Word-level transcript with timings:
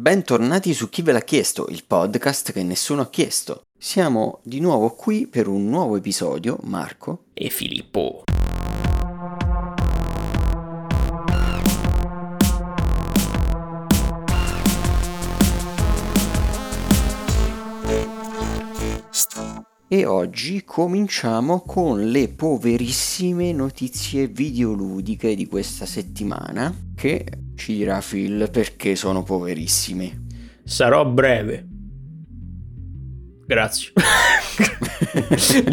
Bentornati 0.00 0.72
su 0.72 0.88
Chi 0.88 1.02
ve 1.02 1.12
l'ha 1.12 1.20
chiesto, 1.20 1.66
il 1.68 1.84
podcast 1.86 2.52
che 2.52 2.62
nessuno 2.62 3.02
ha 3.02 3.10
chiesto. 3.10 3.64
Siamo 3.78 4.40
di 4.42 4.58
nuovo 4.58 4.94
qui 4.94 5.26
per 5.26 5.46
un 5.46 5.68
nuovo 5.68 5.94
episodio, 5.94 6.56
Marco 6.62 7.24
e 7.34 7.50
Filippo. 7.50 8.24
E 19.92 20.06
oggi 20.06 20.62
cominciamo 20.64 21.62
con 21.62 22.12
le 22.12 22.28
poverissime 22.28 23.50
notizie 23.50 24.28
videoludiche 24.28 25.34
di 25.34 25.48
questa 25.48 25.84
settimana 25.84 26.72
che 26.94 27.26
ci 27.56 27.74
dirà 27.74 28.00
Phil 28.00 28.50
perché 28.52 28.94
sono 28.94 29.24
poverissime. 29.24 30.26
Sarò 30.62 31.04
breve. 31.04 31.66
Grazie. 33.44 33.92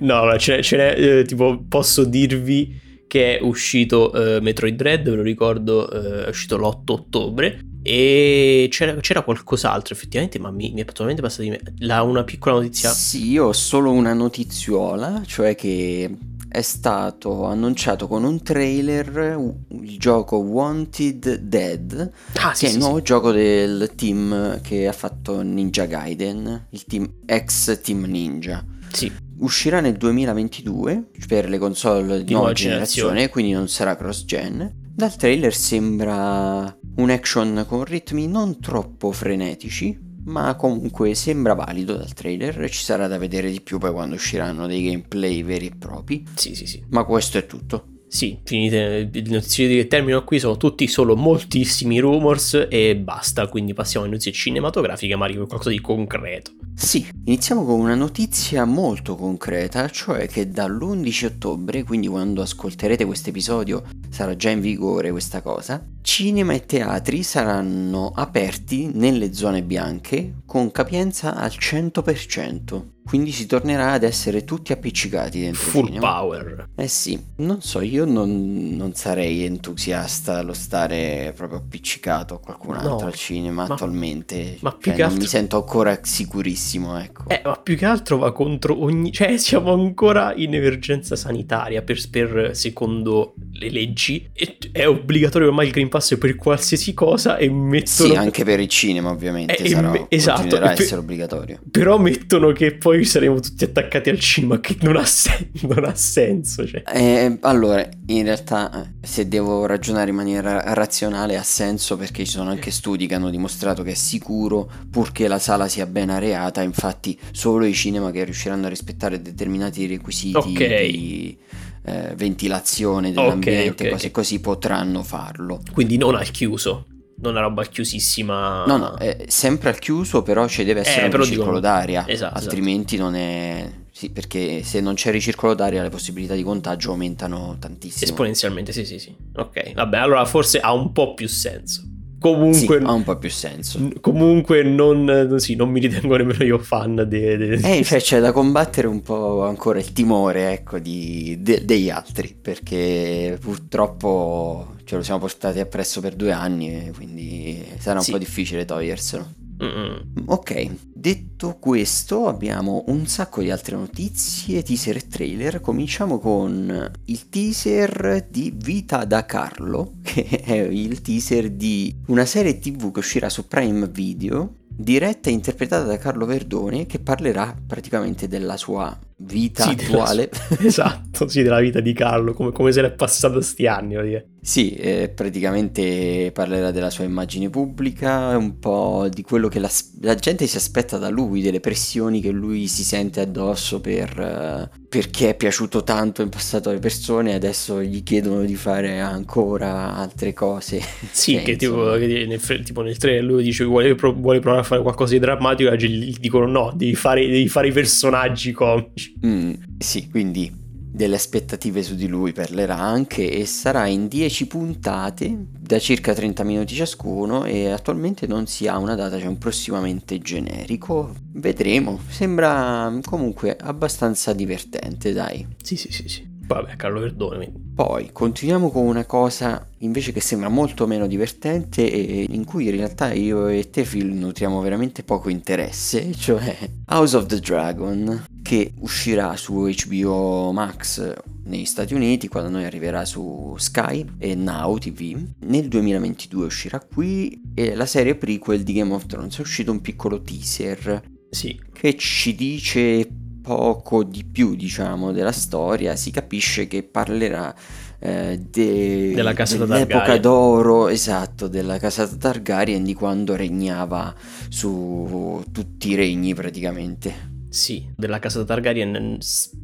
no, 0.00 0.24
no, 0.24 0.36
ce 0.36 0.56
n'è, 0.56 0.62
ce 0.64 0.76
n'è 0.76 0.94
eh, 0.98 1.22
tipo 1.24 1.62
posso 1.68 2.02
dirvi 2.02 3.04
che 3.06 3.38
è 3.38 3.40
uscito 3.40 4.12
eh, 4.14 4.40
Metroid 4.40 4.74
Dread, 4.74 5.08
ve 5.08 5.14
lo 5.14 5.22
ricordo, 5.22 5.88
eh, 5.88 6.24
è 6.24 6.28
uscito 6.28 6.56
l'8 6.56 6.82
ottobre 6.86 7.60
e 7.90 8.68
c'era, 8.70 8.94
c'era, 8.96 9.22
qualcos'altro 9.22 9.94
effettivamente, 9.94 10.38
ma 10.38 10.50
mi, 10.50 10.72
mi 10.74 10.82
è 10.82 10.84
totalmente 10.84 11.22
passato 11.22 11.42
di 11.42 11.50
me. 11.50 11.60
La, 11.78 12.02
una 12.02 12.22
piccola 12.22 12.56
notizia. 12.56 12.90
Sì, 12.90 13.30
io 13.30 13.46
ho 13.46 13.52
solo 13.54 13.92
una 13.92 14.12
notiziola, 14.12 15.22
cioè 15.24 15.54
che 15.54 16.14
è 16.50 16.60
stato 16.60 17.46
annunciato 17.46 18.06
con 18.06 18.24
un 18.24 18.42
trailer 18.42 19.38
il 19.80 19.98
gioco 19.98 20.36
Wanted 20.36 21.36
Dead, 21.36 22.10
ah, 22.34 22.52
sì, 22.52 22.66
che 22.66 22.70
sì, 22.70 22.74
è 22.74 22.76
il 22.76 22.78
nuovo 22.78 22.98
sì. 22.98 23.04
gioco 23.04 23.32
del 23.32 23.92
team 23.94 24.60
che 24.60 24.86
ha 24.86 24.92
fatto 24.92 25.40
Ninja 25.40 25.86
Gaiden, 25.86 26.66
il 26.68 26.84
team 26.84 27.10
ex 27.24 27.80
Team 27.80 28.04
Ninja. 28.04 28.62
Sì. 28.92 29.10
Uscirà 29.38 29.80
nel 29.80 29.96
2022 29.96 31.04
per 31.26 31.48
le 31.48 31.56
console 31.56 32.22
di, 32.22 32.34
nuova 32.34 32.52
generazione, 32.52 33.08
generazione, 33.08 33.28
quindi 33.30 33.52
non 33.52 33.66
sarà 33.68 33.96
cross-gen. 33.96 34.87
Dal 34.98 35.14
trailer 35.14 35.54
sembra 35.54 36.76
un 36.96 37.10
action 37.10 37.64
con 37.68 37.84
ritmi 37.84 38.26
non 38.26 38.58
troppo 38.58 39.12
frenetici, 39.12 39.96
ma 40.24 40.56
comunque 40.56 41.14
sembra 41.14 41.54
valido 41.54 41.94
dal 41.94 42.12
trailer, 42.14 42.68
ci 42.68 42.82
sarà 42.82 43.06
da 43.06 43.16
vedere 43.16 43.48
di 43.48 43.60
più 43.60 43.78
poi 43.78 43.92
quando 43.92 44.16
usciranno 44.16 44.66
dei 44.66 44.82
gameplay 44.82 45.44
veri 45.44 45.66
e 45.66 45.76
propri. 45.78 46.24
Sì, 46.34 46.56
sì, 46.56 46.66
sì. 46.66 46.82
Ma 46.88 47.04
questo 47.04 47.38
è 47.38 47.46
tutto. 47.46 47.98
Sì, 48.08 48.40
finite 48.42 49.08
le 49.12 49.22
notizie 49.26 49.68
che 49.68 49.86
termino 49.86 50.24
qui 50.24 50.40
sono 50.40 50.56
tutti 50.56 50.88
solo 50.88 51.14
moltissimi 51.14 52.00
rumors 52.00 52.66
e 52.68 52.96
basta, 52.96 53.46
quindi 53.46 53.74
passiamo 53.74 54.04
alle 54.04 54.14
notizie 54.14 54.32
cinematografiche, 54.32 55.14
ma 55.14 55.26
arriva 55.26 55.46
qualcosa 55.46 55.70
di 55.70 55.80
concreto. 55.80 56.52
Sì, 56.74 57.06
iniziamo 57.24 57.64
con 57.64 57.78
una 57.78 57.94
notizia 57.94 58.64
molto 58.64 59.14
concreta, 59.14 59.88
cioè 59.90 60.26
che 60.26 60.48
dall'11 60.48 61.26
ottobre, 61.26 61.82
quindi 61.82 62.06
quando 62.06 62.40
ascolterete 62.40 63.04
questo 63.04 63.28
episodio 63.28 63.84
sarà 64.18 64.34
già 64.34 64.50
in 64.50 64.60
vigore 64.60 65.12
questa 65.12 65.42
cosa, 65.42 65.80
cinema 66.02 66.52
e 66.52 66.66
teatri 66.66 67.22
saranno 67.22 68.10
aperti 68.12 68.90
nelle 68.92 69.32
zone 69.32 69.62
bianche 69.62 70.40
con 70.44 70.72
capienza 70.72 71.36
al 71.36 71.52
100%. 71.56 72.97
Quindi 73.08 73.32
si 73.32 73.46
tornerà 73.46 73.92
ad 73.92 74.02
essere 74.02 74.44
tutti 74.44 74.70
appiccicati 74.70 75.40
dentro 75.40 75.62
Full 75.62 75.86
cinema. 75.86 76.12
power. 76.12 76.68
Eh 76.74 76.88
sì, 76.88 77.18
non 77.36 77.62
so, 77.62 77.80
io 77.80 78.04
non, 78.04 78.76
non, 78.76 78.92
sarei 78.92 79.44
entusiasta 79.44 80.36
allo 80.36 80.52
stare 80.52 81.32
proprio 81.34 81.58
appiccicato 81.58 82.34
a 82.34 82.38
qualcun 82.38 82.74
altro 82.74 82.98
no, 83.00 83.06
al 83.06 83.14
cinema 83.14 83.66
ma, 83.66 83.72
attualmente. 83.72 84.58
Ma 84.60 84.72
più 84.72 84.90
cioè, 84.90 84.94
che 84.94 85.02
altro... 85.02 85.16
non 85.16 85.24
mi 85.24 85.26
sento 85.26 85.56
ancora 85.56 85.98
sicurissimo, 86.02 86.98
ecco. 86.98 87.22
Eh, 87.28 87.40
ma 87.42 87.56
più 87.56 87.78
che 87.78 87.86
altro 87.86 88.18
va 88.18 88.30
contro 88.30 88.82
ogni... 88.82 89.10
Cioè, 89.10 89.38
siamo 89.40 89.72
ancora 89.72 90.34
in 90.34 90.54
emergenza 90.54 91.16
sanitaria 91.16 91.80
per, 91.80 91.98
per 92.10 92.50
secondo 92.52 93.32
le 93.52 93.70
leggi. 93.70 94.28
E 94.34 94.58
è 94.70 94.86
obbligatorio 94.86 95.48
ormai 95.48 95.68
il 95.68 95.72
Green 95.72 95.88
Pass 95.88 96.18
per 96.18 96.36
qualsiasi 96.36 96.92
cosa 96.92 97.38
e 97.38 97.48
mettono... 97.48 98.10
Sì, 98.10 98.14
anche 98.14 98.44
per 98.44 98.60
il 98.60 98.68
cinema 98.68 99.08
ovviamente 99.08 99.56
eh, 99.56 99.68
sarà, 99.70 99.90
me... 99.92 100.06
esatto, 100.10 100.56
a 100.56 100.72
essere 100.72 101.00
obbligatorio. 101.00 101.58
Però 101.70 101.96
mettono 101.96 102.52
che 102.52 102.74
poi 102.74 102.97
poi 102.98 103.06
saremo 103.06 103.38
tutti 103.38 103.62
attaccati 103.62 104.10
al 104.10 104.18
cinema 104.18 104.58
che 104.58 104.76
non 104.80 104.96
ha, 104.96 105.04
sen- 105.04 105.50
non 105.62 105.84
ha 105.84 105.94
senso. 105.94 106.66
Cioè. 106.66 106.82
Eh, 106.92 107.38
allora, 107.42 107.88
in 108.06 108.24
realtà, 108.24 108.92
se 109.00 109.28
devo 109.28 109.66
ragionare 109.66 110.10
in 110.10 110.16
maniera 110.16 110.74
razionale, 110.74 111.36
ha 111.36 111.42
senso 111.44 111.96
perché 111.96 112.24
ci 112.24 112.32
sono 112.32 112.50
anche 112.50 112.72
studi 112.72 113.06
che 113.06 113.14
hanno 113.14 113.30
dimostrato 113.30 113.84
che 113.84 113.92
è 113.92 113.94
sicuro 113.94 114.68
purché 114.90 115.28
la 115.28 115.38
sala 115.38 115.68
sia 115.68 115.86
ben 115.86 116.10
areata. 116.10 116.60
Infatti, 116.62 117.16
solo 117.30 117.66
i 117.66 117.74
cinema 117.74 118.10
che 118.10 118.24
riusciranno 118.24 118.66
a 118.66 118.68
rispettare 118.68 119.22
determinati 119.22 119.86
requisiti 119.86 120.36
okay. 120.36 120.90
di 120.90 121.38
eh, 121.84 122.14
ventilazione 122.16 123.12
dell'ambiente, 123.12 123.68
okay, 123.68 123.68
okay. 123.68 123.90
cose 123.90 124.10
così, 124.10 124.40
potranno 124.40 125.04
farlo. 125.04 125.60
Quindi 125.72 125.96
non 125.96 126.16
al 126.16 126.30
chiuso 126.32 126.86
non 127.20 127.32
una 127.32 127.40
roba 127.40 127.64
chiusissima. 127.64 128.64
No, 128.66 128.76
no, 128.76 128.96
è 128.96 129.24
sempre 129.28 129.70
al 129.70 129.78
chiuso, 129.78 130.22
però 130.22 130.46
ci 130.46 130.64
deve 130.64 130.80
essere 130.80 131.06
eh, 131.06 131.08
un 131.08 131.16
ricircolo 131.16 131.46
dico... 131.56 131.60
d'aria. 131.60 132.00
Esatto, 132.00 132.12
esatto. 132.12 132.38
altrimenti 132.38 132.94
esatto. 132.94 133.10
non 133.10 133.20
è. 133.20 133.72
Sì, 133.90 134.10
perché 134.10 134.62
se 134.62 134.80
non 134.80 134.94
c'è 134.94 135.10
ricircolo 135.10 135.54
d'aria 135.54 135.82
le 135.82 135.88
possibilità 135.88 136.34
di 136.34 136.44
contagio 136.44 136.90
aumentano 136.90 137.56
tantissimo. 137.58 138.04
Esponenzialmente, 138.04 138.72
sì, 138.72 138.84
sì, 138.84 138.98
sì. 138.98 139.14
Ok, 139.34 139.72
vabbè, 139.72 139.96
allora 139.96 140.24
forse 140.24 140.60
ha 140.60 140.72
un 140.72 140.92
po' 140.92 141.14
più 141.14 141.26
senso. 141.26 141.82
Comunque, 142.18 142.78
sì, 142.78 142.84
ha 142.84 142.92
un 142.92 143.04
po' 143.04 143.16
più 143.16 143.30
senso. 143.30 143.90
Comunque, 144.00 144.62
non, 144.62 145.36
sì, 145.38 145.54
non 145.54 145.70
mi 145.70 145.80
ritengo 145.80 146.16
nemmeno 146.16 146.42
io 146.42 146.58
fan 146.58 147.04
de, 147.06 147.36
de... 147.36 147.52
Eh, 147.62 147.82
cioè, 147.84 148.00
c'è 148.00 148.20
da 148.20 148.32
combattere 148.32 148.86
un 148.86 149.02
po' 149.02 149.44
ancora 149.44 149.78
il 149.78 149.92
timore, 149.92 150.52
ecco, 150.52 150.78
di, 150.78 151.38
de, 151.40 151.64
degli 151.64 151.90
altri, 151.90 152.36
perché 152.40 153.38
purtroppo 153.40 154.74
ce 154.84 154.96
lo 154.96 155.02
siamo 155.02 155.20
portati 155.20 155.60
appresso 155.60 156.00
per 156.00 156.14
due 156.14 156.32
anni, 156.32 156.90
quindi 156.94 157.64
sarà 157.78 157.98
un 157.98 158.04
sì. 158.04 158.10
po' 158.10 158.18
difficile 158.18 158.64
toglierselo. 158.64 159.47
Mm-mm. 159.62 160.24
Ok, 160.26 160.70
detto 160.94 161.56
questo 161.58 162.28
abbiamo 162.28 162.84
un 162.88 163.06
sacco 163.06 163.40
di 163.40 163.50
altre 163.50 163.76
notizie, 163.76 164.62
teaser 164.62 164.96
e 164.96 165.08
trailer. 165.08 165.60
Cominciamo 165.60 166.18
con 166.18 166.92
il 167.06 167.28
teaser 167.28 168.26
di 168.30 168.52
Vita 168.54 169.04
da 169.04 169.24
Carlo, 169.24 169.94
che 170.02 170.24
è 170.26 170.54
il 170.54 171.00
teaser 171.00 171.50
di 171.50 171.94
una 172.06 172.24
serie 172.24 172.58
tv 172.58 172.92
che 172.92 173.00
uscirà 173.00 173.28
su 173.28 173.48
Prime 173.48 173.88
Video, 173.88 174.54
diretta 174.68 175.28
e 175.28 175.32
interpretata 175.32 175.84
da 175.84 175.98
Carlo 175.98 176.24
Verdone, 176.24 176.86
che 176.86 177.00
parlerà 177.00 177.56
praticamente 177.66 178.28
della 178.28 178.56
sua 178.56 178.96
vita 179.18 179.64
sì, 179.64 179.70
attuale. 179.70 180.30
Sua... 180.32 180.58
esatto, 180.66 181.28
sì, 181.28 181.42
della 181.42 181.60
vita 181.60 181.80
di 181.80 181.92
Carlo, 181.92 182.32
come, 182.32 182.52
come 182.52 182.72
se 182.72 182.82
l'è 182.82 182.92
passato 182.92 183.40
sti 183.40 183.66
anni. 183.66 184.00
Dire. 184.00 184.28
Sì, 184.40 184.74
eh, 184.74 185.10
praticamente 185.14 186.30
parlerà 186.32 186.70
della 186.70 186.90
sua 186.90 187.04
immagine 187.04 187.50
pubblica, 187.50 188.36
un 188.36 188.58
po' 188.58 189.08
di 189.10 189.22
quello 189.22 189.48
che 189.48 189.58
la, 189.58 189.70
la, 190.00 190.14
gente 190.14 190.46
si 190.46 190.56
aspetta 190.56 190.96
da 190.96 191.10
lui, 191.10 191.42
delle 191.42 191.60
pressioni 191.60 192.20
che 192.20 192.30
lui 192.30 192.66
si 192.66 192.84
sente 192.84 193.20
addosso 193.20 193.80
per, 193.80 194.70
uh, 194.72 194.86
perché 194.88 195.30
è 195.30 195.36
piaciuto 195.36 195.82
tanto 195.82 196.22
in 196.22 196.30
passato 196.30 196.70
alle 196.70 196.78
persone 196.78 197.32
e 197.32 197.34
adesso 197.34 197.82
gli 197.82 198.02
chiedono 198.02 198.42
di 198.44 198.54
fare 198.54 199.00
ancora 199.00 199.94
altre 199.94 200.32
cose. 200.32 200.80
Sì, 201.18 201.34
che, 201.36 201.42
che 201.42 201.56
tipo, 201.56 201.92
che 201.92 202.26
nel, 202.26 202.62
tipo, 202.62 202.82
nel 202.82 202.96
trailer 202.96 203.24
lui 203.24 203.42
dice 203.42 203.64
vuole, 203.64 203.94
vuole, 203.94 204.38
provare 204.38 204.62
a 204.62 204.64
fare 204.64 204.82
qualcosa 204.82 205.14
di 205.14 205.18
drammatico 205.18 205.70
e 205.70 205.76
gli 205.76 206.16
dicono 206.18 206.46
no, 206.46 206.72
devi 206.74 206.94
fare, 206.94 207.26
devi 207.26 207.48
fare 207.48 207.68
i 207.68 207.72
personaggi 207.72 208.52
comici. 208.52 209.07
Mm, 209.24 209.52
sì, 209.78 210.08
quindi 210.08 210.66
delle 210.90 211.16
aspettative 211.16 211.82
su 211.82 211.94
di 211.94 212.08
lui 212.08 212.32
parlerà 212.32 212.76
anche 212.76 213.30
e 213.30 213.46
sarà 213.46 213.86
in 213.86 214.08
10 214.08 214.46
puntate 214.46 215.46
da 215.58 215.78
circa 215.78 216.14
30 216.14 216.42
minuti 216.44 216.74
ciascuno 216.74 217.44
e 217.44 217.70
attualmente 217.70 218.26
non 218.26 218.46
si 218.46 218.66
ha 218.66 218.78
una 218.78 218.94
data, 218.94 219.18
c'è 219.18 219.26
un 219.26 219.38
prossimamente 219.38 220.18
generico. 220.18 221.14
Vedremo, 221.32 222.00
sembra 222.08 222.98
comunque 223.04 223.56
abbastanza 223.56 224.32
divertente, 224.32 225.12
dai. 225.12 225.46
Sì, 225.62 225.76
sì, 225.76 225.92
sì, 225.92 226.08
sì. 226.08 226.27
Vabbè, 226.48 226.76
Carlo 226.76 227.00
Verdone. 227.00 227.52
Poi 227.74 228.08
continuiamo 228.10 228.70
con 228.70 228.86
una 228.86 229.04
cosa 229.04 229.68
invece 229.80 230.12
che 230.12 230.22
sembra 230.22 230.48
molto 230.48 230.86
meno 230.86 231.06
divertente 231.06 231.88
e 231.88 232.26
in 232.30 232.44
cui 232.46 232.64
in 232.64 232.70
realtà 232.70 233.12
io 233.12 233.48
e 233.48 233.68
te 233.68 233.82
Phil 233.82 234.06
nutriamo 234.06 234.58
veramente 234.62 235.02
poco 235.02 235.28
interesse, 235.28 236.10
cioè 236.16 236.56
House 236.86 237.16
of 237.16 237.26
the 237.26 237.38
Dragon, 237.38 238.24
che 238.42 238.72
uscirà 238.78 239.36
su 239.36 239.68
HBO 239.68 240.50
Max 240.52 241.14
negli 241.44 241.66
Stati 241.66 241.92
Uniti 241.92 242.28
quando 242.28 242.48
noi 242.48 242.64
arriverà 242.64 243.04
su 243.04 243.54
Sky 243.58 244.06
e 244.16 244.34
Now 244.34 244.78
TV. 244.78 245.22
Nel 245.40 245.68
2022 245.68 246.46
uscirà 246.46 246.80
qui 246.80 247.42
e 247.54 247.74
la 247.74 247.86
serie 247.86 248.14
prequel 248.14 248.62
di 248.62 248.72
Game 248.72 248.94
of 248.94 249.04
Thrones 249.04 249.36
è 249.36 249.42
uscito 249.42 249.70
un 249.70 249.82
piccolo 249.82 250.22
teaser 250.22 251.02
sì. 251.28 251.60
che 251.74 251.94
ci 251.96 252.34
dice 252.34 253.06
poco 253.48 254.04
di 254.04 254.24
più, 254.24 254.54
diciamo, 254.54 255.10
della 255.10 255.32
storia, 255.32 255.96
si 255.96 256.10
capisce 256.10 256.66
che 256.66 256.82
parlerà 256.82 257.54
eh, 257.98 258.38
de- 258.38 259.12
Della 259.14 259.32
casata 259.32 259.64
dell'epoca 259.64 259.98
Targaryen. 260.00 260.20
d'oro, 260.20 260.88
esatto, 260.88 261.48
della 261.48 261.78
casata 261.78 262.14
Targaryen 262.14 262.84
di 262.84 262.92
quando 262.92 263.36
regnava 263.36 264.14
su 264.50 265.42
tutti 265.50 265.88
i 265.88 265.94
regni 265.94 266.34
praticamente. 266.34 267.36
Sì, 267.48 267.90
della 267.96 268.18
casa 268.18 268.44
Targaryen 268.44 269.16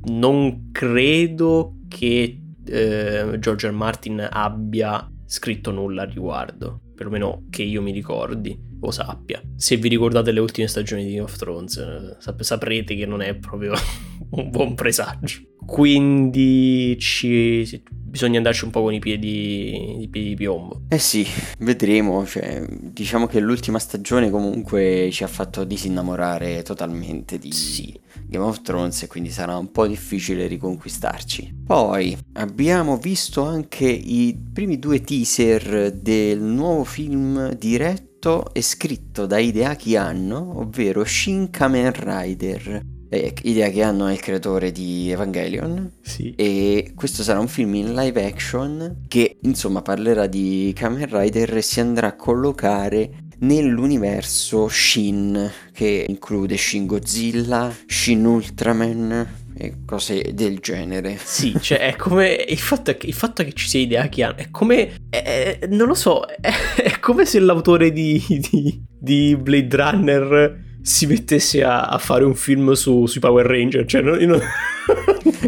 non 0.04 0.70
credo 0.72 1.74
che 1.86 2.40
eh, 2.64 3.36
George 3.38 3.68
R. 3.68 3.72
Martin 3.72 4.26
abbia 4.30 5.06
scritto 5.26 5.70
nulla 5.70 6.02
a 6.02 6.06
riguardo, 6.06 6.80
perlomeno 6.94 7.44
che 7.50 7.62
io 7.62 7.82
mi 7.82 7.92
ricordi 7.92 8.58
o 8.86 8.90
sappia. 8.90 9.40
Se 9.56 9.76
vi 9.76 9.88
ricordate 9.88 10.30
le 10.32 10.40
ultime 10.40 10.66
stagioni 10.68 11.04
di 11.04 11.10
Game 11.12 11.22
of 11.24 11.36
Thrones, 11.36 12.18
sap- 12.18 12.42
saprete 12.42 12.94
che 12.94 13.06
non 13.06 13.20
è 13.22 13.34
proprio 13.34 13.72
un 14.30 14.50
buon 14.50 14.74
presagio. 14.74 15.40
Quindi 15.66 16.96
ci- 16.98 17.82
bisogna 17.90 18.36
andarci 18.38 18.64
un 18.64 18.70
po' 18.70 18.82
con 18.82 18.92
i 18.94 18.98
piedi, 19.00 20.02
i 20.02 20.08
piedi 20.08 20.28
di 20.28 20.34
piombo. 20.34 20.82
Eh 20.88 20.98
sì, 20.98 21.26
vedremo, 21.58 22.24
cioè, 22.26 22.64
diciamo 22.68 23.26
che 23.26 23.40
l'ultima 23.40 23.78
stagione 23.78 24.30
comunque 24.30 25.08
ci 25.10 25.24
ha 25.24 25.26
fatto 25.26 25.64
disinnamorare 25.64 26.62
totalmente 26.62 27.38
di 27.38 27.50
Sì. 27.52 27.98
Game 28.26 28.44
of 28.44 28.62
Thrones 28.62 29.02
e 29.02 29.06
quindi 29.06 29.30
sarà 29.30 29.56
un 29.56 29.70
po' 29.70 29.86
difficile 29.86 30.46
riconquistarci. 30.46 31.62
Poi 31.66 32.16
abbiamo 32.34 32.96
visto 32.96 33.42
anche 33.44 33.86
i 33.86 34.36
primi 34.52 34.78
due 34.78 35.00
teaser 35.00 35.92
del 35.92 36.40
nuovo 36.40 36.84
film 36.84 37.52
diretto 37.54 38.12
e 38.52 38.62
scritto 38.62 39.26
da 39.26 39.38
Hideaki 39.38 39.96
Anno, 39.96 40.60
ovvero 40.60 41.04
Shin 41.04 41.50
Kamen 41.50 41.92
Rider. 41.94 42.80
Eh, 43.10 43.34
Hideaki 43.42 43.82
Anno 43.82 44.06
è 44.06 44.12
il 44.12 44.20
creatore 44.20 44.72
di 44.72 45.10
Evangelion 45.10 45.92
Sì. 46.00 46.32
e 46.34 46.92
questo 46.94 47.22
sarà 47.22 47.38
un 47.38 47.48
film 47.48 47.74
in 47.74 47.94
live 47.94 48.24
action 48.24 49.02
che 49.06 49.36
insomma 49.42 49.82
parlerà 49.82 50.26
di 50.26 50.72
Kamen 50.74 51.06
Rider 51.10 51.58
e 51.58 51.62
si 51.62 51.80
andrà 51.80 52.08
a 52.08 52.16
collocare 52.16 53.10
nell'universo 53.40 54.68
Shin 54.68 55.50
che 55.72 56.06
include 56.08 56.56
Shin 56.56 56.86
Godzilla, 56.86 57.70
Shin 57.86 58.24
Ultraman 58.24 59.42
e 59.56 59.74
cose 59.86 60.32
del 60.34 60.58
genere. 60.58 61.16
Sì, 61.22 61.54
cioè 61.60 61.78
è 61.78 61.96
come 61.96 62.32
il 62.48 62.58
fatto, 62.58 62.90
è 62.90 62.96
che, 62.96 63.06
il 63.06 63.12
fatto 63.14 63.44
che 63.44 63.52
ci 63.52 63.68
sia 63.68 63.80
idea 63.80 64.08
hanno, 64.22 64.36
è 64.36 64.50
come, 64.50 64.94
è- 65.08 65.58
è- 65.60 65.66
non 65.68 65.86
lo 65.88 65.94
so, 65.94 66.24
è, 66.26 66.50
è 66.82 66.98
come 67.00 67.24
se 67.24 67.38
l'autore 67.40 67.92
di, 67.92 68.22
di- 68.50 68.82
di 68.98 69.36
Blade 69.36 69.76
Runner 69.76 70.62
si 70.86 71.06
mettesse 71.06 71.64
a, 71.64 71.84
a 71.86 71.96
fare 71.96 72.24
un 72.24 72.34
film 72.34 72.72
su- 72.72 73.06
sui 73.06 73.18
Power 73.20 73.46
Ranger, 73.46 73.86
cioè 73.86 74.02
non- 74.02 74.18
non- 74.18 74.40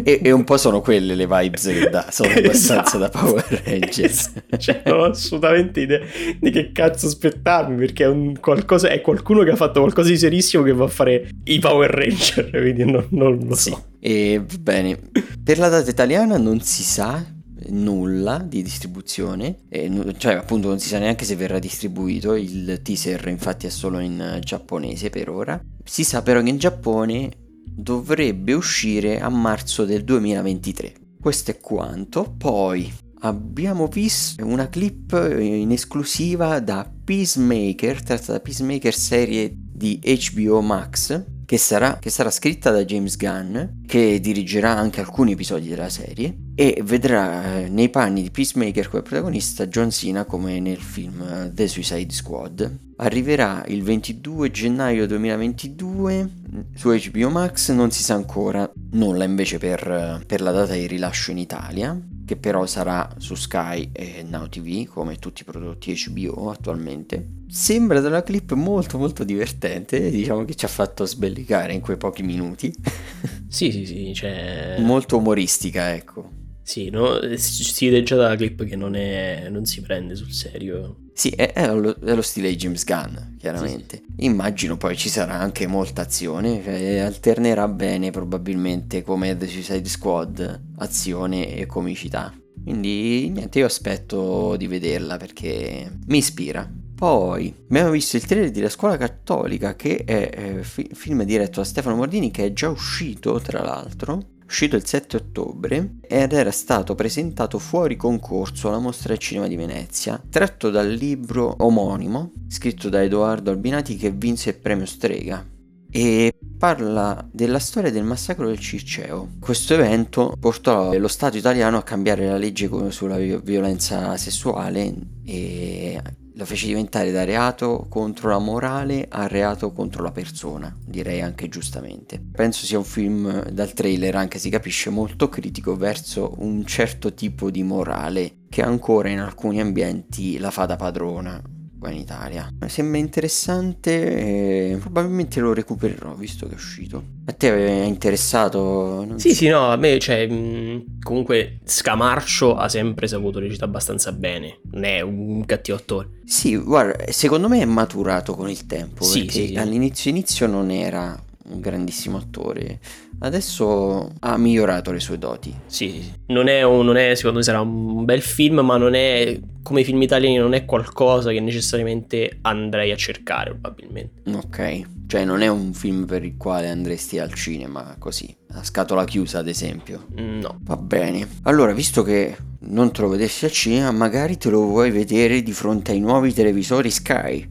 E, 0.03 0.19
e 0.23 0.31
un 0.31 0.43
po' 0.43 0.57
sono 0.57 0.81
quelle 0.81 1.13
le 1.13 1.27
vibes 1.27 1.65
che 1.67 1.89
dà, 1.89 2.07
sono 2.09 2.29
abbastanza 2.33 2.97
Esatto. 2.97 2.97
da 2.97 3.09
Power 3.09 3.61
Rangers. 3.65 4.31
cioè 4.57 4.81
non 4.85 4.99
ho 4.99 5.03
assolutamente 5.05 5.81
idea 5.81 5.99
di 6.39 6.49
che 6.49 6.71
cazzo 6.71 7.05
aspettarmi, 7.05 7.75
perché 7.77 8.05
è, 8.05 8.07
un 8.07 8.39
qualcosa, 8.39 8.89
è 8.89 8.99
qualcuno 9.01 9.43
che 9.43 9.51
ha 9.51 9.55
fatto 9.55 9.79
qualcosa 9.81 10.09
di 10.09 10.17
serissimo 10.17 10.63
che 10.63 10.73
va 10.73 10.85
a 10.85 10.89
fare 10.89 11.29
i 11.43 11.59
Power 11.59 11.89
Ranger, 11.91 12.49
quindi 12.61 12.83
non, 12.89 13.05
non 13.09 13.37
lo 13.47 13.53
Sì. 13.55 13.69
so. 13.69 13.83
E 13.99 14.41
va 14.43 14.55
bene, 14.59 14.97
per 15.43 15.59
la 15.59 15.69
data 15.69 15.89
italiana 15.89 16.37
non 16.37 16.61
si 16.61 16.81
sa 16.83 17.23
nulla 17.69 18.37
di 18.39 18.61
distribuzione, 18.61 19.59
e 19.69 19.91
cioè 20.17 20.35
appunto 20.35 20.67
non 20.67 20.79
si 20.79 20.87
sa 20.87 20.99
neanche 20.99 21.25
se 21.25 21.35
verrà 21.35 21.59
distribuito, 21.59 22.35
il 22.35 22.79
teaser 22.83 23.27
infatti 23.27 23.67
è 23.67 23.69
solo 23.69 23.99
in 23.99 24.39
giapponese 24.41 25.09
per 25.09 25.29
ora. 25.29 25.61
Si 25.83 26.03
sa 26.03 26.21
però 26.21 26.41
che 26.41 26.49
in 26.49 26.57
Giappone 26.57 27.31
dovrebbe 27.63 28.53
uscire 28.53 29.19
a 29.19 29.29
marzo 29.29 29.85
del 29.85 30.03
2023. 30.03 30.93
Questo 31.19 31.51
è 31.51 31.59
quanto. 31.59 32.33
Poi 32.37 32.91
abbiamo 33.21 33.87
visto 33.87 34.45
una 34.45 34.69
clip 34.69 35.11
in 35.39 35.71
esclusiva 35.71 36.59
da 36.59 36.89
Peacemaker, 37.03 38.03
tratta 38.03 38.33
da 38.33 38.39
Peacemaker 38.39 38.93
serie 38.93 39.51
di 39.53 39.99
HBO 40.01 40.61
Max, 40.61 41.23
che 41.45 41.57
sarà, 41.57 41.97
che 41.99 42.09
sarà 42.09 42.29
scritta 42.29 42.71
da 42.71 42.83
James 42.83 43.15
Gunn, 43.15 43.57
che 43.85 44.19
dirigerà 44.19 44.75
anche 44.75 44.99
alcuni 44.99 45.31
episodi 45.31 45.69
della 45.69 45.89
serie, 45.89 46.35
e 46.59 46.81
vedrà 46.83 47.59
eh, 47.59 47.69
nei 47.69 47.87
panni 47.89 48.23
di 48.23 48.31
Peacemaker 48.31 48.89
come 48.89 49.03
protagonista 49.03 49.67
John 49.67 49.91
Cena 49.91 50.25
come 50.25 50.59
nel 50.59 50.79
film 50.79 51.21
eh, 51.21 51.51
The 51.53 51.67
Suicide 51.67 52.11
Squad. 52.11 52.77
Arriverà 52.95 53.63
il 53.67 53.83
22 53.83 54.49
gennaio 54.49 55.05
2022 55.05 56.29
su 56.73 56.89
HBO 56.89 57.29
Max, 57.29 57.69
non 57.73 57.91
si 57.91 58.01
sa 58.01 58.15
ancora 58.15 58.67
nulla 58.93 59.23
invece 59.23 59.59
per, 59.59 59.87
eh, 59.87 60.25
per 60.25 60.41
la 60.41 60.49
data 60.49 60.73
di 60.73 60.87
rilascio 60.87 61.29
in 61.29 61.37
Italia, 61.37 61.95
che 62.25 62.37
però 62.37 62.65
sarà 62.65 63.07
su 63.19 63.35
Sky 63.35 63.91
e 63.93 64.25
Now 64.27 64.49
TV 64.49 64.87
come 64.87 65.17
tutti 65.17 65.43
i 65.43 65.45
prodotti 65.45 65.95
HBO 66.07 66.49
attualmente. 66.49 67.35
Sembra 67.47 67.99
dalla 67.99 68.23
clip 68.23 68.53
molto 68.53 68.97
molto 68.97 69.23
divertente, 69.23 70.09
diciamo 70.09 70.43
che 70.43 70.55
ci 70.55 70.65
ha 70.65 70.69
fatto 70.69 71.05
sbellicare 71.05 71.73
in 71.73 71.81
quei 71.81 71.97
pochi 71.97 72.23
minuti, 72.23 72.73
Sì, 73.47 73.71
sì, 73.71 73.85
sì, 73.85 74.13
cioè... 74.13 74.77
molto 74.79 75.17
umoristica 75.17 75.93
ecco. 75.93 76.36
Sì, 76.67 76.89
no? 76.89 77.17
si 77.37 77.63
si 77.63 77.87
vede 77.87 78.03
già 78.03 78.17
dalla 78.17 78.35
clip 78.35 78.65
che 78.65 78.75
non, 78.75 78.93
è, 78.93 79.47
non 79.49 79.63
si 79.63 79.79
prende 79.79 80.15
sul 80.15 80.33
serio. 80.33 80.97
Sì, 81.13 81.29
è, 81.29 81.53
è 81.53 81.73
lo, 81.73 81.95
è 81.97 82.13
lo 82.13 82.21
stile 82.21 82.49
di 82.49 82.57
James 82.57 82.83
Gunn, 82.83 83.37
chiaramente. 83.39 84.03
Immagino 84.17 84.75
poi 84.75 84.97
ci 84.97 85.07
sarà 85.07 85.35
anche 85.35 85.65
molta 85.65 86.01
azione, 86.01 86.61
cioè 86.61 86.97
alternerà 86.97 87.69
bene 87.69 88.11
probabilmente 88.11 89.01
come 89.01 89.37
The 89.37 89.47
Suicide 89.47 89.87
Squad, 89.87 90.61
azione 90.79 91.55
e 91.55 91.65
comicità. 91.67 92.37
Quindi 92.61 93.29
niente, 93.29 93.59
io 93.59 93.65
aspetto 93.65 94.57
di 94.57 94.67
vederla 94.67 95.15
perché 95.15 95.89
mi 96.07 96.17
ispira. 96.17 96.69
Poi 96.95 97.55
abbiamo 97.69 97.91
visto 97.91 98.17
il 98.17 98.25
trailer 98.25 98.51
di 98.51 98.59
La 98.59 98.69
Scuola 98.69 98.97
Cattolica 98.97 99.77
che 99.77 100.03
è 100.03 100.29
eh, 100.33 100.63
fi- 100.63 100.89
film 100.91 101.23
diretto 101.23 101.61
da 101.61 101.65
Stefano 101.65 101.95
Mordini 101.95 102.29
che 102.29 102.47
è 102.47 102.51
già 102.51 102.67
uscito 102.67 103.39
tra 103.39 103.61
l'altro 103.63 104.35
uscito 104.47 104.75
il 104.77 104.85
7 104.85 105.17
ottobre 105.17 105.95
ed 106.01 106.31
era 106.31 106.51
stato 106.51 106.95
presentato 106.95 107.59
fuori 107.59 107.95
concorso 107.97 108.69
alla 108.69 108.79
Mostra 108.79 109.09
del 109.09 109.19
Cinema 109.19 109.47
di 109.47 109.57
Venezia, 109.57 110.21
tratto 110.29 110.69
dal 110.69 110.89
libro 110.89 111.53
omonimo 111.59 112.31
scritto 112.47 112.89
da 112.89 113.03
Edoardo 113.03 113.51
Albinati 113.51 113.97
che 113.97 114.09
vinse 114.11 114.51
il 114.51 114.57
premio 114.57 114.85
Strega 114.85 115.45
e 115.89 116.33
parla 116.57 117.27
della 117.31 117.59
storia 117.59 117.91
del 117.91 118.03
massacro 118.03 118.47
del 118.47 118.59
Circeo. 118.59 119.31
Questo 119.39 119.73
evento 119.73 120.33
portò 120.39 120.97
lo 120.97 121.07
Stato 121.07 121.37
italiano 121.37 121.77
a 121.77 121.83
cambiare 121.83 122.27
la 122.27 122.37
legge 122.37 122.69
sulla 122.89 123.17
vi- 123.17 123.39
violenza 123.43 124.15
sessuale 124.17 124.93
e 125.23 126.01
lo 126.37 126.45
fece 126.45 126.67
diventare 126.67 127.11
da 127.11 127.23
reato 127.23 127.87
contro 127.89 128.29
la 128.29 128.37
morale 128.37 129.07
a 129.09 129.25
reato 129.25 129.71
contro 129.71 130.03
la 130.03 130.11
persona, 130.11 130.73
direi 130.85 131.21
anche 131.21 131.49
giustamente. 131.49 132.21
Penso 132.31 132.65
sia 132.65 132.77
un 132.77 132.83
film 132.83 133.49
dal 133.49 133.73
trailer, 133.73 134.15
anche 134.15 134.37
si 134.37 134.51
capisce, 134.51 134.91
molto 134.91 135.29
critico 135.29 135.75
verso 135.75 136.35
un 136.37 136.63
certo 136.63 137.15
tipo 137.15 137.49
di 137.49 137.63
morale 137.63 138.45
che 138.49 138.61
ancora 138.61 139.09
in 139.09 139.19
alcuni 139.19 139.59
ambienti 139.59 140.37
la 140.37 140.51
fa 140.51 140.65
da 140.65 140.75
padrona 140.75 141.41
qua 141.87 141.91
in 141.91 141.99
Italia. 141.99 142.49
Sembra 142.67 142.99
interessante 142.99 144.71
e 144.71 144.77
probabilmente 144.77 145.39
lo 145.39 145.53
recupererò 145.53 146.13
visto 146.13 146.45
che 146.47 146.53
è 146.53 146.55
uscito. 146.55 147.03
A 147.25 147.31
te 147.33 147.53
è 147.55 147.83
interessato? 147.85 149.03
Non 149.05 149.19
Sì, 149.19 149.29
so. 149.29 149.35
sì, 149.35 149.47
no, 149.47 149.69
a 149.71 149.75
me, 149.77 149.97
cioè, 149.99 150.27
mh, 150.27 150.99
comunque 151.01 151.59
Scamarcio 151.63 152.55
ha 152.55 152.69
sempre 152.69 153.07
saputo 153.07 153.39
recitare 153.39 153.65
abbastanza 153.65 154.11
bene, 154.11 154.59
non 154.71 154.83
è 154.83 155.01
un 155.01 155.45
cattivo 155.45 155.77
attore. 155.77 156.09
Sì, 156.25 156.55
guarda, 156.57 157.11
secondo 157.11 157.47
me 157.47 157.61
è 157.61 157.65
maturato 157.65 158.33
con 158.35 158.49
il 158.49 158.65
tempo, 158.65 159.03
Sì, 159.03 159.19
perché 159.25 159.31
sì, 159.33 159.47
sì. 159.47 159.55
all'inizio 159.55 160.09
inizio 160.11 160.47
non 160.47 160.69
era 160.71 161.17
un 161.49 161.59
grandissimo 161.61 162.17
attore, 162.17 162.79
adesso 163.19 164.11
ha 164.19 164.37
migliorato 164.37 164.91
le 164.91 164.99
sue 164.99 165.17
doti. 165.17 165.53
Sì. 165.65 166.11
Non 166.27 166.47
è, 166.47 166.63
un- 166.63 166.85
non 166.85 166.97
è, 166.97 167.13
secondo 167.15 167.37
me 167.37 167.43
sarà 167.43 167.61
un 167.61 168.03
bel 168.05 168.21
film, 168.21 168.59
ma 168.59 168.77
non 168.77 168.93
è, 168.95 169.39
come 169.63 169.81
i 169.81 169.83
film 169.83 170.01
italiani, 170.01 170.37
non 170.37 170.53
è 170.53 170.65
qualcosa 170.65 171.31
che 171.31 171.39
necessariamente 171.39 172.39
andrei 172.41 172.91
a 172.91 172.95
cercare, 172.95 173.51
probabilmente. 173.51 174.29
Ok, 174.31 174.81
cioè 175.07 175.23
non 175.25 175.41
è 175.41 175.47
un 175.47 175.73
film 175.73 176.05
per 176.05 176.23
il 176.23 176.35
quale 176.37 176.69
andresti 176.69 177.19
al 177.19 177.33
cinema 177.33 177.95
così, 177.97 178.35
a 178.53 178.63
scatola 178.63 179.05
chiusa 179.05 179.39
ad 179.39 179.47
esempio. 179.47 180.05
Mm, 180.19 180.39
No. 180.41 180.57
Va 180.63 180.75
bene. 180.77 181.27
Allora, 181.43 181.71
visto 181.73 182.03
che 182.03 182.35
non 182.69 182.91
te 182.91 183.01
lo 183.01 183.09
vedessi 183.09 183.45
al 183.45 183.51
cinema, 183.51 183.91
magari 183.91 184.37
te 184.37 184.49
lo 184.49 184.61
vuoi 184.61 184.91
vedere 184.91 185.41
di 185.43 185.51
fronte 185.51 185.91
ai 185.91 185.99
nuovi 185.99 186.33
televisori 186.33 186.91
Sky. 186.91 187.47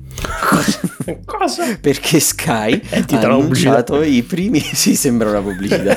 Cosa? 1.24 1.76
Perché 1.80 2.20
Sky 2.20 2.80
ha 2.90 3.02
titolo 3.02 3.38
annunciato 3.38 4.02
i 4.02 4.22
primi... 4.22 4.60
sì, 4.74 4.96
sembra 4.96 5.30
una 5.30 5.42
pubblicità. 5.42 5.96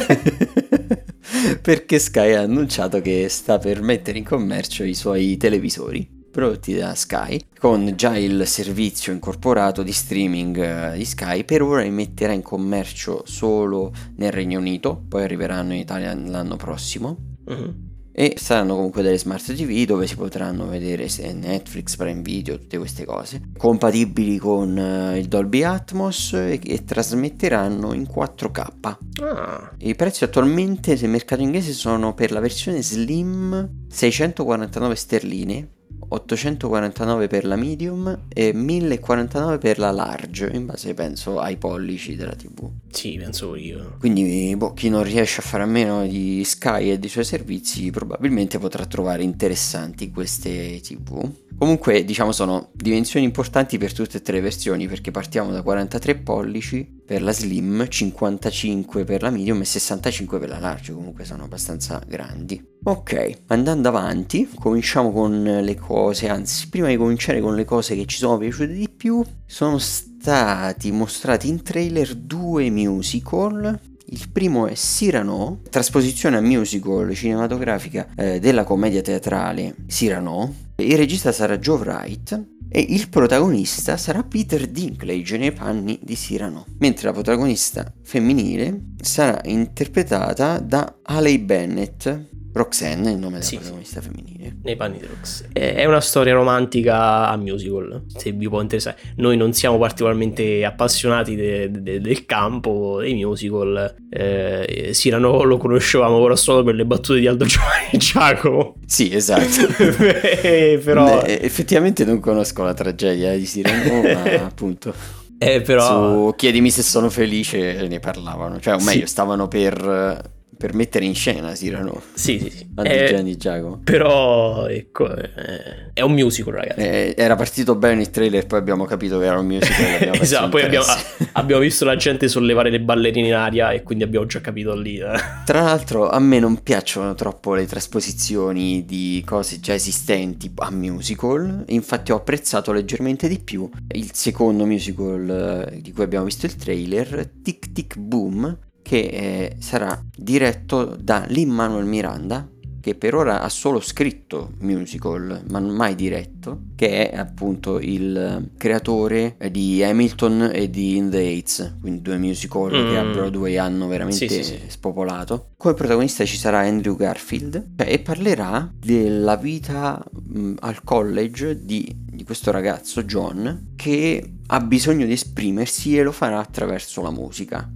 Perché 1.61 1.99
Sky 1.99 2.33
ha 2.33 2.41
annunciato 2.41 3.01
che 3.01 3.27
sta 3.29 3.57
per 3.57 3.81
mettere 3.81 4.17
in 4.17 4.23
commercio 4.23 4.83
i 4.83 4.93
suoi 4.93 5.37
televisori 5.37 6.17
prodotti 6.31 6.75
da 6.75 6.93
Sky 6.93 7.39
con 7.57 7.93
già 7.95 8.15
il 8.15 8.45
servizio 8.45 9.11
incorporato 9.11 9.81
di 9.81 9.91
streaming 9.91 10.57
eh, 10.57 10.97
di 10.97 11.03
Sky 11.03 11.43
per 11.43 11.63
ora 11.63 11.81
li 11.81 11.89
metterà 11.89 12.33
in 12.33 12.43
commercio 12.43 13.23
solo 13.25 13.91
nel 14.17 14.31
Regno 14.31 14.59
Unito 14.59 15.03
poi 15.09 15.23
arriveranno 15.23 15.73
in 15.73 15.79
Italia 15.79 16.13
l'anno 16.13 16.55
prossimo 16.55 17.29
Mhm. 17.49 17.88
E 18.11 18.35
saranno 18.37 18.75
comunque 18.75 19.01
delle 19.01 19.17
smart 19.17 19.53
TV 19.53 19.85
dove 19.85 20.07
si 20.07 20.15
potranno 20.15 20.67
vedere 20.67 21.07
Netflix, 21.33 21.95
Prime 21.95 22.21
Video, 22.21 22.57
tutte 22.57 22.77
queste 22.77 23.05
cose, 23.05 23.41
compatibili 23.57 24.37
con 24.37 24.77
eh, 24.77 25.17
il 25.17 25.27
Dolby 25.27 25.63
Atmos 25.63 26.33
e, 26.33 26.59
e 26.63 26.83
trasmetteranno 26.83 27.93
in 27.93 28.03
4K. 28.03 28.97
Ah. 29.23 29.71
I 29.77 29.95
prezzi 29.95 30.23
attualmente 30.23 30.97
nel 30.99 31.09
mercato 31.09 31.41
inglese 31.41 31.73
sono 31.73 32.13
per 32.13 32.31
la 32.31 32.39
versione 32.39 32.81
Slim 32.81 33.87
649 33.87 34.95
sterline 34.95 35.69
849 36.09 37.27
per 37.27 37.45
la 37.45 37.55
medium 37.55 38.25
e 38.27 38.51
1049 38.53 39.57
per 39.59 39.77
la 39.77 39.91
large, 39.91 40.49
in 40.51 40.65
base 40.65 40.93
penso 40.93 41.39
ai 41.39 41.57
pollici 41.57 42.15
della 42.15 42.35
TV. 42.35 42.69
Sì, 42.89 43.17
penso 43.17 43.55
io. 43.55 43.95
Quindi 43.99 44.55
boh, 44.55 44.73
chi 44.73 44.89
non 44.89 45.03
riesce 45.03 45.41
a 45.41 45.43
fare 45.43 45.63
a 45.63 45.67
meno 45.67 46.05
di 46.07 46.43
Sky 46.43 46.91
e 46.91 46.99
dei 46.99 47.09
suoi 47.09 47.25
servizi 47.25 47.91
probabilmente 47.91 48.57
potrà 48.57 48.85
trovare 48.85 49.23
interessanti 49.23 50.09
queste 50.09 50.79
TV. 50.81 51.29
Comunque, 51.57 52.05
diciamo, 52.05 52.31
sono 52.31 52.69
dimensioni 52.73 53.25
importanti 53.25 53.77
per 53.77 53.93
tutte 53.93 54.17
e 54.17 54.21
tre 54.21 54.39
le 54.39 54.41
versioni 54.41 54.87
perché 54.87 55.11
partiamo 55.11 55.51
da 55.51 55.61
43 55.61 56.15
pollici 56.15 56.97
per 57.09 57.23
la 57.23 57.33
slim, 57.33 57.87
55 57.89 59.03
per 59.03 59.23
la 59.23 59.31
medium 59.31 59.61
e 59.61 59.65
65 59.65 60.37
per 60.37 60.47
la 60.47 60.59
large, 60.59 60.93
comunque 60.93 61.25
sono 61.25 61.45
abbastanza 61.45 61.99
grandi. 62.05 62.63
Ok, 62.83 63.45
andando 63.47 63.87
avanti, 63.87 64.47
cominciamo 64.59 65.11
con 65.11 65.41
le 65.41 65.75
cose, 65.75 66.29
anzi, 66.29 66.69
prima 66.69 66.87
di 66.87 66.97
cominciare 66.97 67.41
con 67.41 67.55
le 67.55 67.65
cose 67.65 67.95
che 67.95 68.05
ci 68.05 68.17
sono 68.17 68.37
piaciute 68.37 68.73
di 68.73 68.87
più, 68.95 69.25
sono 69.47 69.79
stati 69.79 70.91
mostrati 70.91 71.47
in 71.47 71.63
trailer 71.63 72.13
due 72.13 72.69
musical. 72.69 73.79
Il 74.05 74.29
primo 74.31 74.67
è 74.67 74.73
Cyrano, 74.73 75.61
trasposizione 75.67 76.37
a 76.37 76.41
musical 76.41 77.11
cinematografica 77.15 78.07
eh, 78.15 78.39
della 78.39 78.63
commedia 78.63 79.01
teatrale 79.01 79.77
Cyrano, 79.87 80.53
il 80.75 80.95
regista 80.95 81.31
sarà 81.31 81.57
Joe 81.57 81.79
Wright 81.79 82.58
e 82.69 82.85
il 82.89 83.09
protagonista 83.09 83.97
sarà 83.97 84.23
Peter 84.23 84.67
Dinklage 84.67 85.37
nei 85.37 85.51
panni 85.51 85.99
di 86.01 86.15
Cyrano, 86.15 86.65
mentre 86.77 87.07
la 87.07 87.13
protagonista 87.13 87.91
femminile 88.03 88.93
sarà 89.01 89.41
interpretata 89.45 90.59
da 90.59 90.99
Haley 91.01 91.39
Bennett, 91.39 92.37
Roxanne, 92.51 93.11
il 93.11 93.17
nome 93.17 93.33
della 93.33 93.43
sì, 93.43 93.57
protagonista 93.57 94.01
femminile. 94.01 94.57
Nei 94.63 94.75
panni 94.75 94.97
di 94.97 95.05
Roxanne. 95.05 95.53
È 95.53 95.85
una 95.85 96.01
storia 96.01 96.33
romantica 96.33 97.29
a 97.29 97.37
musical, 97.37 98.05
se 98.07 98.31
vi 98.31 98.49
può 98.49 98.61
interessare. 98.61 98.97
Noi 99.17 99.37
non 99.37 99.53
siamo 99.53 99.77
particolarmente 99.77 100.65
appassionati 100.65 101.35
de- 101.35 101.69
de- 101.69 102.01
del 102.01 102.25
campo 102.25 102.97
dei 103.01 103.13
musical. 103.13 103.95
Eh, 104.09 104.89
Sirano 104.93 105.43
lo 105.43 105.57
conoscevamo 105.57 106.19
però 106.21 106.35
solo 106.35 106.63
per 106.63 106.75
le 106.75 106.85
battute 106.85 107.19
di 107.19 107.27
Aldo 107.27 107.45
Giovanni 107.45 107.89
e 107.93 107.97
Giacomo. 107.97 108.75
Sì, 108.85 109.13
esatto. 109.13 109.67
però... 110.83 111.21
Beh, 111.21 111.41
effettivamente 111.41 112.03
non 112.03 112.19
conosco 112.19 112.63
la 112.63 112.73
tragedia 112.73 113.35
di 113.35 113.45
Sirano, 113.45 114.01
ma 114.13 114.45
appunto... 114.45 114.93
Eh, 115.37 115.61
però... 115.61 116.27
Su 116.27 116.35
Chiedimi 116.35 116.69
se 116.69 116.81
sono 116.81 117.09
felice 117.09 117.87
ne 117.87 117.99
parlavano, 117.99 118.59
cioè 118.59 118.73
o 118.73 118.79
meglio 118.79 119.05
sì. 119.05 119.07
stavano 119.07 119.47
per 119.47 120.37
per 120.59 120.73
mettere 120.73 121.05
in 121.05 121.15
scena 121.15 121.53
Cyrano. 121.53 122.01
Sì, 122.13 122.37
sì, 122.37 122.49
sì. 122.49 122.67
Eh, 122.83 123.23
di 123.23 123.37
Giacomo. 123.37 123.79
Però, 123.81 124.67
ecco, 124.67 125.09
eh, 125.15 125.93
è 125.93 126.01
un 126.01 126.11
musical, 126.11 126.53
ragazzi. 126.53 126.81
Eh, 126.81 127.13
era 127.17 127.37
partito 127.37 127.75
bene 127.75 128.01
il 128.01 128.09
trailer, 128.09 128.45
poi 128.45 128.59
abbiamo 128.59 128.83
capito 128.83 129.19
che 129.19 129.25
era 129.25 129.39
un 129.39 129.45
musical. 129.45 130.15
esatto, 130.19 130.49
poi 130.49 130.63
abbiamo, 130.63 130.85
abbiamo, 131.33 131.61
visto 131.61 131.85
la 131.85 131.95
gente 131.95 132.27
sollevare 132.27 132.69
le 132.69 132.81
ballerine 132.81 133.27
in 133.27 133.33
aria 133.35 133.71
e 133.71 133.83
quindi 133.83 134.03
abbiamo 134.03 134.25
già 134.25 134.41
capito 134.41 134.75
lì. 134.75 134.97
Eh. 134.97 135.17
Tra 135.45 135.61
l'altro, 135.61 136.09
a 136.09 136.19
me 136.19 136.39
non 136.39 136.61
piacciono 136.61 137.13
troppo 137.13 137.53
le 137.53 137.65
trasposizioni 137.65 138.83
di 138.85 139.23
cose 139.25 139.61
già 139.61 139.73
esistenti 139.73 140.51
a 140.55 140.71
musical. 140.71 141.63
Infatti, 141.67 142.11
ho 142.11 142.17
apprezzato 142.17 142.73
leggermente 142.73 143.29
di 143.29 143.39
più 143.39 143.69
il 143.93 144.09
secondo 144.13 144.65
musical 144.65 145.69
eh, 145.71 145.81
di 145.81 145.93
cui 145.93 146.03
abbiamo 146.03 146.25
visto 146.25 146.45
il 146.45 146.55
trailer, 146.55 147.29
Tic 147.41 147.71
Tic 147.71 147.97
Boom 147.97 148.67
che 148.89 148.97
eh, 148.97 149.55
sarà 149.59 150.03
diretto 150.17 150.97
da 150.99 151.23
Lin 151.27 151.51
Manuel 151.51 151.85
Miranda 151.85 152.49
che 152.81 152.95
per 152.95 153.13
ora 153.13 153.41
ha 153.43 153.49
solo 153.49 153.79
scritto 153.79 154.53
musical 154.61 155.43
ma 155.47 155.59
non 155.59 155.75
mai 155.75 155.93
diretto 155.93 156.61
che 156.73 157.11
è 157.11 157.15
appunto 157.15 157.77
il 157.77 158.49
creatore 158.57 159.35
di 159.51 159.83
Hamilton 159.83 160.49
e 160.51 160.71
di 160.71 160.95
In 160.95 161.11
the 161.11 161.19
Heights 161.19 161.75
quindi 161.79 162.01
due 162.01 162.17
musical 162.17 162.71
mm. 162.71 162.89
che 162.89 162.97
a 162.97 163.03
mm. 163.03 163.11
Broadway 163.11 163.57
hanno 163.57 163.87
veramente 163.87 164.27
sì, 164.27 164.43
sì, 164.43 164.43
sì. 164.43 164.59
spopolato 164.65 165.49
come 165.55 165.75
protagonista 165.75 166.25
ci 166.25 166.37
sarà 166.37 166.61
Andrew 166.61 166.95
Garfield 166.95 167.73
cioè, 167.77 167.91
e 167.91 167.99
parlerà 167.99 168.73
della 168.75 169.35
vita 169.35 170.03
mh, 170.11 170.53
al 170.61 170.83
college 170.83 171.63
di, 171.63 171.95
di 171.95 172.23
questo 172.23 172.49
ragazzo 172.49 173.03
John 173.03 173.73
che 173.75 174.33
ha 174.47 174.59
bisogno 174.61 175.05
di 175.05 175.11
esprimersi 175.11 175.95
e 175.95 176.01
lo 176.01 176.11
farà 176.11 176.39
attraverso 176.39 177.03
la 177.03 177.11
musica 177.11 177.69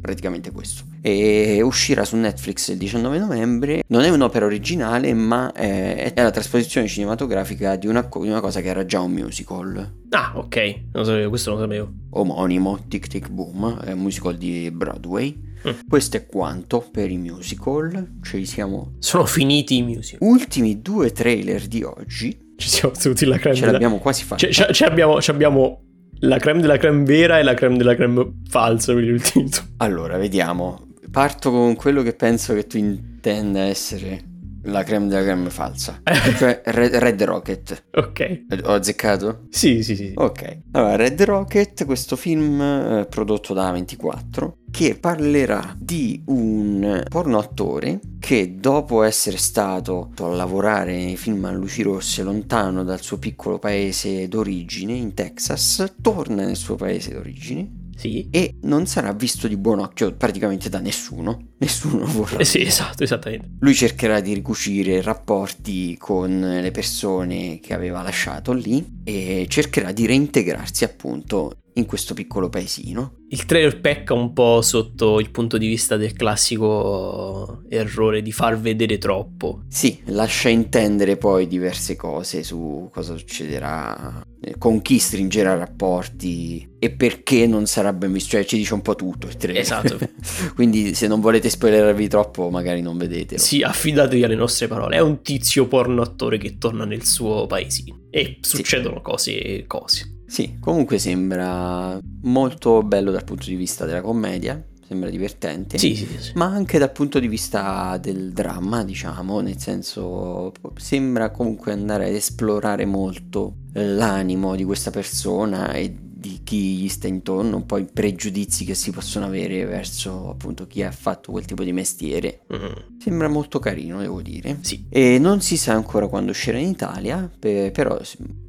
praticamente 0.00 0.50
questo. 0.52 0.84
E 1.00 1.60
uscirà 1.62 2.04
su 2.04 2.16
Netflix 2.16 2.68
il 2.68 2.78
19 2.78 3.18
novembre. 3.18 3.82
Non 3.88 4.02
è 4.02 4.08
un'opera 4.08 4.44
originale, 4.44 5.12
ma 5.14 5.52
è, 5.52 6.12
è 6.14 6.22
la 6.22 6.30
trasposizione 6.30 6.86
cinematografica 6.86 7.76
di 7.76 7.86
una, 7.86 8.02
di 8.02 8.28
una, 8.28 8.40
cosa 8.40 8.60
che 8.60 8.68
era 8.68 8.84
già 8.84 9.00
un 9.00 9.12
musical. 9.12 9.94
Ah, 10.10 10.32
ok, 10.34 10.80
non 10.92 11.04
sapevo, 11.04 11.28
questo 11.28 11.50
non 11.50 11.60
sapevo. 11.60 11.92
Omonimo, 12.10 12.84
Tic 12.88 13.08
Tic 13.08 13.28
Boom, 13.28 13.80
è 13.80 13.92
un 13.92 14.00
musical 14.00 14.36
di 14.36 14.70
Broadway. 14.70 15.44
Mm. 15.68 15.72
Questo 15.88 16.16
è 16.16 16.26
quanto 16.26 16.86
per 16.90 17.10
i 17.10 17.18
musical. 17.18 18.18
Ci 18.22 18.44
siamo. 18.46 18.94
Sono 18.98 19.26
finiti 19.26 19.78
i 19.78 19.82
musical. 19.82 20.28
Ultimi 20.28 20.80
due 20.80 21.12
trailer 21.12 21.66
di 21.66 21.82
oggi. 21.82 22.44
Ci 22.56 22.68
siamo 22.68 22.94
tutti 22.94 23.24
la 23.26 23.38
crema. 23.38 23.56
Ce 23.56 23.66
l'abbiamo 23.66 23.98
quasi 23.98 24.24
fatta. 24.24 24.48
Ce, 24.48 24.72
ce, 24.72 24.84
abbiamo, 24.84 25.20
ce 25.20 25.30
abbiamo 25.30 25.85
la 26.20 26.38
creme 26.38 26.60
della 26.60 26.76
creme 26.78 27.04
vera 27.04 27.38
e 27.38 27.42
la 27.42 27.54
creme 27.54 27.76
della 27.76 27.94
creme 27.94 28.40
falsa 28.48 28.94
per 28.94 29.04
ultimi 29.04 29.48
due. 29.48 29.60
Allora, 29.78 30.16
vediamo. 30.16 30.86
Parto 31.10 31.50
con 31.50 31.74
quello 31.76 32.02
che 32.02 32.14
penso 32.14 32.54
che 32.54 32.66
tu 32.66 32.78
intenda 32.78 33.60
essere 33.60 34.34
la 34.66 34.82
creme 34.82 35.08
della 35.08 35.22
creme 35.22 35.50
falsa. 35.50 36.00
cioè 36.36 36.62
Red, 36.64 36.94
Red, 36.94 37.22
Rocket. 37.22 37.84
Ok. 37.92 38.44
Ho 38.64 38.72
azzeccato? 38.72 39.46
Sì, 39.50 39.82
sì, 39.82 39.96
sì. 39.96 40.12
Ok. 40.14 40.58
Allora, 40.72 40.96
Red 40.96 41.22
Rocket, 41.22 41.84
questo 41.84 42.16
film 42.16 42.60
eh, 42.60 43.06
prodotto 43.08 43.54
da 43.54 43.70
24, 43.70 44.58
che 44.76 44.94
parlerà 44.94 45.74
di 45.78 46.20
un 46.26 47.02
porno 47.08 47.38
attore 47.38 47.98
che 48.18 48.56
dopo 48.58 49.04
essere 49.04 49.38
stato 49.38 50.10
a 50.18 50.26
lavorare 50.26 50.94
nei 50.94 51.16
film 51.16 51.46
a 51.46 51.50
luci 51.50 51.80
rosse 51.80 52.22
lontano 52.22 52.84
dal 52.84 53.00
suo 53.00 53.16
piccolo 53.16 53.58
paese 53.58 54.28
d'origine 54.28 54.92
in 54.92 55.14
Texas, 55.14 55.94
torna 56.02 56.44
nel 56.44 56.56
suo 56.56 56.74
paese 56.74 57.14
d'origine 57.14 57.84
sì. 57.96 58.28
E 58.30 58.56
non 58.64 58.84
sarà 58.84 59.14
visto 59.14 59.48
di 59.48 59.56
buon 59.56 59.78
occhio 59.78 60.12
praticamente 60.12 60.68
da 60.68 60.80
nessuno. 60.80 61.52
Nessuno 61.56 62.04
vorrà. 62.04 62.36
Eh 62.36 62.44
sì, 62.44 62.60
esatto, 62.60 63.02
esattamente. 63.02 63.52
Lui 63.60 63.72
cercherà 63.72 64.20
di 64.20 64.34
ricucire 64.34 65.00
rapporti 65.00 65.96
con 65.96 66.38
le 66.38 66.70
persone 66.70 67.60
che 67.60 67.72
aveva 67.72 68.02
lasciato 68.02 68.52
lì 68.52 69.00
e 69.04 69.46
cercherà 69.48 69.92
di 69.92 70.04
reintegrarsi 70.04 70.84
appunto 70.84 71.56
in 71.76 71.86
questo 71.86 72.14
piccolo 72.14 72.48
paesino. 72.48 73.24
Il 73.28 73.44
trailer 73.44 73.80
pecca 73.80 74.14
un 74.14 74.32
po' 74.32 74.62
sotto 74.62 75.20
il 75.20 75.30
punto 75.30 75.58
di 75.58 75.66
vista 75.66 75.96
del 75.96 76.12
classico 76.12 77.62
errore 77.68 78.22
di 78.22 78.32
far 78.32 78.58
vedere 78.58 78.98
troppo. 78.98 79.62
Sì, 79.68 80.00
lascia 80.06 80.48
intendere 80.48 81.16
poi 81.16 81.46
diverse 81.46 81.96
cose 81.96 82.42
su 82.42 82.88
cosa 82.92 83.16
succederà, 83.16 84.24
eh, 84.40 84.56
con 84.58 84.80
chi 84.80 84.98
stringerà 84.98 85.54
rapporti 85.54 86.74
e 86.78 86.90
perché 86.90 87.46
non 87.46 87.66
sarà 87.66 87.92
ben 87.92 88.12
visto, 88.12 88.30
cioè 88.30 88.44
ci 88.44 88.56
dice 88.56 88.74
un 88.74 88.82
po' 88.82 88.94
tutto 88.94 89.26
il 89.26 89.36
trailer. 89.36 89.60
Esatto. 89.60 89.98
Quindi 90.54 90.94
se 90.94 91.06
non 91.06 91.20
volete 91.20 91.50
spoilerarvi 91.50 92.08
troppo 92.08 92.48
magari 92.48 92.80
non 92.80 92.96
vedetelo. 92.96 93.40
Sì, 93.40 93.62
affidatevi 93.62 94.22
alle 94.22 94.34
nostre 94.34 94.66
parole, 94.66 94.96
è 94.96 95.00
un 95.00 95.20
tizio 95.20 95.66
porno 95.66 96.00
attore 96.00 96.38
che 96.38 96.56
torna 96.56 96.84
nel 96.84 97.04
suo 97.04 97.46
paesino 97.46 98.04
e 98.10 98.38
succedono 98.40 98.96
sì. 98.96 99.02
cose 99.02 99.42
e 99.42 99.64
cose. 99.66 100.15
Sì, 100.26 100.56
comunque 100.60 100.98
sembra 100.98 101.98
molto 102.22 102.82
bello 102.82 103.10
dal 103.10 103.24
punto 103.24 103.46
di 103.46 103.54
vista 103.54 103.84
della 103.84 104.00
commedia, 104.00 104.62
sembra 104.86 105.10
divertente, 105.10 105.78
sì, 105.78 105.94
sì, 105.94 106.06
sì. 106.18 106.32
ma 106.34 106.46
anche 106.46 106.78
dal 106.78 106.92
punto 106.92 107.18
di 107.18 107.28
vista 107.28 107.98
del 108.00 108.32
dramma, 108.32 108.84
diciamo, 108.84 109.40
nel 109.40 109.58
senso 109.58 110.52
sembra 110.76 111.30
comunque 111.30 111.72
andare 111.72 112.06
ad 112.08 112.14
esplorare 112.14 112.84
molto 112.84 113.56
l'animo 113.72 114.54
di 114.56 114.64
questa 114.64 114.90
persona 114.90 115.72
e 115.72 116.05
di 116.18 116.40
chi 116.44 116.78
gli 116.78 116.88
sta 116.88 117.08
intorno, 117.08 117.56
un 117.56 117.66
po' 117.66 117.76
i 117.76 117.84
pregiudizi 117.84 118.64
che 118.64 118.74
si 118.74 118.90
possono 118.90 119.26
avere 119.26 119.66
verso 119.66 120.30
appunto 120.30 120.66
chi 120.66 120.82
ha 120.82 120.90
fatto 120.90 121.30
quel 121.30 121.44
tipo 121.44 121.62
di 121.62 121.72
mestiere. 121.72 122.40
Mm. 122.54 122.98
Sembra 122.98 123.28
molto 123.28 123.58
carino, 123.58 124.00
devo 124.00 124.22
dire. 124.22 124.56
Sì. 124.62 124.86
E 124.88 125.18
non 125.18 125.42
si 125.42 125.58
sa 125.58 125.74
ancora 125.74 126.06
quando 126.06 126.30
uscirà 126.30 126.56
in 126.56 126.68
Italia, 126.68 127.30
per, 127.38 127.70
però 127.70 128.00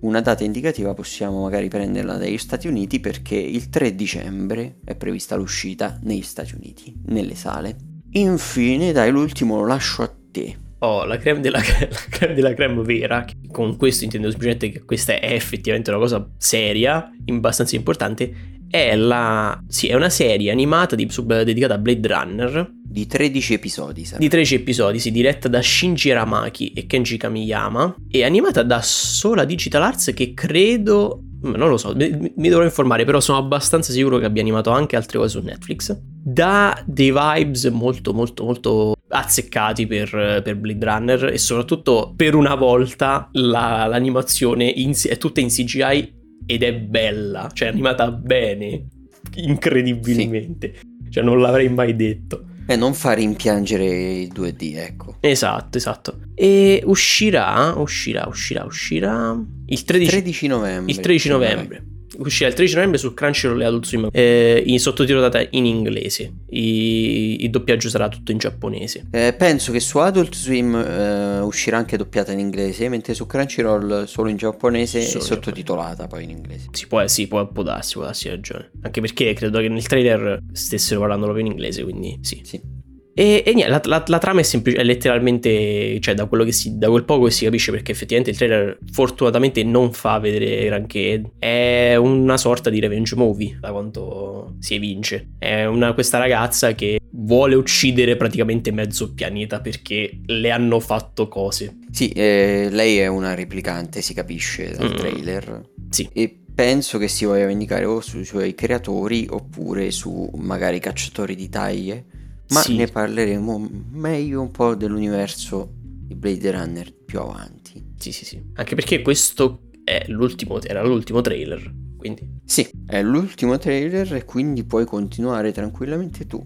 una 0.01 0.21
data 0.21 0.45
indicativa 0.45 0.93
possiamo 0.93 1.41
magari 1.41 1.67
prenderla 1.67 2.15
dagli 2.15 2.38
Stati 2.38 2.67
Uniti 2.67 3.01
perché 3.01 3.36
il 3.36 3.69
3 3.69 3.95
dicembre 3.95 4.79
è 4.86 4.95
prevista 4.95 5.36
l'uscita 5.36 6.00
negli 6.03 6.21
Stati 6.21 6.55
Uniti, 6.55 6.95
nelle 7.07 7.36
sale. 7.36 7.75
Infine, 8.12 8.93
dai, 8.93 9.12
l'ultimo 9.12 9.57
lo 9.57 9.65
lascio 9.65 10.03
a 10.03 10.15
te 10.31 10.65
oh, 10.79 11.05
la 11.05 11.17
creme 11.17 11.39
della, 11.39 11.60
la 11.60 11.88
creme 12.10 12.34
della 12.34 12.53
creme 12.53 12.81
vera, 12.81 13.25
con 13.51 13.77
questo 13.77 14.03
intendo 14.03 14.29
semplicemente 14.29 14.69
che 14.69 14.84
questa 14.84 15.19
è 15.19 15.34
effettivamente 15.34 15.89
una 15.89 16.00
cosa 16.00 16.27
seria, 16.38 17.12
abbastanza 17.25 17.75
importante, 17.75 18.55
è, 18.69 18.96
la, 18.96 19.62
sì, 19.67 19.88
è 19.88 19.96
una 19.96 20.10
serie 20.10 20.51
animata 20.51 20.96
di, 20.96 21.07
sub, 21.10 21.41
dedicata 21.41 21.75
a 21.75 21.77
Blade 21.77 22.07
Runner. 22.07 22.72
Di 22.89 23.05
13 23.05 23.53
episodi, 23.53 24.05
sarà. 24.05 24.19
Di 24.19 24.27
13 24.27 24.55
episodi, 24.55 25.00
sì, 25.00 25.12
diretta 25.12 25.48
da 25.48 25.62
Shinji 25.62 26.12
Ramaki 26.12 26.72
e 26.74 26.86
Kenji 26.86 27.17
Kamiyama. 27.17 27.96
E 28.10 28.24
animata 28.24 28.63
da 28.63 28.81
Sola 28.81 29.46
Digital 29.46 29.84
Arts 29.84 30.12
che 30.13 30.34
credo... 30.34 31.22
Non 31.39 31.70
lo 31.70 31.77
so, 31.77 31.94
mi, 31.96 32.34
mi 32.36 32.50
dovrò 32.50 32.63
informare, 32.65 33.06
però 33.06 33.20
sono 33.20 33.38
abbastanza 33.38 33.91
sicuro 33.91 34.17
che 34.17 34.25
abbia 34.25 34.41
animato 34.41 34.72
anche 34.72 34.96
altre 34.96 35.20
cose 35.20 35.39
su 35.39 35.46
Netflix. 35.46 35.98
Da 36.01 36.82
dei 36.86 37.12
vibes 37.12 37.65
molto, 37.65 38.13
molto, 38.13 38.44
molto 38.44 38.96
azzeccati 39.10 39.88
per, 39.88 40.41
per 40.44 40.56
Blade 40.58 40.86
Runner 40.86 41.25
e 41.25 41.38
soprattutto 41.38 42.13
per 42.15 42.36
una 42.36 42.56
volta 42.56 43.29
la, 43.34 43.86
l'animazione 43.86 44.65
in, 44.65 44.94
è 45.08 45.17
tutta 45.17 45.39
in 45.39 45.50
CGI 45.50 46.15
ed 46.46 46.63
è 46.63 46.74
bella, 46.74 47.50
cioè 47.53 47.67
animata 47.67 48.12
bene, 48.12 48.88
incredibilmente. 49.36 50.74
Sì. 50.75 51.12
Cioè 51.12 51.24
non 51.24 51.39
l'avrei 51.39 51.70
mai 51.70 51.96
detto. 51.96 52.46
E 52.67 52.75
non 52.75 52.93
fa 52.93 53.13
rimpiangere 53.13 53.86
il 54.21 54.31
2D, 54.33 54.75
ecco. 54.75 55.15
Esatto, 55.21 55.77
esatto. 55.77 56.19
E 56.36 56.81
uscirà, 56.86 57.74
uscirà, 57.77 58.25
uscirà, 58.27 58.65
uscirà 58.65 59.41
il 59.65 59.83
13, 59.83 60.09
13 60.09 60.47
novembre. 60.47 60.91
Il 60.91 61.00
13 61.00 61.29
novembre 61.29 61.83
uscirà 62.17 62.50
il 62.50 62.55
13 62.55 62.75
novembre 62.75 62.97
su 62.97 63.13
Crunchyroll 63.13 63.62
e 63.62 63.65
Adult 63.65 63.86
Swim 63.86 64.09
eh, 64.12 64.63
in 64.65 64.79
sottotitolata 64.79 65.45
in 65.51 65.65
inglese. 65.65 66.31
I, 66.50 67.43
il 67.43 67.50
doppiaggio 67.50 67.89
sarà 67.89 68.07
tutto 68.09 68.31
in 68.31 68.38
giapponese. 68.38 69.05
Eh, 69.12 69.33
penso 69.38 69.71
che 69.71 69.79
su 69.79 69.97
Adult 69.97 70.33
Swim 70.36 70.75
eh, 70.75 71.39
uscirà 71.39 71.77
anche 71.77 71.97
doppiata 71.97 72.31
in 72.31 72.39
inglese 72.39 72.89
mentre 72.89 73.13
su 73.13 73.25
Crunchyroll 73.25 74.05
solo 74.05 74.29
in 74.29 74.38
giapponese 74.38 75.01
solo 75.01 75.24
e 75.24 75.27
sottotitolata 75.27 76.07
poi 76.07 76.24
in 76.24 76.29
inglese. 76.31 76.67
Si 76.71 76.88
può, 76.88 77.05
sì, 77.07 77.27
può, 77.27 77.45
può 77.47 77.63
darsi 77.63 77.93
può 77.93 78.03
darsi 78.03 78.29
ragione. 78.29 78.71
Anche 78.81 79.01
perché 79.01 79.33
credo 79.33 79.59
che 79.59 79.69
nel 79.69 79.86
trailer 79.86 80.41
stessero 80.51 81.00
parlando 81.00 81.25
proprio 81.25 81.45
in 81.45 81.51
inglese 81.51 81.83
quindi 81.83 82.17
sì, 82.21 82.41
sì. 82.43 82.76
E, 83.19 83.41
e 83.43 83.53
niente, 83.55 83.71
la, 83.71 83.81
la, 83.86 84.03
la, 84.05 84.17
trama 84.19 84.41
è, 84.41 84.43
semplice, 84.43 84.77
è 84.77 84.83
letteralmente, 84.83 86.00
cioè 86.01 86.13
da, 86.13 86.27
quello 86.27 86.43
che 86.43 86.51
si, 86.51 86.77
da 86.77 86.88
quel 86.88 87.03
poco 87.03 87.25
che 87.25 87.31
si 87.31 87.45
capisce, 87.45 87.71
perché 87.71 87.91
effettivamente 87.91 88.29
il 88.29 88.38
trailer 88.38 88.77
fortunatamente 88.91 89.63
non 89.63 89.91
fa 89.91 90.19
vedere 90.19 90.65
granché, 90.65 91.24
è 91.39 91.95
una 91.95 92.38
sorta 92.38 92.69
di 92.69 92.79
revenge 92.79 93.15
movie, 93.15 93.57
da 93.59 93.71
quanto 93.71 94.57
si 94.59 94.75
evince. 94.75 95.29
È 95.39 95.65
una, 95.65 95.93
questa 95.93 96.19
ragazza 96.19 96.75
che 96.75 97.00
vuole 97.09 97.55
uccidere 97.55 98.17
praticamente 98.17 98.69
mezzo 98.69 99.12
pianeta 99.12 99.62
perché 99.62 100.19
le 100.27 100.51
hanno 100.51 100.79
fatto 100.79 101.27
cose. 101.27 101.79
Sì, 101.89 102.09
eh, 102.09 102.67
lei 102.69 103.00
è 103.00 103.07
una 103.07 103.33
replicante, 103.33 104.01
si 104.01 104.13
capisce 104.13 104.75
dal 104.77 104.91
mm. 104.91 104.95
trailer. 104.95 105.69
Sì. 105.89 106.07
E 106.13 106.38
penso 106.53 107.00
che 107.00 107.07
si 107.07 107.25
voglia 107.25 107.47
vendicare 107.47 107.86
o 107.86 108.00
sui 108.00 108.25
suoi 108.25 108.53
creatori 108.53 109.25
oppure 109.27 109.89
su 109.89 110.29
magari 110.36 110.79
cacciatori 110.79 111.33
di 111.33 111.50
taglie 111.50 112.05
ma 112.49 112.61
sì. 112.61 112.75
ne 112.75 112.87
parleremo 112.87 113.69
meglio 113.91 114.41
un 114.41 114.51
po' 114.51 114.75
dell'universo 114.75 115.71
di 116.07 116.15
Blade 116.15 116.51
Runner 116.51 116.93
più 116.93 117.19
avanti. 117.19 117.83
Sì, 117.97 118.11
sì, 118.11 118.25
sì. 118.25 118.41
Anche 118.53 118.75
perché 118.75 119.01
questo 119.01 119.63
è 119.83 120.05
l'ultimo, 120.07 120.61
era 120.61 120.83
l'ultimo 120.83 121.21
trailer, 121.21 121.73
quindi... 121.97 122.35
Sì, 122.45 122.69
è 122.85 123.01
l'ultimo 123.01 123.57
trailer 123.57 124.13
e 124.13 124.23
quindi 124.23 124.63
puoi 124.63 124.85
continuare 124.85 125.51
tranquillamente 125.51 126.25
tu. 126.25 126.41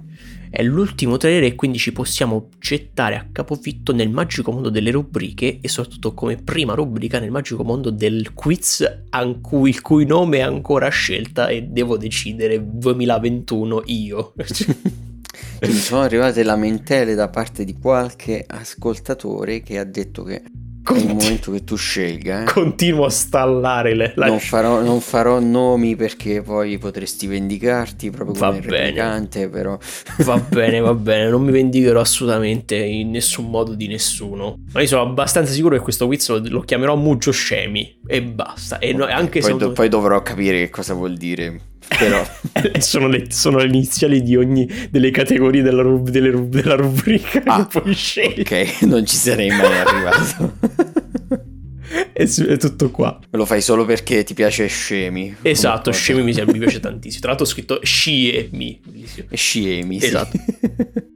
È 0.49 0.63
l'ultimo 0.63 1.17
trailer 1.17 1.43
e 1.43 1.55
quindi 1.55 1.77
ci 1.77 1.91
possiamo 1.91 2.49
gettare 2.57 3.15
a 3.15 3.27
capofitto 3.31 3.93
nel 3.93 4.09
magico 4.09 4.51
mondo 4.51 4.69
delle 4.69 4.89
rubriche 4.89 5.59
e 5.61 5.67
soprattutto 5.67 6.13
come 6.13 6.37
prima 6.37 6.73
rubrica 6.73 7.19
nel 7.19 7.31
magico 7.31 7.63
mondo 7.63 7.91
del 7.91 8.33
quiz 8.33 8.83
cui, 9.41 9.69
il 9.69 9.81
cui 9.81 10.05
nome 10.05 10.39
è 10.39 10.41
ancora 10.41 10.89
scelta 10.89 11.49
e 11.49 11.63
devo 11.63 11.97
decidere 11.97 12.59
2021 12.63 13.83
io. 13.85 14.33
Mi 15.61 15.73
sono 15.73 16.01
arrivate 16.01 16.43
lamentele 16.43 17.13
da 17.13 17.29
parte 17.29 17.63
di 17.63 17.77
qualche 17.77 18.43
ascoltatore 18.47 19.61
che 19.61 19.77
ha 19.77 19.83
detto 19.83 20.23
che 20.23 20.43
Conti- 20.83 21.05
è 21.05 21.09
il 21.09 21.15
momento 21.15 21.51
che 21.51 21.63
tu 21.63 21.75
scelga. 21.75 22.41
Eh. 22.41 22.45
Continuo 22.45 23.05
a 23.05 23.09
stallare 23.09 23.93
le, 23.93 24.13
la... 24.15 24.25
non, 24.25 24.39
farò, 24.39 24.81
non, 24.81 24.99
farò, 24.99 25.39
nomi 25.39 25.95
perché 25.95 26.41
poi 26.41 26.79
potresti 26.79 27.27
vendicarti 27.27 28.09
proprio 28.09 28.33
come 28.35 28.59
va 28.59 28.67
replicante, 28.67 29.47
però... 29.47 29.77
Va 30.19 30.37
bene, 30.49 30.79
va 30.79 30.95
bene, 30.95 31.29
non 31.29 31.43
mi 31.43 31.51
vendicherò 31.51 31.99
assolutamente 31.99 32.75
in 32.75 33.11
nessun 33.11 33.49
modo 33.49 33.75
di 33.75 33.87
nessuno. 33.87 34.57
Ma 34.73 34.81
io 34.81 34.87
sono 34.87 35.03
abbastanza 35.03 35.51
sicuro 35.53 35.75
che 35.75 35.83
questo 35.83 36.07
quiz 36.07 36.27
lo, 36.29 36.41
lo 36.45 36.61
chiamerò 36.61 36.95
Muggio 36.95 37.31
Scemi 37.31 37.99
e 38.07 38.23
basta. 38.23 38.79
E 38.79 38.93
no, 38.93 39.05
anche 39.05 39.39
poi, 39.39 39.51
se 39.51 39.57
do, 39.57 39.71
poi 39.73 39.87
dovrò 39.87 40.21
capire 40.23 40.57
che 40.57 40.69
cosa 40.69 40.95
vuol 40.95 41.15
dire 41.15 41.69
però 41.87 42.25
sono, 42.79 43.07
le, 43.07 43.25
sono, 43.29 43.57
le, 43.57 43.65
iniziali 43.65 44.21
di 44.21 44.35
ogni 44.35 44.67
delle 44.89 45.11
categorie 45.11 45.61
della, 45.61 45.81
rub, 45.81 46.09
delle 46.09 46.29
rub, 46.31 46.53
della 46.53 46.75
rubrica 46.75 47.41
ah, 47.45 47.67
che 47.67 47.79
puoi 47.79 47.93
scegliere. 47.93 48.41
Ok, 48.41 48.81
non 48.87 49.05
ci 49.05 49.15
sarei 49.15 49.49
mai 49.49 49.77
arrivato. 49.77 50.53
è, 52.13 52.23
è, 52.23 52.57
tutto 52.57 52.91
qua. 52.91 53.19
Lo 53.31 53.45
fai 53.45 53.61
solo 53.61 53.85
perché 53.85 54.23
ti 54.23 54.33
piace 54.33 54.67
Scemi. 54.67 55.37
Esatto, 55.41 55.91
Scemi 55.91 56.23
mi, 56.23 56.33
mi, 56.33 56.59
piace 56.59 56.79
tantissimo. 56.79 57.21
Tra 57.21 57.29
l'altro 57.29 57.45
ho 57.45 57.49
scritto 57.49 57.79
Sciemi. 57.81 58.79
Sciemi, 59.33 59.99
sì. 59.99 60.05
Esatto. 60.05 60.37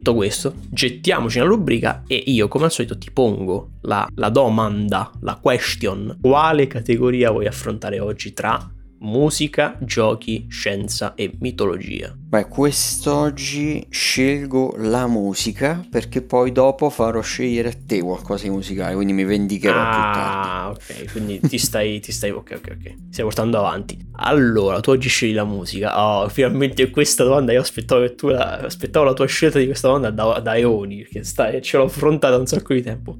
Detto 0.05 0.13
questo, 0.13 0.53
gettiamoci 0.69 1.39
nella 1.39 1.49
rubrica 1.49 2.03
e 2.05 2.15
io 2.27 2.47
come 2.47 2.65
al 2.65 2.71
solito 2.71 2.97
ti 2.97 3.09
pongo 3.11 3.71
la, 3.81 4.07
la 4.15 4.29
domanda, 4.29 5.11
la 5.21 5.39
question. 5.41 6.17
Quale 6.21 6.67
categoria 6.67 7.31
vuoi 7.31 7.47
affrontare 7.47 7.99
oggi 7.99 8.33
tra 8.33 8.69
musica, 8.99 9.77
giochi, 9.79 10.45
scienza 10.49 11.13
e 11.15 11.33
mitologia. 11.39 12.15
Beh, 12.17 12.47
quest'oggi 12.47 13.85
scelgo 13.89 14.75
la 14.77 15.07
musica 15.07 15.85
perché 15.89 16.21
poi 16.21 16.51
dopo 16.51 16.89
farò 16.89 17.21
scegliere 17.21 17.69
a 17.69 17.73
te 17.85 18.01
qualcosa 18.01 18.43
di 18.43 18.49
musicale, 18.49 18.95
quindi 18.95 19.13
mi 19.13 19.23
vendicherò 19.23 19.79
ah, 19.79 19.89
più 19.89 20.19
tardi. 20.19 20.47
Ah, 20.47 20.69
ok, 20.69 21.11
quindi 21.11 21.39
ti 21.41 21.57
stai, 21.57 21.99
ti 21.99 22.11
stai, 22.11 22.31
ok, 22.31 22.53
ok, 22.57 22.77
ok, 22.79 22.95
stai 23.09 23.23
portando 23.23 23.59
avanti. 23.59 23.97
Allora, 24.13 24.79
tu 24.79 24.91
oggi 24.91 25.09
scegli 25.09 25.33
la 25.33 25.45
musica. 25.45 26.01
Oh, 26.01 26.29
finalmente 26.29 26.89
questa 26.89 27.23
domanda, 27.23 27.51
io 27.51 27.61
aspettavo 27.61 28.01
che 28.01 28.15
tu 28.15 28.29
la, 28.29 28.57
aspettavo 28.57 29.05
la 29.05 29.13
tua 29.13 29.27
scelta 29.27 29.59
di 29.59 29.65
questa 29.65 29.87
domanda 29.87 30.09
da, 30.09 30.39
da 30.39 30.57
eoni, 30.57 30.97
perché 31.03 31.23
stai, 31.23 31.61
ce 31.61 31.77
l'ho 31.77 31.85
affrontata 31.85 32.37
un 32.37 32.47
sacco 32.47 32.73
di 32.73 32.81
tempo. 32.81 33.17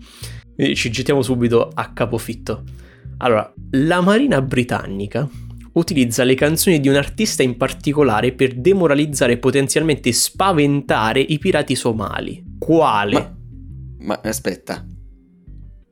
Quindi 0.55 0.75
ci 0.75 0.89
gettiamo 0.89 1.21
subito 1.21 1.69
a 1.73 1.91
capofitto. 1.91 2.63
Allora, 3.17 3.51
la 3.71 4.01
Marina 4.01 4.41
Britannica 4.41 5.29
utilizza 5.75 6.23
le 6.23 6.35
canzoni 6.35 6.79
di 6.79 6.87
un 6.87 6.95
artista 6.95 7.43
in 7.43 7.57
particolare 7.57 8.33
per 8.33 8.55
demoralizzare 8.55 9.33
e 9.33 9.37
potenzialmente 9.37 10.11
spaventare 10.11 11.19
i 11.19 11.37
pirati 11.37 11.75
somali. 11.75 12.43
Quale? 12.57 13.35
Ma, 13.99 14.19
ma 14.21 14.29
aspetta, 14.29 14.85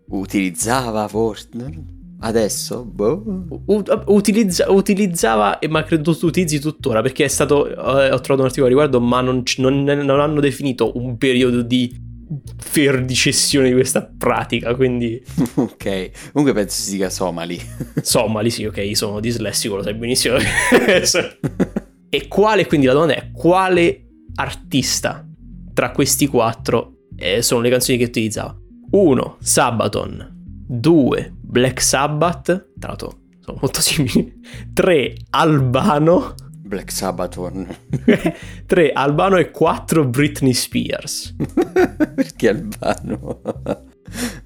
utilizzava 0.08 1.08
forse... 1.08 1.92
Adesso? 2.24 2.86
Boh. 2.86 3.46
U- 3.66 3.84
utilizza- 4.06 4.72
utilizzava, 4.72 5.60
ma 5.68 5.84
credo 5.84 6.16
tu 6.18 6.28
utilizzi 6.28 6.58
tuttora 6.62 7.02
perché 7.02 7.26
è 7.26 7.28
stato. 7.28 7.68
Eh, 7.68 8.12
ho 8.12 8.22
trovato 8.22 8.40
un 8.40 8.46
articolo 8.46 8.68
a 8.68 8.70
riguardo, 8.70 9.02
ma 9.02 9.20
non, 9.20 9.44
non, 9.58 9.84
non 9.84 10.20
hanno 10.22 10.40
definito 10.40 10.98
un 10.98 11.18
periodo 11.18 11.62
di 11.62 11.94
fer 12.58 13.04
di 13.04 13.14
cessione 13.14 13.68
di 13.70 13.74
questa 13.74 14.06
pratica, 14.06 14.76
quindi... 14.76 15.22
ok, 15.56 16.32
comunque 16.32 16.54
penso 16.54 16.82
si 16.82 16.92
dica 16.92 17.10
Somali. 17.10 17.60
Somali, 18.02 18.50
sì, 18.50 18.66
ok, 18.66 18.96
sono 18.96 19.20
dislessico, 19.20 19.76
lo 19.76 19.84
sai 19.84 19.94
benissimo. 19.94 20.38
e 22.10 22.28
quale, 22.28 22.66
quindi 22.66 22.86
la 22.86 22.94
domanda 22.94 23.16
è, 23.16 23.32
quale 23.32 24.06
artista 24.36 25.28
tra 25.74 25.92
questi 25.92 26.28
quattro 26.28 26.98
eh, 27.16 27.42
sono 27.42 27.62
le 27.62 27.70
canzoni 27.70 27.98
che 27.98 28.06
utilizzava? 28.06 28.56
1. 28.92 29.38
Sabaton 29.40 30.30
2. 30.68 31.34
Black 31.42 31.82
Sabbath, 31.82 32.72
tra 32.80 32.90
l'altro 32.90 33.20
sono 33.40 33.58
molto 33.62 33.82
simili 33.82 34.34
3. 34.74 35.16
Albano 35.32 36.36
Black 36.66 36.92
Sabbath 36.92 37.38
3 38.66 38.92
Albano 38.94 39.38
e 39.38 39.52
4 39.52 40.06
Britney 40.06 40.54
Spears. 40.54 41.36
Perché 42.16 42.50
Albano? 42.50 43.42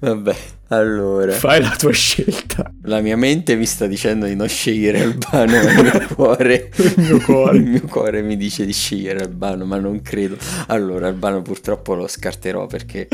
Vabbè, 0.00 0.36
allora. 0.68 1.32
Fai 1.32 1.60
la 1.60 1.74
tua 1.76 1.92
scelta. 1.92 2.72
La 2.84 3.00
mia 3.00 3.16
mente 3.16 3.54
mi 3.54 3.66
sta 3.66 3.86
dicendo 3.86 4.26
di 4.26 4.34
non 4.34 4.48
scegliere 4.48 5.02
Albano, 5.02 5.52
ma 5.52 5.70
il 5.70 5.82
mio 5.82 6.14
cuore. 6.14 6.70
il 6.76 6.94
mio 6.96 7.20
cuore. 7.20 7.56
il 7.58 7.64
mio 7.64 7.82
cuore 7.82 8.22
mi 8.22 8.36
dice 8.36 8.64
di 8.64 8.72
scegliere 8.72 9.20
Albano, 9.20 9.64
ma 9.64 9.78
non 9.78 10.00
credo. 10.02 10.36
Allora, 10.68 11.06
Albano 11.08 11.42
purtroppo 11.42 11.94
lo 11.94 12.06
scarterò 12.08 12.66
perché 12.66 13.08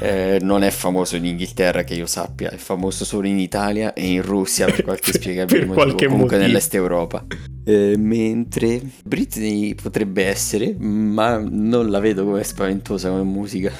eh, 0.00 0.38
non 0.42 0.62
è 0.62 0.70
famoso 0.70 1.16
in 1.16 1.24
Inghilterra 1.26 1.82
che 1.82 1.94
io 1.94 2.06
sappia, 2.06 2.50
è 2.50 2.56
famoso 2.56 3.04
solo 3.04 3.26
in 3.26 3.38
Italia 3.38 3.92
e 3.92 4.06
in 4.06 4.22
Russia 4.22 4.66
per 4.66 4.82
qualche 4.82 5.12
spiegabile 5.12 5.58
per 5.58 5.68
motivo, 5.68 5.84
qualche 5.84 6.06
comunque 6.06 6.36
motivo. 6.36 6.46
nell'est 6.46 6.74
Europa. 6.74 7.26
Eh, 7.70 7.96
mentre 7.96 8.82
Britney 9.04 9.76
potrebbe 9.76 10.24
essere, 10.24 10.74
ma 10.76 11.38
non 11.38 11.88
la 11.88 12.00
vedo 12.00 12.24
come 12.24 12.42
spaventosa 12.42 13.10
come 13.10 13.22
musica. 13.22 13.72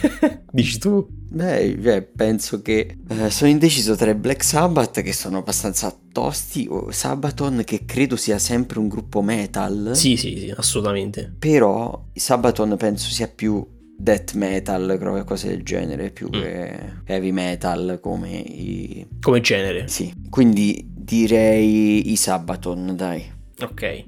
Dici 0.50 0.78
tu? 0.78 1.06
Beh, 1.28 1.78
cioè, 1.82 2.00
penso 2.02 2.62
che 2.62 2.96
eh, 3.06 3.30
sono 3.30 3.50
indeciso 3.50 3.96
tra 3.96 4.10
i 4.10 4.14
Black 4.14 4.42
Sabbath 4.42 5.02
che 5.02 5.12
sono 5.12 5.38
abbastanza 5.38 5.94
tosti 6.10 6.66
o 6.70 6.90
Sabaton 6.90 7.62
che 7.66 7.84
credo 7.84 8.16
sia 8.16 8.38
sempre 8.38 8.78
un 8.78 8.88
gruppo 8.88 9.20
metal. 9.20 9.90
Sì, 9.94 10.16
sì, 10.16 10.38
sì, 10.38 10.54
assolutamente. 10.56 11.30
Però 11.38 12.06
Sabaton 12.14 12.76
penso 12.78 13.10
sia 13.10 13.28
più 13.28 13.62
death 13.94 14.32
metal, 14.34 15.22
cose 15.26 15.48
del 15.48 15.62
genere, 15.62 16.10
più 16.10 16.28
mm. 16.28 16.40
che 16.40 16.78
heavy 17.04 17.30
metal 17.30 17.98
come 18.00 18.30
i... 18.30 19.06
Come 19.20 19.40
genere. 19.42 19.86
Sì, 19.88 20.14
quindi 20.30 20.82
direi 20.86 22.10
i 22.10 22.16
Sabaton, 22.16 22.94
dai. 22.96 23.33
Ok, 23.60 24.04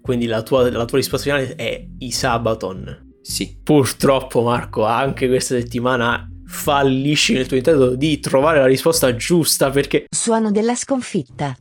quindi 0.00 0.26
la 0.26 0.42
tua, 0.42 0.70
la 0.70 0.84
tua 0.84 0.98
risposta 0.98 1.30
finale 1.30 1.54
è 1.54 1.86
i 1.98 2.10
Sabaton. 2.10 3.10
Sì. 3.22 3.56
Purtroppo 3.62 4.42
Marco, 4.42 4.84
anche 4.84 5.28
questa 5.28 5.58
settimana 5.58 6.28
fallisci 6.44 7.32
nel 7.32 7.46
tuo 7.46 7.56
intento 7.56 7.94
di 7.94 8.18
trovare 8.18 8.58
la 8.58 8.66
risposta 8.66 9.14
giusta 9.14 9.70
perché... 9.70 10.06
Suono 10.10 10.50
della 10.50 10.74
sconfitta. 10.74 11.56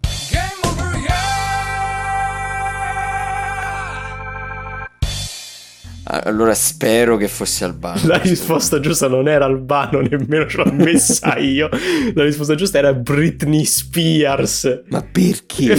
Allora 6.14 6.54
spero 6.54 7.16
che 7.16 7.30
fosse 7.30 7.64
Albano. 7.64 8.02
La 8.06 8.18
risposta 8.18 8.82
giusta 8.82 9.08
non 9.08 9.30
era 9.30 9.46
Albano, 9.46 10.02
nemmeno 10.02 10.46
ce 10.46 10.58
l'ho 10.58 10.72
messa 10.74 11.38
io. 11.40 11.70
La 12.14 12.24
risposta 12.24 12.56
giusta 12.56 12.80
era 12.80 12.94
Britney 12.94 13.64
Spears. 13.64 14.84
Ma 14.90 15.02
perché? 15.10 15.74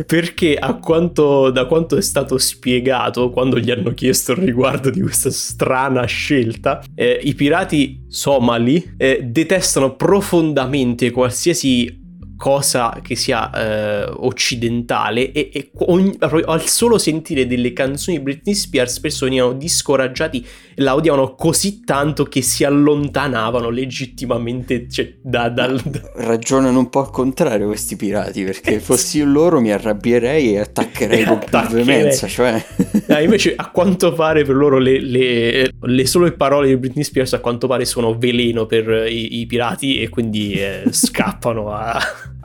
perché 0.06 0.54
a 0.54 0.74
quanto, 0.76 1.50
da 1.50 1.66
quanto 1.66 1.98
è 1.98 2.00
stato 2.00 2.38
spiegato 2.38 3.28
quando 3.28 3.58
gli 3.58 3.70
hanno 3.70 3.92
chiesto 3.92 4.32
il 4.32 4.38
riguardo 4.38 4.88
di 4.88 5.02
questa 5.02 5.30
strana 5.30 6.06
scelta, 6.06 6.82
eh, 6.94 7.20
i 7.22 7.34
pirati 7.34 8.04
somali 8.08 8.94
eh, 8.96 9.20
detestano 9.22 9.96
profondamente 9.96 11.10
qualsiasi 11.10 12.04
cosa 12.36 13.00
che 13.02 13.16
sia 13.16 13.50
eh, 13.50 14.04
occidentale 14.18 15.32
e, 15.32 15.50
e 15.52 15.70
ogni, 15.86 16.14
al 16.18 16.66
solo 16.66 16.98
sentire 16.98 17.46
delle 17.46 17.72
canzoni 17.72 18.18
di 18.18 18.22
Britney 18.22 18.54
Spears 18.54 18.94
spesso 18.94 19.24
venivano 19.24 19.54
discoraggiati 19.54 20.46
e 20.74 20.82
la 20.82 20.94
odiavano 20.94 21.34
così 21.34 21.82
tanto 21.84 22.24
che 22.24 22.42
si 22.42 22.64
allontanavano 22.64 23.70
legittimamente 23.70 24.88
cioè, 24.88 25.14
da, 25.22 25.48
dal... 25.48 25.80
ragionano 26.16 26.78
un 26.78 26.90
po' 26.90 27.00
al 27.00 27.10
contrario 27.10 27.66
questi 27.66 27.96
pirati 27.96 28.44
perché 28.44 28.74
eh, 28.74 28.80
fossi 28.80 29.22
loro 29.22 29.60
mi 29.60 29.72
arrabbierei 29.72 30.54
e 30.54 30.58
attaccherei 30.58 31.24
con 31.26 31.38
più 31.38 31.58
veemenza 31.68 32.26
cioè... 32.26 32.62
ah, 33.08 33.20
invece 33.22 33.54
a 33.56 33.70
quanto 33.70 34.12
pare 34.12 34.44
per 34.44 34.54
loro 34.54 34.78
le, 34.78 35.00
le, 35.00 35.70
le, 35.80 36.06
sole 36.06 36.32
parole 36.32 36.68
di 36.68 36.76
Britney 36.76 37.04
Spears 37.04 37.32
a 37.32 37.40
quanto 37.40 37.66
pare 37.66 37.84
sono 37.84 38.16
veleno 38.16 38.66
per 38.66 39.06
i, 39.08 39.40
i 39.40 39.46
pirati 39.46 40.00
e 40.00 40.08
quindi 40.08 40.52
eh, 40.52 40.84
scappano 40.90 41.72
a 41.72 41.98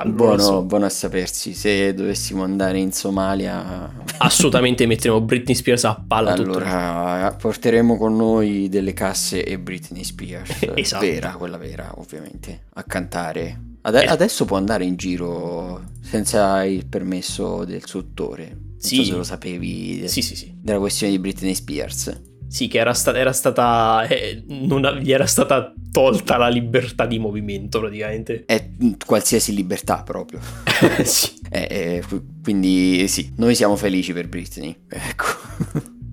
Buono, 0.06 0.64
buono, 0.64 0.86
a 0.86 0.90
sapersi, 0.90 1.54
se 1.54 1.94
dovessimo 1.94 2.44
andare 2.44 2.80
in 2.80 2.92
Somalia... 2.92 3.94
Assolutamente 4.18 4.86
metteremo 4.86 5.22
Britney 5.22 5.56
Spears 5.56 5.84
a 5.86 6.04
palla 6.06 6.34
Allora, 6.34 7.30
tutto. 7.30 7.38
porteremo 7.48 7.98
con 7.98 8.16
noi 8.16 8.70
delle 8.70 8.94
casse 8.94 9.44
e 9.44 9.58
Britney 9.58 10.04
Spears, 10.04 10.68
esatto. 10.76 11.06
vera, 11.06 11.32
quella 11.32 11.58
vera 11.58 11.94
ovviamente, 11.98 12.64
a 12.74 12.84
cantare. 12.84 13.60
Ade-. 13.82 14.06
Adesso 14.06 14.46
può 14.46 14.58
andare 14.58 14.86
in 14.86 14.96
giro 14.96 15.82
senza 16.02 16.64
il 16.64 16.86
permesso 16.86 17.66
del 17.66 17.86
suo 17.86 18.00
autore. 18.00 18.48
Non 18.50 18.76
sì. 18.78 18.96
so 18.98 19.04
se 19.04 19.12
lo 19.12 19.24
sapevi 19.24 20.08
sì, 20.08 20.22
sì, 20.22 20.36
sì. 20.36 20.54
della 20.56 20.80
questione 20.80 21.14
di 21.14 21.20
Britney 21.20 21.54
Spears. 21.56 22.30
Sì, 22.52 22.68
che 22.68 22.80
era, 22.80 22.94
sta- 22.94 23.16
era 23.16 23.32
stata. 23.32 24.06
Eh, 24.08 24.44
non, 24.48 24.82
gli 25.00 25.14
era 25.14 25.26
stata 25.26 25.74
tolta 25.90 26.36
la 26.36 26.50
libertà 26.50 27.06
di 27.06 27.18
movimento 27.18 27.80
praticamente. 27.80 28.44
È 28.46 28.72
qualsiasi 29.06 29.56
libertà 29.56 30.04
proprio. 30.04 30.42
sì. 31.06 31.32
Eh, 31.50 31.68
eh, 31.70 32.04
quindi 32.44 33.08
sì, 33.08 33.32
noi 33.38 33.56
siamo 33.56 33.78
felici 33.78 34.12
per 34.12 34.28
Britney. 34.28 34.76
Ecco. 34.90 35.24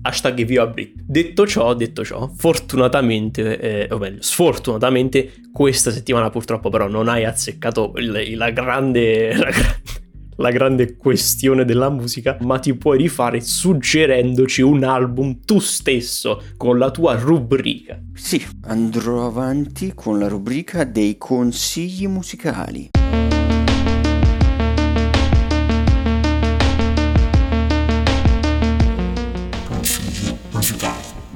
Hashtag 0.03 0.45
viva 0.45 0.65
Britney. 0.65 1.03
Detto 1.05 1.45
ciò, 1.45 1.73
detto 1.73 2.05
ciò, 2.05 2.31
fortunatamente, 2.33 3.59
eh, 3.59 3.93
o 3.93 3.97
meglio, 3.97 4.21
sfortunatamente, 4.21 5.41
questa 5.51 5.91
settimana 5.91 6.29
purtroppo 6.29 6.69
però 6.69 6.87
non 6.87 7.09
hai 7.09 7.25
azzeccato 7.25 7.91
il, 7.97 8.37
la 8.37 8.49
grande. 8.51 9.35
La 9.35 9.49
grande 9.49 10.07
la 10.39 10.51
grande 10.51 10.95
questione 10.95 11.65
della 11.65 11.89
musica, 11.89 12.37
ma 12.41 12.59
ti 12.59 12.75
puoi 12.75 12.97
rifare 12.97 13.41
suggerendoci 13.41 14.61
un 14.61 14.83
album 14.83 15.39
tu 15.45 15.59
stesso 15.59 16.41
con 16.57 16.77
la 16.77 16.91
tua 16.91 17.15
rubrica. 17.15 17.99
Sì, 18.13 18.43
andrò 18.63 19.25
avanti 19.25 19.91
con 19.93 20.17
la 20.17 20.27
rubrica 20.27 20.83
dei 20.83 21.17
consigli 21.17 22.07
musicali. 22.07 22.89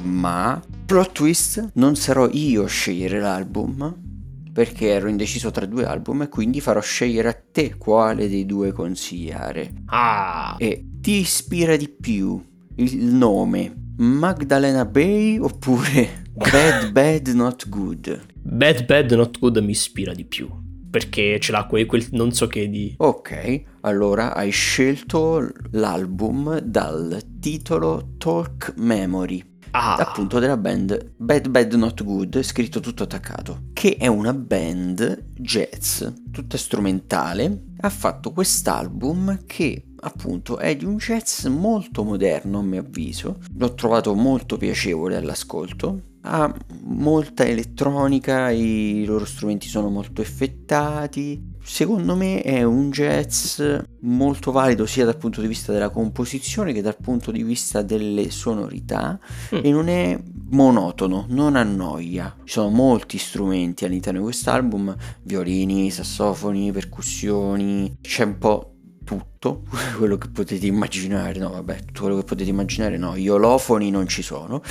Ma 0.01 0.61
plot 0.85 1.11
twist, 1.11 1.71
non 1.73 1.95
sarò 1.95 2.29
io 2.31 2.63
a 2.63 2.67
scegliere 2.67 3.19
l'album, 3.19 4.12
perché 4.53 4.89
ero 4.89 5.09
indeciso 5.09 5.49
tra 5.49 5.65
due 5.65 5.85
album 5.85 6.21
e 6.21 6.29
quindi 6.29 6.61
farò 6.61 6.79
scegliere 6.79 7.27
a 7.27 7.43
te 7.51 7.75
quale 7.75 8.29
dei 8.29 8.45
due 8.45 8.71
consigliare. 8.71 9.71
Ah! 9.85 10.55
E 10.59 10.85
ti 11.01 11.19
ispira 11.19 11.75
di 11.75 11.89
più 11.89 12.41
il 12.75 12.97
nome 12.97 13.73
Magdalena 13.97 14.85
Bay 14.85 15.39
oppure 15.39 16.23
Bad 16.33 16.91
Bad 16.91 17.27
Not 17.29 17.67
Good? 17.67 18.25
Bad 18.41 18.85
Bad 18.85 19.11
Not 19.11 19.39
Good 19.39 19.57
mi 19.57 19.71
ispira 19.71 20.13
di 20.13 20.25
più 20.25 20.61
perché 20.93 21.39
ce 21.39 21.51
l'ha 21.51 21.65
quel, 21.65 21.87
quel, 21.87 22.05
non 22.11 22.31
so 22.33 22.45
che 22.45 22.69
di... 22.69 22.93
Ok, 22.97 23.63
allora 23.81 24.35
hai 24.35 24.51
scelto 24.51 25.49
l'album 25.71 26.59
dal 26.59 27.19
titolo 27.39 28.13
Talk 28.19 28.75
Memory 28.77 29.52
ah. 29.73 29.95
appunto 29.95 30.39
della 30.39 30.57
band 30.57 31.13
Bad 31.17 31.49
Bad 31.49 31.73
Not 31.73 32.03
Good, 32.03 32.41
scritto 32.41 32.79
tutto 32.79 33.03
attaccato, 33.03 33.69
che 33.73 33.97
è 33.97 34.07
una 34.07 34.33
band 34.33 35.31
jazz, 35.35 36.03
tutta 36.31 36.57
strumentale, 36.57 37.65
ha 37.81 37.89
fatto 37.89 38.31
quest'album 38.31 39.45
che 39.45 39.85
appunto 40.03 40.57
è 40.57 40.75
di 40.75 40.85
un 40.85 40.97
jazz 40.97 41.45
molto 41.45 42.03
moderno 42.03 42.59
a 42.59 42.63
mio 42.63 42.81
avviso, 42.81 43.37
l'ho 43.55 43.73
trovato 43.73 44.13
molto 44.13 44.57
piacevole 44.57 45.15
all'ascolto, 45.15 46.01
ha 46.21 46.53
molta 46.83 47.45
elettronica, 47.45 48.49
i 48.49 49.03
loro 49.05 49.25
strumenti 49.25 49.67
sono 49.67 49.89
molto 49.89 50.21
effettati, 50.21 51.51
secondo 51.63 52.15
me 52.15 52.41
è 52.41 52.63
un 52.63 52.91
jazz 52.91 53.61
molto 54.01 54.51
valido 54.51 54.85
sia 54.85 55.05
dal 55.05 55.17
punto 55.17 55.41
di 55.41 55.47
vista 55.47 55.71
della 55.71 55.89
composizione 55.89 56.73
che 56.73 56.81
dal 56.81 56.97
punto 56.99 57.31
di 57.31 57.43
vista 57.43 57.81
delle 57.81 58.29
sonorità 58.31 59.17
mm. 59.55 59.59
e 59.63 59.71
non 59.71 59.87
è 59.87 60.19
monotono, 60.49 61.25
non 61.29 61.55
annoia. 61.55 62.35
Ci 62.43 62.53
sono 62.53 62.69
molti 62.69 63.17
strumenti 63.17 63.85
all'interno 63.85 64.19
di 64.19 64.25
quest'album, 64.25 64.95
violini, 65.23 65.89
sassofoni, 65.89 66.71
percussioni, 66.71 67.97
c'è 68.01 68.23
un 68.23 68.37
po' 68.37 68.72
tutto 69.17 69.63
quello 69.97 70.17
che 70.17 70.29
potete 70.29 70.65
immaginare, 70.65 71.37
no 71.39 71.49
vabbè, 71.49 71.85
tutto 71.85 72.01
quello 72.01 72.17
che 72.17 72.23
potete 72.23 72.49
immaginare, 72.49 72.97
no, 72.97 73.17
gli 73.17 73.27
olofoni 73.27 73.91
non 73.91 74.07
ci 74.07 74.21
sono. 74.21 74.61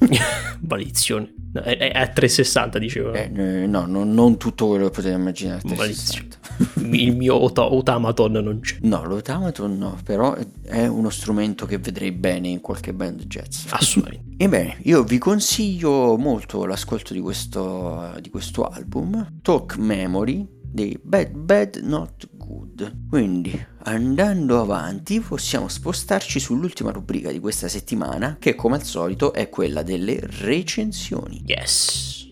Maledizione. 0.66 1.34
È, 1.52 1.76
è, 1.76 1.92
a 1.94 2.06
360 2.06 2.78
dicevo. 2.78 3.12
Eh, 3.12 3.28
no, 3.28 3.86
no, 3.86 4.04
non 4.04 4.36
tutto 4.38 4.68
quello 4.68 4.86
che 4.86 4.90
potete 4.90 5.14
immaginare. 5.14 5.60
Maledizione. 5.64 6.28
Il 6.76 7.16
mio 7.16 7.36
ot- 7.42 7.58
automaton 7.58 8.32
non 8.32 8.60
c'è. 8.60 8.76
No, 8.82 9.04
l'autamaton 9.04 9.76
no, 9.76 9.98
però 10.04 10.36
è 10.62 10.86
uno 10.86 11.10
strumento 11.10 11.66
che 11.66 11.78
vedrei 11.78 12.12
bene 12.12 12.48
in 12.48 12.60
qualche 12.60 12.92
band 12.92 13.24
jazz. 13.24 13.66
Assolutamente. 13.70 14.42
Ebbene, 14.42 14.78
io 14.82 15.04
vi 15.04 15.18
consiglio 15.18 16.16
molto 16.16 16.64
l'ascolto 16.64 17.12
di 17.12 17.20
questo, 17.20 18.12
di 18.20 18.30
questo 18.30 18.64
album, 18.64 19.38
Talk 19.42 19.76
Memory, 19.76 20.60
di 20.72 20.98
Bad 21.00 21.30
Bad 21.30 21.80
Not 21.82 22.28
Good. 22.52 23.08
Quindi, 23.08 23.66
andando 23.84 24.60
avanti, 24.60 25.20
possiamo 25.20 25.68
spostarci 25.68 26.38
sull'ultima 26.38 26.90
rubrica 26.90 27.32
di 27.32 27.40
questa 27.40 27.66
settimana, 27.66 28.36
che 28.38 28.54
come 28.54 28.76
al 28.76 28.82
solito 28.82 29.32
è 29.32 29.48
quella 29.48 29.82
delle 29.82 30.20
recensioni. 30.20 31.42
Yes. 31.46 32.30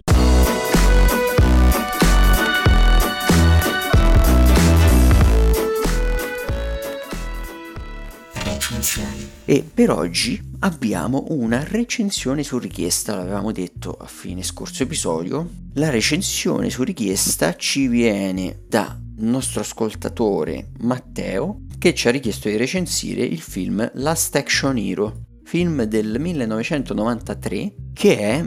E 9.47 9.63
per 9.63 9.91
oggi 9.91 10.41
abbiamo 10.61 11.25
una 11.31 11.65
recensione 11.65 12.43
su 12.43 12.59
richiesta, 12.59 13.17
l'avevamo 13.17 13.53
detto 13.53 13.93
a 13.93 14.07
fine 14.07 14.43
scorso 14.43 14.83
episodio. 14.83 15.49
La 15.75 15.91
recensione 15.91 16.69
su 16.71 16.83
richiesta 16.83 17.57
ci 17.57 17.89
viene 17.89 18.65
da 18.69 19.00
nostro 19.23 19.61
ascoltatore 19.61 20.71
Matteo 20.81 21.63
che 21.79 21.95
ci 21.95 22.09
ha 22.09 22.11
richiesto 22.11 22.49
di 22.49 22.57
recensire 22.57 23.23
il 23.23 23.41
film 23.41 23.91
Last 23.95 24.37
Action 24.37 24.77
Hero, 24.77 25.27
film 25.45 25.85
del 25.85 26.21
1993 26.21 27.75
che 27.93 28.19
è 28.19 28.45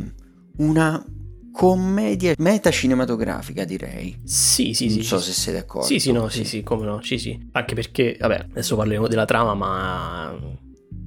una 0.57 1.03
commedia 1.51 2.33
metacinematografica, 2.37 3.63
direi. 3.63 4.19
Sì, 4.23 4.73
sì, 4.73 4.87
non 4.87 4.97
sì. 4.97 5.03
so 5.03 5.19
sì. 5.19 5.31
se 5.31 5.39
sei 5.39 5.53
d'accordo. 5.53 5.87
Sì, 5.87 5.99
sì, 5.99 6.11
no, 6.11 6.27
sì, 6.27 6.43
sì, 6.45 6.63
come 6.63 6.85
no, 6.85 7.01
sì, 7.01 7.17
sì. 7.17 7.39
Anche 7.51 7.75
perché, 7.75 8.17
vabbè, 8.19 8.47
adesso 8.49 8.75
parleremo 8.75 9.07
della 9.07 9.25
trama, 9.25 9.53
ma 9.53 10.35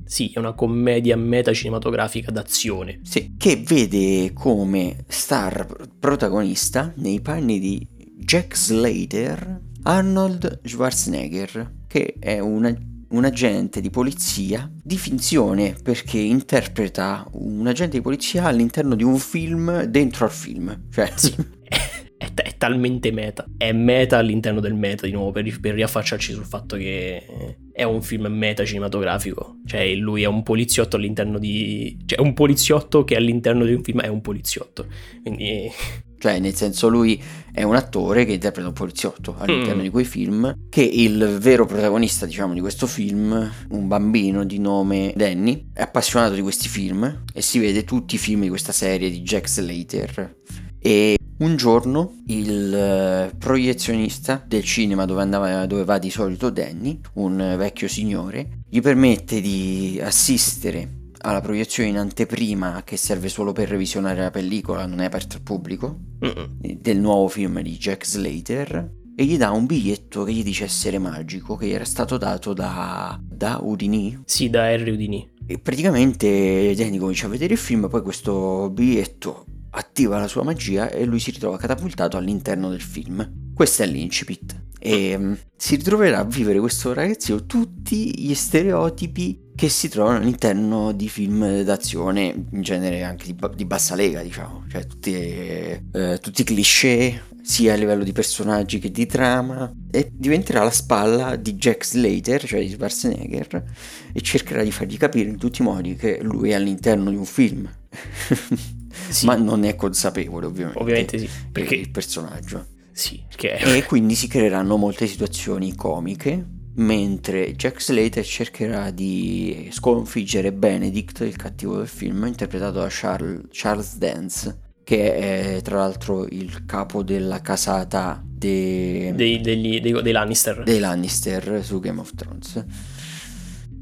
sì, 0.04 0.30
è 0.32 0.38
una 0.38 0.54
commedia 0.54 1.16
metacinematografica 1.16 2.30
d'azione. 2.30 3.00
Sì, 3.02 3.34
che 3.36 3.56
vede 3.56 4.32
come 4.32 5.04
star 5.08 5.66
protagonista 5.98 6.92
nei 6.96 7.20
panni 7.20 7.58
di 7.58 7.86
Jack 8.16 8.56
Slater 8.56 9.60
Arnold 9.82 10.60
Schwarzenegger, 10.64 11.84
che 11.86 12.16
è 12.18 12.38
una 12.40 12.74
un 13.08 13.24
agente 13.24 13.80
di 13.80 13.90
polizia 13.90 14.68
di 14.82 14.96
finzione 14.96 15.76
perché 15.80 16.18
interpreta 16.18 17.24
un 17.32 17.66
agente 17.66 17.96
di 17.96 18.02
polizia 18.02 18.44
all'interno 18.44 18.94
di 18.96 19.04
un 19.04 19.18
film 19.18 19.82
dentro 19.84 20.24
al 20.24 20.32
film. 20.32 20.88
Cioè, 20.90 21.12
Sì, 21.14 21.34
è, 22.18 22.32
è 22.34 22.56
talmente 22.56 23.12
meta. 23.12 23.46
È 23.56 23.70
meta 23.72 24.18
all'interno 24.18 24.60
del 24.60 24.74
meta, 24.74 25.06
di 25.06 25.12
nuovo, 25.12 25.30
per, 25.30 25.60
per 25.60 25.74
riaffacciarci 25.74 26.32
sul 26.32 26.44
fatto 26.44 26.76
che 26.76 27.56
è 27.72 27.82
un 27.84 28.02
film 28.02 28.26
meta 28.26 28.64
cinematografico. 28.64 29.60
Cioè, 29.64 29.94
lui 29.94 30.22
è 30.22 30.26
un 30.26 30.42
poliziotto 30.42 30.96
all'interno 30.96 31.38
di... 31.38 31.96
Cioè, 32.06 32.20
un 32.20 32.34
poliziotto 32.34 33.04
che 33.04 33.14
all'interno 33.16 33.64
di 33.64 33.74
un 33.74 33.82
film 33.82 34.00
è 34.00 34.08
un 34.08 34.20
poliziotto. 34.20 34.86
Quindi... 35.22 35.70
Cioè, 36.18 36.38
nel 36.38 36.54
senso, 36.54 36.88
lui 36.88 37.22
è 37.52 37.62
un 37.62 37.74
attore 37.74 38.24
che 38.24 38.32
interpreta 38.32 38.68
un 38.68 38.74
poliziotto 38.74 39.34
all'interno 39.38 39.80
Mm. 39.80 39.84
di 39.84 39.90
quei 39.90 40.04
film. 40.04 40.56
Che 40.68 40.82
il 40.82 41.38
vero 41.40 41.66
protagonista, 41.66 42.26
diciamo, 42.26 42.52
di 42.54 42.60
questo 42.60 42.86
film, 42.86 43.50
un 43.70 43.88
bambino 43.88 44.44
di 44.44 44.58
nome 44.58 45.12
Danny, 45.16 45.70
è 45.72 45.82
appassionato 45.82 46.34
di 46.34 46.42
questi 46.42 46.68
film 46.68 47.22
e 47.32 47.42
si 47.42 47.58
vede 47.58 47.84
tutti 47.84 48.14
i 48.14 48.18
film 48.18 48.42
di 48.42 48.48
questa 48.48 48.72
serie 48.72 49.10
di 49.10 49.20
Jack 49.22 49.48
Slater. 49.48 50.36
E 50.78 51.16
un 51.38 51.56
giorno 51.56 52.22
il 52.28 52.74
eh, 52.74 53.34
proiezionista 53.36 54.42
del 54.46 54.64
cinema 54.64 55.04
dove, 55.04 55.20
andava, 55.20 55.66
dove 55.66 55.84
va 55.84 55.98
di 55.98 56.10
solito 56.10 56.48
Danny, 56.48 56.98
un 57.14 57.54
vecchio 57.58 57.88
signore, 57.88 58.60
gli 58.68 58.80
permette 58.80 59.40
di 59.40 60.00
assistere 60.02 60.95
alla 61.26 61.40
proiezione 61.40 61.88
in 61.88 61.98
anteprima 61.98 62.82
che 62.84 62.96
serve 62.96 63.28
solo 63.28 63.50
per 63.52 63.68
revisionare 63.68 64.20
la 64.20 64.30
pellicola, 64.30 64.86
non 64.86 65.00
è 65.00 65.06
aperta 65.06 65.36
al 65.36 65.42
pubblico, 65.42 65.98
Mm-mm. 66.24 66.58
eh, 66.62 66.78
del 66.80 66.98
nuovo 66.98 67.26
film 67.26 67.60
di 67.62 67.76
Jack 67.76 68.06
Slater 68.06 68.92
e 69.16 69.24
gli 69.24 69.36
dà 69.36 69.50
un 69.50 69.66
biglietto 69.66 70.22
che 70.22 70.32
gli 70.32 70.44
dice 70.44 70.64
essere 70.64 70.98
magico, 70.98 71.56
che 71.56 71.66
gli 71.66 71.72
era 71.72 71.84
stato 71.84 72.16
dato 72.16 72.52
da, 72.52 73.18
da 73.20 73.60
Houdini. 73.60 74.22
Sì, 74.24 74.50
da 74.50 74.66
Harry 74.66 74.90
Houdini. 74.90 75.28
E 75.46 75.58
praticamente 75.58 76.74
Danny 76.76 76.98
comincia 76.98 77.26
a 77.26 77.30
vedere 77.30 77.54
il 77.54 77.58
film, 77.58 77.88
poi 77.88 78.02
questo 78.02 78.70
biglietto 78.70 79.46
attiva 79.76 80.18
la 80.18 80.28
sua 80.28 80.42
magia 80.42 80.90
e 80.90 81.04
lui 81.04 81.20
si 81.20 81.30
ritrova 81.30 81.58
catapultato 81.58 82.16
all'interno 82.16 82.70
del 82.70 82.80
film. 82.80 83.52
Questo 83.54 83.82
è 83.82 83.86
l'incipit. 83.86 84.64
E 84.78 85.16
mm, 85.16 85.32
si 85.56 85.76
ritroverà 85.76 86.18
a 86.18 86.24
vivere 86.24 86.58
questo 86.60 86.92
ragazzino 86.92 87.46
tutti 87.46 88.18
gli 88.20 88.34
stereotipi 88.34 89.44
che 89.56 89.68
si 89.70 89.88
trovano 89.88 90.18
all'interno 90.18 90.92
di 90.92 91.08
film 91.08 91.62
d'azione, 91.62 92.46
in 92.52 92.60
genere 92.60 93.02
anche 93.02 93.32
di, 93.32 93.36
di 93.54 93.64
bassa 93.64 93.94
lega, 93.94 94.22
diciamo, 94.22 94.64
cioè 94.68 94.86
tutti, 94.86 95.14
eh, 95.14 96.18
tutti 96.20 96.42
i 96.42 96.44
cliché, 96.44 97.22
sia 97.42 97.72
a 97.72 97.76
livello 97.76 98.04
di 98.04 98.12
personaggi 98.12 98.78
che 98.78 98.90
di 98.90 99.06
trama, 99.06 99.72
e 99.90 100.10
diventerà 100.12 100.62
la 100.62 100.70
spalla 100.70 101.36
di 101.36 101.54
Jack 101.54 101.86
Slater, 101.86 102.44
cioè 102.44 102.60
di 102.60 102.68
Schwarzenegger, 102.68 103.64
e 104.12 104.20
cercherà 104.20 104.62
di 104.62 104.70
fargli 104.70 104.98
capire 104.98 105.30
in 105.30 105.38
tutti 105.38 105.62
i 105.62 105.64
modi 105.64 105.96
che 105.96 106.18
lui 106.22 106.50
è 106.50 106.54
all'interno 106.54 107.08
di 107.08 107.16
un 107.16 107.24
film. 107.24 107.66
Sì. 109.08 109.26
Ma 109.26 109.36
non 109.36 109.64
è 109.64 109.74
consapevole, 109.76 110.46
ovviamente. 110.46 110.78
Ovviamente 110.78 111.18
sì, 111.18 111.26
Perché 111.26 111.50
perché... 111.52 111.74
il 111.74 111.90
personaggio. 111.90 112.66
Sì, 112.92 113.22
perché... 113.28 113.58
E 113.76 113.84
quindi 113.84 114.14
si 114.14 114.26
creeranno 114.26 114.76
molte 114.76 115.06
situazioni 115.06 115.74
comiche, 115.74 116.44
mentre 116.76 117.52
Jack 117.54 117.82
Slater 117.82 118.24
cercherà 118.24 118.90
di 118.90 119.68
sconfiggere 119.72 120.52
Benedict, 120.52 121.20
il 121.20 121.36
cattivo 121.36 121.76
del 121.76 121.88
film, 121.88 122.24
interpretato 122.26 122.78
da 122.80 122.88
Charles, 122.90 123.42
Charles 123.50 123.96
Dance, 123.96 124.60
che 124.82 125.56
è 125.56 125.62
tra 125.62 125.78
l'altro 125.78 126.26
il 126.26 126.64
capo 126.64 127.02
della 127.02 127.40
casata 127.40 128.22
de- 128.24 129.12
Dei, 129.14 129.40
degli, 129.40 129.80
dei, 129.80 130.00
dei 130.00 130.12
Lannister. 130.12 130.62
dei 130.62 130.78
Lannister 130.78 131.64
su 131.64 131.80
Game 131.80 132.00
of 132.00 132.14
Thrones. 132.14 132.64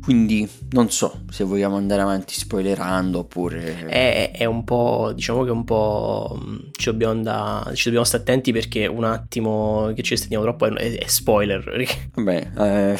Quindi 0.05 0.47
non 0.73 0.90
so 0.90 1.23
se 1.31 1.45
vogliamo 1.45 1.77
andare 1.77 2.03
avanti 2.03 2.35
spoilerando 2.35 3.21
oppure... 3.21 3.87
È, 3.87 4.33
è 4.33 4.45
un 4.45 4.62
po', 4.62 5.12
diciamo 5.14 5.45
che 5.45 5.51
un 5.51 5.64
po' 5.64 6.38
mh, 6.38 6.69
ci 6.73 6.90
dobbiamo, 6.90 7.14
andare, 7.14 7.75
ci 7.75 7.85
dobbiamo 7.85 8.05
stare 8.05 8.23
attenti 8.23 8.53
perché 8.53 8.87
un 8.87 9.05
attimo 9.05 9.90
che 9.95 10.03
ci 10.03 10.12
estendiamo 10.12 10.45
troppo 10.45 10.67
è, 10.67 10.99
è 10.99 11.07
spoiler. 11.07 11.87
Vabbè, 12.14 12.51
eh, 12.59 12.99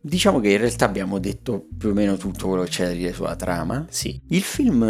diciamo 0.00 0.40
che 0.40 0.52
in 0.52 0.58
realtà 0.58 0.86
abbiamo 0.86 1.18
detto 1.18 1.66
più 1.76 1.90
o 1.90 1.92
meno 1.92 2.16
tutto 2.16 2.48
quello 2.48 2.62
che 2.62 2.70
c'è 2.70 2.86
da 2.86 2.92
dire 2.92 3.12
sulla 3.12 3.36
trama. 3.36 3.84
Sì, 3.90 4.18
Il 4.28 4.42
film 4.42 4.84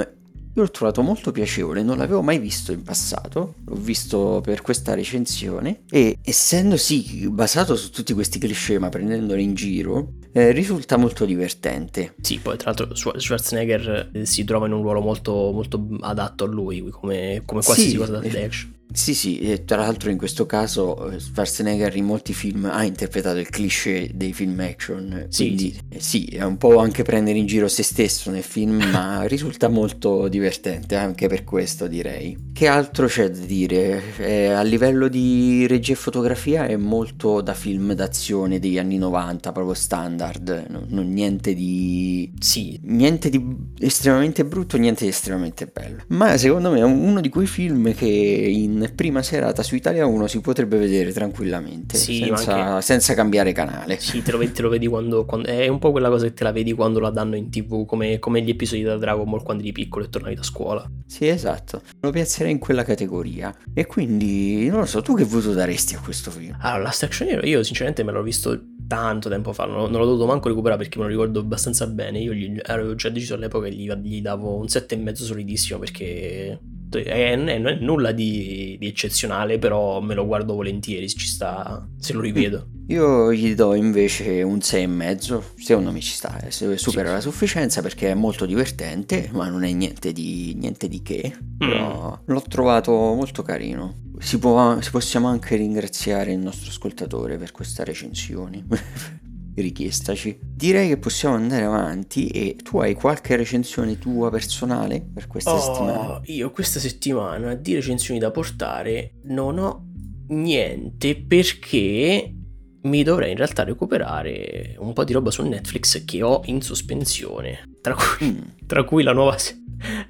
io 0.58 0.64
l'ho 0.64 0.70
trovato 0.70 1.02
molto 1.02 1.30
piacevole, 1.30 1.82
non 1.82 1.96
l'avevo 1.98 2.20
mai 2.20 2.38
visto 2.40 2.72
in 2.72 2.82
passato, 2.82 3.54
l'ho 3.64 3.76
visto 3.76 4.40
per 4.42 4.60
questa 4.60 4.94
recensione 4.94 5.82
e 5.88 6.18
essendo 6.22 6.76
sì 6.76 7.28
basato 7.30 7.76
su 7.76 7.90
tutti 7.90 8.12
questi 8.12 8.40
cliché 8.40 8.78
ma 8.80 8.88
prendendoli 8.88 9.42
in 9.42 9.54
giro, 9.54 10.14
eh, 10.38 10.52
risulta 10.52 10.96
molto 10.96 11.24
divertente. 11.24 12.14
sì, 12.20 12.38
poi 12.38 12.56
tra 12.56 12.70
l'altro 12.72 12.94
Schwar- 12.94 13.18
Schwarzenegger 13.18 14.10
eh, 14.12 14.26
si 14.26 14.44
trova 14.44 14.66
in 14.66 14.72
un 14.72 14.82
ruolo 14.82 15.00
molto, 15.00 15.50
molto 15.52 15.86
adatto 16.00 16.44
a 16.44 16.46
lui, 16.46 16.88
come, 16.90 17.42
come 17.44 17.62
qualsiasi 17.62 17.90
Sì, 17.90 17.96
cosa 17.96 18.18
da 18.18 18.20
eh, 18.22 18.44
action. 18.44 18.74
Sì, 18.90 19.14
sì, 19.14 19.38
e 19.38 19.64
tra 19.64 19.76
l'altro 19.76 20.10
in 20.10 20.16
questo 20.16 20.46
caso 20.46 21.10
eh, 21.10 21.20
Schwarzenegger 21.20 21.94
in 21.96 22.04
molti 22.04 22.32
film 22.32 22.64
ha 22.64 22.84
interpretato 22.84 23.38
il 23.38 23.48
cliché 23.48 24.10
dei 24.14 24.32
film 24.32 24.58
action, 24.60 25.26
Sì, 25.28 25.44
quindi 25.44 25.78
eh, 25.90 26.00
sì, 26.00 26.24
è 26.24 26.42
un 26.42 26.56
po' 26.56 26.78
anche 26.78 27.02
prendere 27.02 27.38
in 27.38 27.46
giro 27.46 27.68
se 27.68 27.82
stesso 27.82 28.30
nel 28.30 28.42
film, 28.42 28.82
ma 28.90 29.22
risulta 29.28 29.68
molto 29.68 30.28
divertente 30.28 30.96
anche 30.96 31.28
per 31.28 31.44
questo 31.44 31.86
direi. 31.86 32.36
Che 32.52 32.66
altro 32.66 33.06
c'è 33.06 33.30
da 33.30 33.44
dire? 33.44 34.02
Eh, 34.18 34.46
a 34.48 34.62
livello 34.62 35.08
di 35.08 35.66
regia 35.66 35.92
e 35.92 35.96
fotografia 35.96 36.66
è 36.66 36.76
molto 36.76 37.40
da 37.40 37.54
film 37.54 37.92
d'azione 37.92 38.58
degli 38.58 38.78
anni 38.78 38.98
90, 38.98 39.52
proprio 39.52 39.74
standard, 39.74 40.66
non, 40.70 40.86
non 40.88 41.12
niente 41.12 41.54
di 41.54 42.32
Sì, 42.38 42.78
Niente 42.82 43.28
di 43.30 43.44
estremamente 43.78 44.44
brutto, 44.44 44.76
niente 44.76 45.04
di 45.04 45.10
estremamente 45.10 45.66
bello. 45.66 46.02
Ma 46.08 46.36
secondo 46.36 46.70
me 46.70 46.78
è 46.80 46.84
uno 46.84 47.20
di 47.20 47.28
quei 47.28 47.46
film 47.46 47.94
che 47.94 48.06
in 48.06 48.77
prima 48.94 49.22
serata 49.22 49.62
su 49.62 49.74
Italia 49.74 50.06
1 50.06 50.26
si 50.26 50.40
potrebbe 50.40 50.78
vedere 50.78 51.12
tranquillamente, 51.12 51.96
Sì, 51.96 52.18
senza, 52.24 52.54
anche- 52.54 52.82
senza 52.82 53.14
cambiare 53.14 53.52
canale. 53.52 53.98
sì, 53.98 54.22
te 54.22 54.30
lo 54.32 54.38
vedi, 54.38 54.52
te 54.52 54.62
lo 54.62 54.68
vedi 54.68 54.86
quando, 54.86 55.24
quando- 55.24 55.48
È 55.48 55.66
un 55.68 55.78
po' 55.78 55.90
quella 55.90 56.08
cosa 56.08 56.26
che 56.26 56.34
te 56.34 56.44
la 56.44 56.52
vedi 56.52 56.72
quando 56.72 57.00
la 57.00 57.10
danno 57.10 57.36
in 57.36 57.50
tv, 57.50 57.84
come, 57.86 58.18
come 58.18 58.42
gli 58.42 58.50
episodi 58.50 58.82
da 58.82 58.96
Dragon 58.96 59.28
Ball 59.28 59.42
quando 59.42 59.62
eri 59.62 59.72
piccolo 59.72 60.04
e 60.04 60.08
tornavi 60.08 60.34
da 60.34 60.42
scuola. 60.42 60.90
Sì, 61.06 61.26
esatto. 61.26 61.82
Lo 62.00 62.10
piazzerei 62.10 62.52
in 62.52 62.58
quella 62.58 62.84
categoria. 62.84 63.54
E 63.74 63.86
quindi, 63.86 64.68
non 64.68 64.80
lo 64.80 64.86
so, 64.86 65.02
tu 65.02 65.14
che 65.14 65.24
voto 65.24 65.52
daresti 65.52 65.94
a 65.94 66.00
questo 66.00 66.30
film? 66.30 66.56
Allora, 66.60 66.82
Last 66.84 67.02
Action 67.02 67.28
Hero 67.28 67.46
io 67.46 67.62
sinceramente 67.62 68.02
me 68.04 68.12
l'ho 68.12 68.22
visto 68.22 68.60
tanto 68.88 69.28
tempo 69.28 69.52
fa, 69.52 69.66
non, 69.66 69.90
non 69.90 70.00
l'ho 70.00 70.06
dovuto 70.06 70.24
manco 70.24 70.48
recuperare 70.48 70.80
perché 70.80 70.96
me 70.98 71.04
lo 71.04 71.10
ricordo 71.10 71.40
abbastanza 71.40 71.86
bene. 71.86 72.20
Io 72.20 72.32
gli, 72.32 72.58
avevo 72.64 72.94
già 72.94 73.10
deciso 73.10 73.34
all'epoca 73.34 73.68
che 73.68 73.74
gli, 73.74 73.90
gli 73.92 74.22
davo 74.22 74.56
un 74.56 74.64
7,5 74.64 75.12
solidissimo 75.12 75.78
perché 75.78 76.58
è, 76.90 77.36
è- 77.36 77.78
nulla 77.80 78.12
di, 78.12 78.76
di 78.78 78.86
eccezionale, 78.86 79.58
però 79.58 80.00
me 80.00 80.14
lo 80.14 80.26
guardo 80.26 80.54
volentieri, 80.54 81.08
ci 81.08 81.26
sta, 81.26 81.86
se 81.98 82.12
lo 82.12 82.20
rivedo. 82.20 82.68
Io 82.88 83.32
gli 83.34 83.54
do 83.54 83.74
invece 83.74 84.42
un 84.42 84.56
6,5, 84.58 85.42
secondo 85.62 85.92
me 85.92 86.00
ci 86.00 86.12
sta, 86.12 86.40
eh, 86.40 86.50
supera 86.50 87.08
Sì. 87.08 87.14
la 87.14 87.20
sufficienza 87.20 87.82
perché 87.82 88.10
è 88.10 88.14
molto 88.14 88.46
divertente, 88.46 89.28
ma 89.32 89.48
non 89.48 89.64
è 89.64 89.72
niente 89.72 90.12
di, 90.12 90.54
niente 90.56 90.88
di 90.88 91.02
che, 91.02 91.36
però 91.58 92.18
l'ho 92.24 92.42
trovato 92.48 92.90
molto 92.92 93.42
carino. 93.42 94.06
Si, 94.20 94.38
può, 94.38 94.80
si 94.80 94.90
possiamo 94.90 95.28
anche 95.28 95.54
ringraziare 95.56 96.32
il 96.32 96.38
nostro 96.38 96.70
ascoltatore 96.70 97.36
per 97.36 97.52
questa 97.52 97.84
recensione. 97.84 98.64
Richiestaci. 99.60 100.38
Direi 100.40 100.88
che 100.88 100.96
possiamo 100.98 101.34
andare 101.34 101.64
avanti 101.64 102.28
e 102.28 102.56
tu 102.62 102.78
hai 102.78 102.94
qualche 102.94 103.36
recensione 103.36 103.98
tua 103.98 104.30
personale 104.30 105.04
per 105.12 105.26
questa 105.26 105.58
settimana? 105.58 106.14
Oh, 106.16 106.20
io 106.24 106.50
questa 106.50 106.78
settimana 106.80 107.54
di 107.54 107.74
recensioni 107.74 108.18
da 108.20 108.30
portare 108.30 109.14
non 109.24 109.58
ho 109.58 109.86
niente 110.28 111.16
perché 111.16 112.32
mi 112.80 113.02
dovrei 113.02 113.32
in 113.32 113.36
realtà 113.36 113.64
recuperare 113.64 114.76
un 114.78 114.92
po' 114.92 115.04
di 115.04 115.12
roba 115.12 115.30
su 115.30 115.42
Netflix 115.46 116.04
che 116.04 116.22
ho 116.22 116.42
in 116.46 116.60
sospensione. 116.62 117.68
Tra 117.80 117.94
cui, 117.94 118.26
Mm. 118.26 118.38
tra 118.66 118.84
cui 118.84 119.02
la, 119.02 119.12
nuova, 119.12 119.36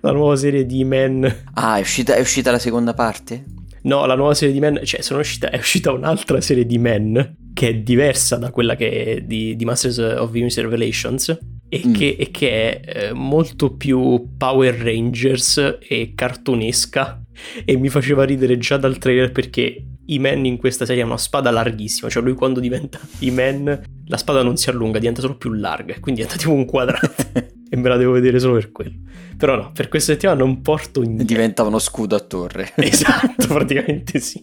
la 0.01 0.13
nuova 0.13 0.37
serie 0.37 0.67
di 0.67 0.85
Men. 0.85 1.25
Ah, 1.55 1.79
è 1.79 1.81
uscita, 1.81 2.15
è 2.15 2.21
uscita 2.21 2.51
la 2.51 2.59
seconda 2.59 2.95
parte? 2.95 3.45
No, 3.83 4.05
la 4.07 4.15
nuova 4.17 4.35
serie 4.35 4.53
di 4.53 4.61
Men, 4.61 4.81
cioè 4.85 5.01
sono 5.03 5.21
uscita, 5.21 5.51
è 5.51 5.57
uscita 5.57 5.93
un'altra 5.93 6.41
serie 6.41 6.67
di 6.67 6.79
Men 6.79 7.37
che 7.59 7.71
è 7.71 7.75
diversa 7.75 8.37
da 8.37 8.53
quella 8.53 8.77
che 8.77 9.05
è 9.17 9.21
di, 9.23 9.57
di 9.57 9.65
Masters 9.65 9.99
of 9.99 10.31
Universe 10.31 10.63
Revelations. 10.63 11.39
e, 11.69 11.83
Mm. 11.85 11.93
che, 11.93 12.17
e 12.17 12.31
che 12.31 12.51
è 12.81 13.09
eh, 13.09 13.13
molto 13.13 13.75
più 13.75 14.37
Power 14.39 14.75
Rangers 14.75 15.79
e 15.87 16.13
cartunesca 16.15 17.21
e 17.65 17.77
mi 17.77 17.89
faceva 17.89 18.23
ridere 18.25 18.57
già 18.59 18.77
dal 18.79 18.97
trailer 18.97 19.33
perché 19.33 19.85
I-Man 20.07 20.47
in 20.47 20.57
questa 20.57 20.87
serie 20.87 21.03
ha 21.03 21.07
una 21.07 21.19
spada 21.19 21.51
larghissima, 21.51 22.09
cioè 22.09 22.23
lui 22.23 22.33
quando 22.35 22.61
diventa 22.61 22.99
I-Man 23.19 23.83
la 24.07 24.17
spada 24.17 24.43
non 24.43 24.57
si 24.57 24.71
allunga, 24.71 24.99
diventa 24.99 25.21
solo 25.21 25.37
più 25.37 25.51
larga 25.53 25.95
quindi 26.01 26.23
diventa 26.23 26.37
tipo 26.39 26.53
un 26.55 26.65
quadrato 26.65 27.15
e 27.69 27.77
me 27.77 27.89
la 27.89 27.97
devo 27.97 28.13
vedere 28.13 28.39
solo 28.39 28.55
per 28.55 28.73
quello. 28.73 28.95
Però 29.37 29.55
no, 29.57 29.71
per 29.73 29.89
questa 29.89 30.13
settimana 30.13 30.39
non 30.39 30.63
porto 30.63 31.01
niente. 31.03 31.25
Diventa 31.25 31.63
uno 31.63 31.79
scudo 31.79 32.17
a 32.17 32.21
torre. 32.21 32.73
Esatto, 32.77 33.47
praticamente 33.47 34.19
sì. 34.19 34.43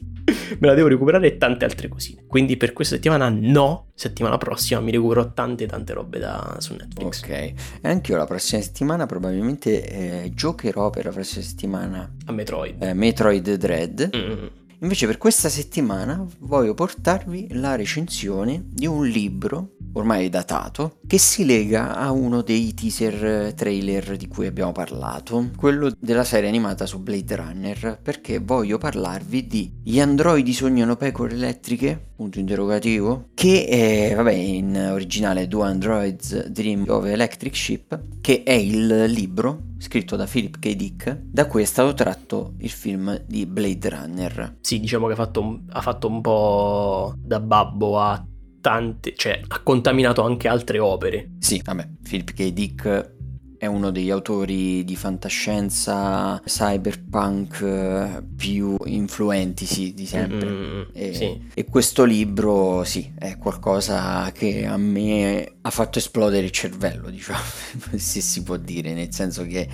Me 0.59 0.67
la 0.67 0.73
devo 0.73 0.87
recuperare 0.87 1.27
e 1.27 1.37
tante 1.37 1.65
altre 1.65 1.87
cosine. 1.87 2.23
Quindi 2.27 2.55
per 2.57 2.73
questa 2.73 2.95
settimana 2.95 3.29
no, 3.29 3.91
settimana 3.93 4.37
prossima 4.37 4.79
mi 4.79 4.91
recupero 4.91 5.33
tante 5.33 5.65
tante 5.65 5.93
robe 5.93 6.19
da, 6.19 6.55
su 6.59 6.75
Netflix. 6.75 7.21
Ok, 7.23 7.29
e 7.29 7.53
anche 7.81 8.11
io 8.11 8.17
la 8.17 8.25
prossima 8.25 8.61
settimana 8.61 9.05
probabilmente 9.05 10.23
eh, 10.23 10.31
giocherò 10.33 10.89
per 10.89 11.05
la 11.05 11.11
prossima 11.11 11.43
settimana 11.43 12.09
A 12.25 12.31
Metroid. 12.31 12.81
eh, 12.81 12.93
Metroid 12.93 13.53
Dread. 13.55 14.09
Mm. 14.15 14.45
Invece 14.85 15.07
per 15.07 15.17
questa 15.17 15.49
settimana 15.49 16.23
voglio 16.41 16.75
portarvi 16.75 17.47
la 17.53 17.73
recensione 17.75 18.65
di 18.67 18.85
un 18.85 19.07
libro 19.07 19.77
ormai 19.93 20.29
datato 20.29 20.99
che 21.07 21.17
si 21.17 21.43
lega 21.43 21.95
a 21.95 22.11
uno 22.11 22.41
dei 22.43 22.71
teaser 22.75 23.25
eh, 23.25 23.53
trailer 23.55 24.15
di 24.15 24.27
cui 24.27 24.45
abbiamo 24.45 24.71
parlato, 24.71 25.49
quello 25.55 25.91
della 25.97 26.23
serie 26.23 26.49
animata 26.49 26.85
su 26.85 26.99
Blade 26.99 27.35
Runner, 27.35 27.99
perché 28.01 28.37
voglio 28.37 28.77
parlarvi 28.77 29.47
di 29.47 29.73
Gli 29.83 29.99
androidi 29.99 30.53
sognano 30.53 30.95
pecore 30.97 31.33
elettriche? 31.33 32.13
Punto 32.15 32.39
interrogativo. 32.39 33.29
Che 33.33 33.65
è, 33.65 34.15
vabbè, 34.15 34.31
in 34.31 34.89
originale 34.91 35.47
Do 35.47 35.63
Androids 35.63 36.47
Dream 36.47 36.85
of 36.87 37.05
Electric 37.05 37.53
Ship, 37.53 38.21
che 38.21 38.43
è 38.43 38.53
il 38.53 39.03
libro 39.07 39.73
scritto 39.79 40.15
da 40.15 40.25
Philip 40.25 40.57
K. 40.57 40.75
Dick, 40.75 41.19
da 41.23 41.45
cui 41.45 41.63
è 41.63 41.65
stato 41.65 41.93
tratto 41.93 42.53
il 42.59 42.69
film 42.69 43.21
di 43.27 43.45
Blade 43.45 43.89
Runner. 43.89 44.57
Sì, 44.61 44.79
diciamo 44.79 45.07
che 45.07 45.13
ha 45.13 45.17
fatto, 45.17 45.59
ha 45.69 45.81
fatto 45.81 46.07
un 46.07 46.21
po' 46.21 47.13
da 47.17 47.41
babbo 47.41 47.99
a 47.99 48.25
tante, 48.61 49.13
cioè 49.15 49.41
ha 49.45 49.59
contaminato 49.61 50.23
anche 50.23 50.47
altre 50.47 50.79
opere. 50.79 51.33
Sì, 51.39 51.61
vabbè, 51.63 51.87
Philip 52.01 52.31
K. 52.31 52.53
Dick 52.53 53.14
è 53.57 53.65
uno 53.65 53.91
degli 53.91 54.09
autori 54.09 54.83
di 54.83 54.95
fantascienza 54.95 56.41
cyberpunk 56.45 57.61
eh, 57.61 58.23
più 58.35 58.75
influenti, 58.85 59.65
sì, 59.65 59.93
di 59.93 60.05
sempre. 60.05 60.49
Mm, 60.49 60.81
E, 60.93 61.13
sì. 61.13 61.47
e 61.53 61.65
questo 61.65 62.03
libro, 62.03 62.83
sì, 62.83 63.13
è 63.17 63.37
qualcosa 63.37 64.31
che 64.31 64.65
a 64.65 64.77
me 64.77 65.55
ha 65.61 65.69
fatto 65.69 65.99
esplodere 65.99 66.45
il 66.45 66.51
cervello, 66.51 67.09
diciamo, 67.09 67.39
se 67.95 68.21
si 68.21 68.43
può 68.43 68.57
dire, 68.57 68.93
nel 68.93 69.13
senso 69.13 69.45
che 69.45 69.67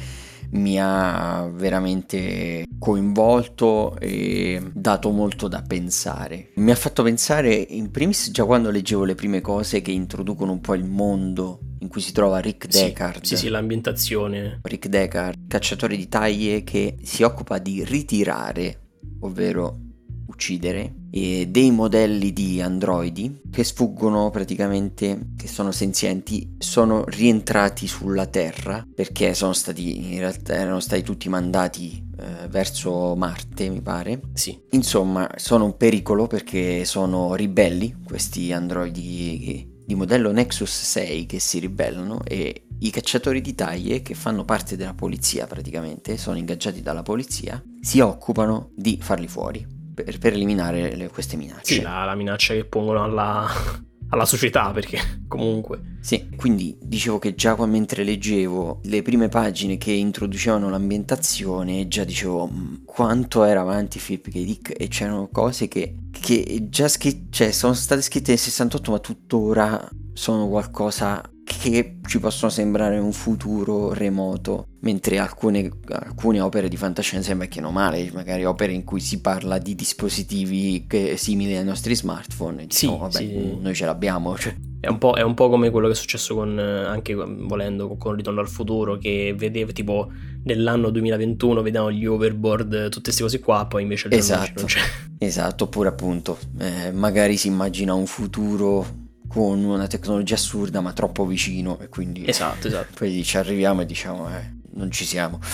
mi 0.51 0.77
ha 0.79 1.49
veramente 1.53 2.65
coinvolto 2.77 3.97
e 3.99 4.61
dato 4.73 5.11
molto 5.11 5.47
da 5.47 5.61
pensare. 5.61 6.49
Mi 6.55 6.71
ha 6.71 6.75
fatto 6.75 7.03
pensare 7.03 7.53
in 7.53 7.91
primis 7.91 8.31
già 8.31 8.43
quando 8.45 8.69
leggevo 8.69 9.03
le 9.03 9.15
prime 9.15 9.41
cose 9.41 9.81
che 9.81 9.91
introducono 9.91 10.51
un 10.51 10.61
po' 10.61 10.73
il 10.73 10.83
mondo 10.83 11.59
in 11.81 11.87
cui 11.87 12.01
si 12.01 12.11
trova 12.11 12.39
Rick 12.39 12.67
Sì, 12.69 12.83
Deckard. 12.83 13.23
Sì, 13.23 13.37
sì, 13.37 13.49
l'ambientazione. 13.49 14.59
Rick 14.63 14.87
Deckard, 14.87 15.47
cacciatore 15.47 15.95
di 15.97 16.07
taglie 16.07 16.63
che 16.63 16.97
si 17.03 17.23
occupa 17.23 17.57
di 17.57 17.83
ritirare, 17.83 18.89
ovvero 19.21 19.77
uccidere, 20.27 20.95
dei 21.11 21.71
modelli 21.71 22.31
di 22.31 22.61
androidi 22.61 23.41
che 23.51 23.63
sfuggono 23.63 24.29
praticamente, 24.29 25.33
che 25.35 25.47
sono 25.47 25.71
senzienti, 25.71 26.55
sono 26.57 27.03
rientrati 27.05 27.85
sulla 27.85 28.25
Terra 28.25 28.85
perché 28.95 29.33
sono 29.33 29.53
stati, 29.53 30.13
in 30.13 30.19
realtà 30.19 30.53
erano 30.53 30.79
stati 30.79 31.03
tutti 31.03 31.27
mandati 31.27 32.01
eh, 32.17 32.47
verso 32.47 33.13
Marte, 33.15 33.69
mi 33.69 33.81
pare. 33.81 34.21
Sì. 34.33 34.57
Insomma, 34.71 35.29
sono 35.35 35.65
un 35.65 35.75
pericolo 35.75 36.27
perché 36.27 36.85
sono 36.85 37.35
ribelli, 37.35 37.97
questi 38.05 38.53
androidi 38.53 39.70
di 39.91 39.97
modello 39.97 40.31
Nexus 40.31 40.71
6 40.71 41.25
che 41.25 41.39
si 41.39 41.59
ribellano 41.59 42.21
e 42.23 42.67
i 42.79 42.89
cacciatori 42.91 43.41
di 43.41 43.53
taglie 43.53 44.01
che 44.01 44.13
fanno 44.13 44.45
parte 44.45 44.77
della 44.77 44.93
polizia 44.93 45.47
praticamente, 45.47 46.15
sono 46.17 46.37
ingaggiati 46.37 46.81
dalla 46.81 47.03
polizia, 47.03 47.61
si 47.81 47.99
occupano 47.99 48.71
di 48.73 48.97
farli 49.01 49.27
fuori 49.27 49.67
per, 49.93 50.17
per 50.17 50.31
eliminare 50.33 50.95
le- 50.95 51.09
queste 51.09 51.35
minacce. 51.35 51.73
Sì, 51.75 51.81
la, 51.81 52.05
la 52.05 52.15
minaccia 52.15 52.53
che 52.53 52.63
pongono 52.63 53.03
alla, 53.03 53.49
alla 54.11 54.25
società, 54.25 54.71
perché 54.71 54.99
comunque... 55.27 55.89
Sì, 56.01 56.29
quindi 56.35 56.75
dicevo 56.81 57.19
che 57.19 57.35
già 57.35 57.53
qua 57.53 57.67
mentre 57.67 58.03
leggevo 58.03 58.79
le 58.85 59.01
prime 59.03 59.29
pagine 59.29 59.77
che 59.77 59.91
introducevano 59.91 60.69
l'ambientazione, 60.69 61.87
già 61.87 62.03
dicevo 62.03 62.49
"Mm, 62.51 62.75
quanto 62.85 63.43
era 63.43 63.61
avanti 63.61 63.99
Philip 63.99 64.29
K. 64.29 64.31
Dick 64.31 64.73
e 64.75 64.87
c'erano 64.87 65.29
cose 65.31 65.67
che, 65.67 65.95
che 66.11 66.65
già 66.69 66.87
scritte, 66.87 67.27
cioè 67.29 67.51
sono 67.51 67.73
state 67.73 68.01
scritte 68.01 68.31
nel 68.31 68.39
68 68.39 68.91
ma 68.91 68.99
tuttora 68.99 69.89
sono 70.13 70.47
qualcosa 70.47 71.21
che 71.59 71.97
ci 72.07 72.19
possono 72.19 72.51
sembrare 72.51 72.97
un 72.97 73.11
futuro 73.13 73.93
remoto, 73.93 74.67
mentre 74.81 75.19
alcune, 75.19 75.69
alcune 75.89 76.39
opere 76.41 76.67
di 76.69 76.77
fantascienza 76.77 77.31
invecchiano 77.31 77.71
male, 77.71 78.09
magari 78.13 78.45
opere 78.45 78.73
in 78.73 78.83
cui 78.83 78.99
si 78.99 79.21
parla 79.21 79.57
di 79.57 79.75
dispositivi 79.75 80.85
che- 80.87 81.15
simili 81.17 81.55
ai 81.55 81.63
nostri 81.63 81.95
smartphone, 81.95 82.63
e 82.63 82.65
Sì, 82.69 82.85
diciamo, 82.87 82.97
vabbè, 82.97 83.17
sì. 83.17 83.57
noi 83.59 83.75
ce 83.75 83.85
l'abbiamo, 83.85 84.35
cioè, 84.39 84.55
È 84.79 84.87
un, 84.87 84.97
po', 84.97 85.13
è 85.13 85.21
un 85.21 85.33
po' 85.35 85.47
come 85.49 85.69
quello 85.69 85.87
che 85.87 85.93
è 85.93 85.95
successo 85.95 86.33
con, 86.33 86.57
eh, 86.59 86.85
anche 86.85 87.13
volendo, 87.13 87.95
con 87.97 88.15
Ritorno 88.15 88.39
al 88.39 88.49
futuro, 88.49 88.97
che 88.97 89.33
vedeva 89.37 89.71
tipo 89.71 90.09
nell'anno 90.43 90.89
2021 90.89 91.61
vedevamo 91.61 91.91
gli 91.91 92.05
overboard, 92.05 92.85
tutte 92.89 93.01
queste 93.03 93.21
cose 93.21 93.39
qua, 93.39 93.67
poi 93.67 93.83
invece 93.83 94.07
il 94.07 94.15
Esatto. 94.15 94.53
non 94.55 94.65
c'è. 94.65 94.79
Esatto, 95.19 95.65
oppure 95.65 95.89
appunto, 95.89 96.39
eh, 96.59 96.91
magari 96.91 97.37
si 97.37 97.47
immagina 97.47 97.93
un 97.93 98.07
futuro 98.07 99.00
con 99.31 99.63
una 99.63 99.87
tecnologia 99.87 100.35
assurda 100.35 100.81
ma 100.81 100.91
troppo 100.93 101.25
vicino 101.25 101.79
e 101.79 101.87
quindi 101.89 102.27
Esatto, 102.27 102.67
esatto. 102.67 102.93
poi 102.97 103.23
ci 103.23 103.37
arriviamo 103.37 103.81
e 103.81 103.85
diciamo 103.85 104.29
eh, 104.29 104.53
non 104.73 104.91
ci 104.91 105.05
siamo. 105.05 105.39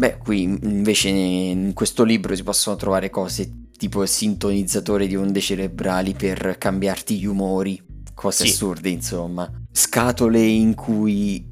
Beh, 0.00 0.16
qui 0.18 0.42
invece 0.42 1.08
in 1.08 1.72
questo 1.74 2.04
libro 2.04 2.34
si 2.34 2.42
possono 2.42 2.76
trovare 2.76 3.10
cose 3.10 3.66
tipo 3.76 4.04
sintonizzatore 4.06 5.06
di 5.06 5.16
onde 5.16 5.40
cerebrali 5.40 6.14
per 6.14 6.56
cambiarti 6.58 7.18
gli 7.18 7.26
umori, 7.26 7.80
cose 8.14 8.44
Sì. 8.46 8.52
assurde 8.52 8.88
insomma, 8.88 9.50
scatole 9.70 10.40
in 10.42 10.74
cui 10.74 11.46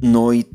noi 0.00 0.46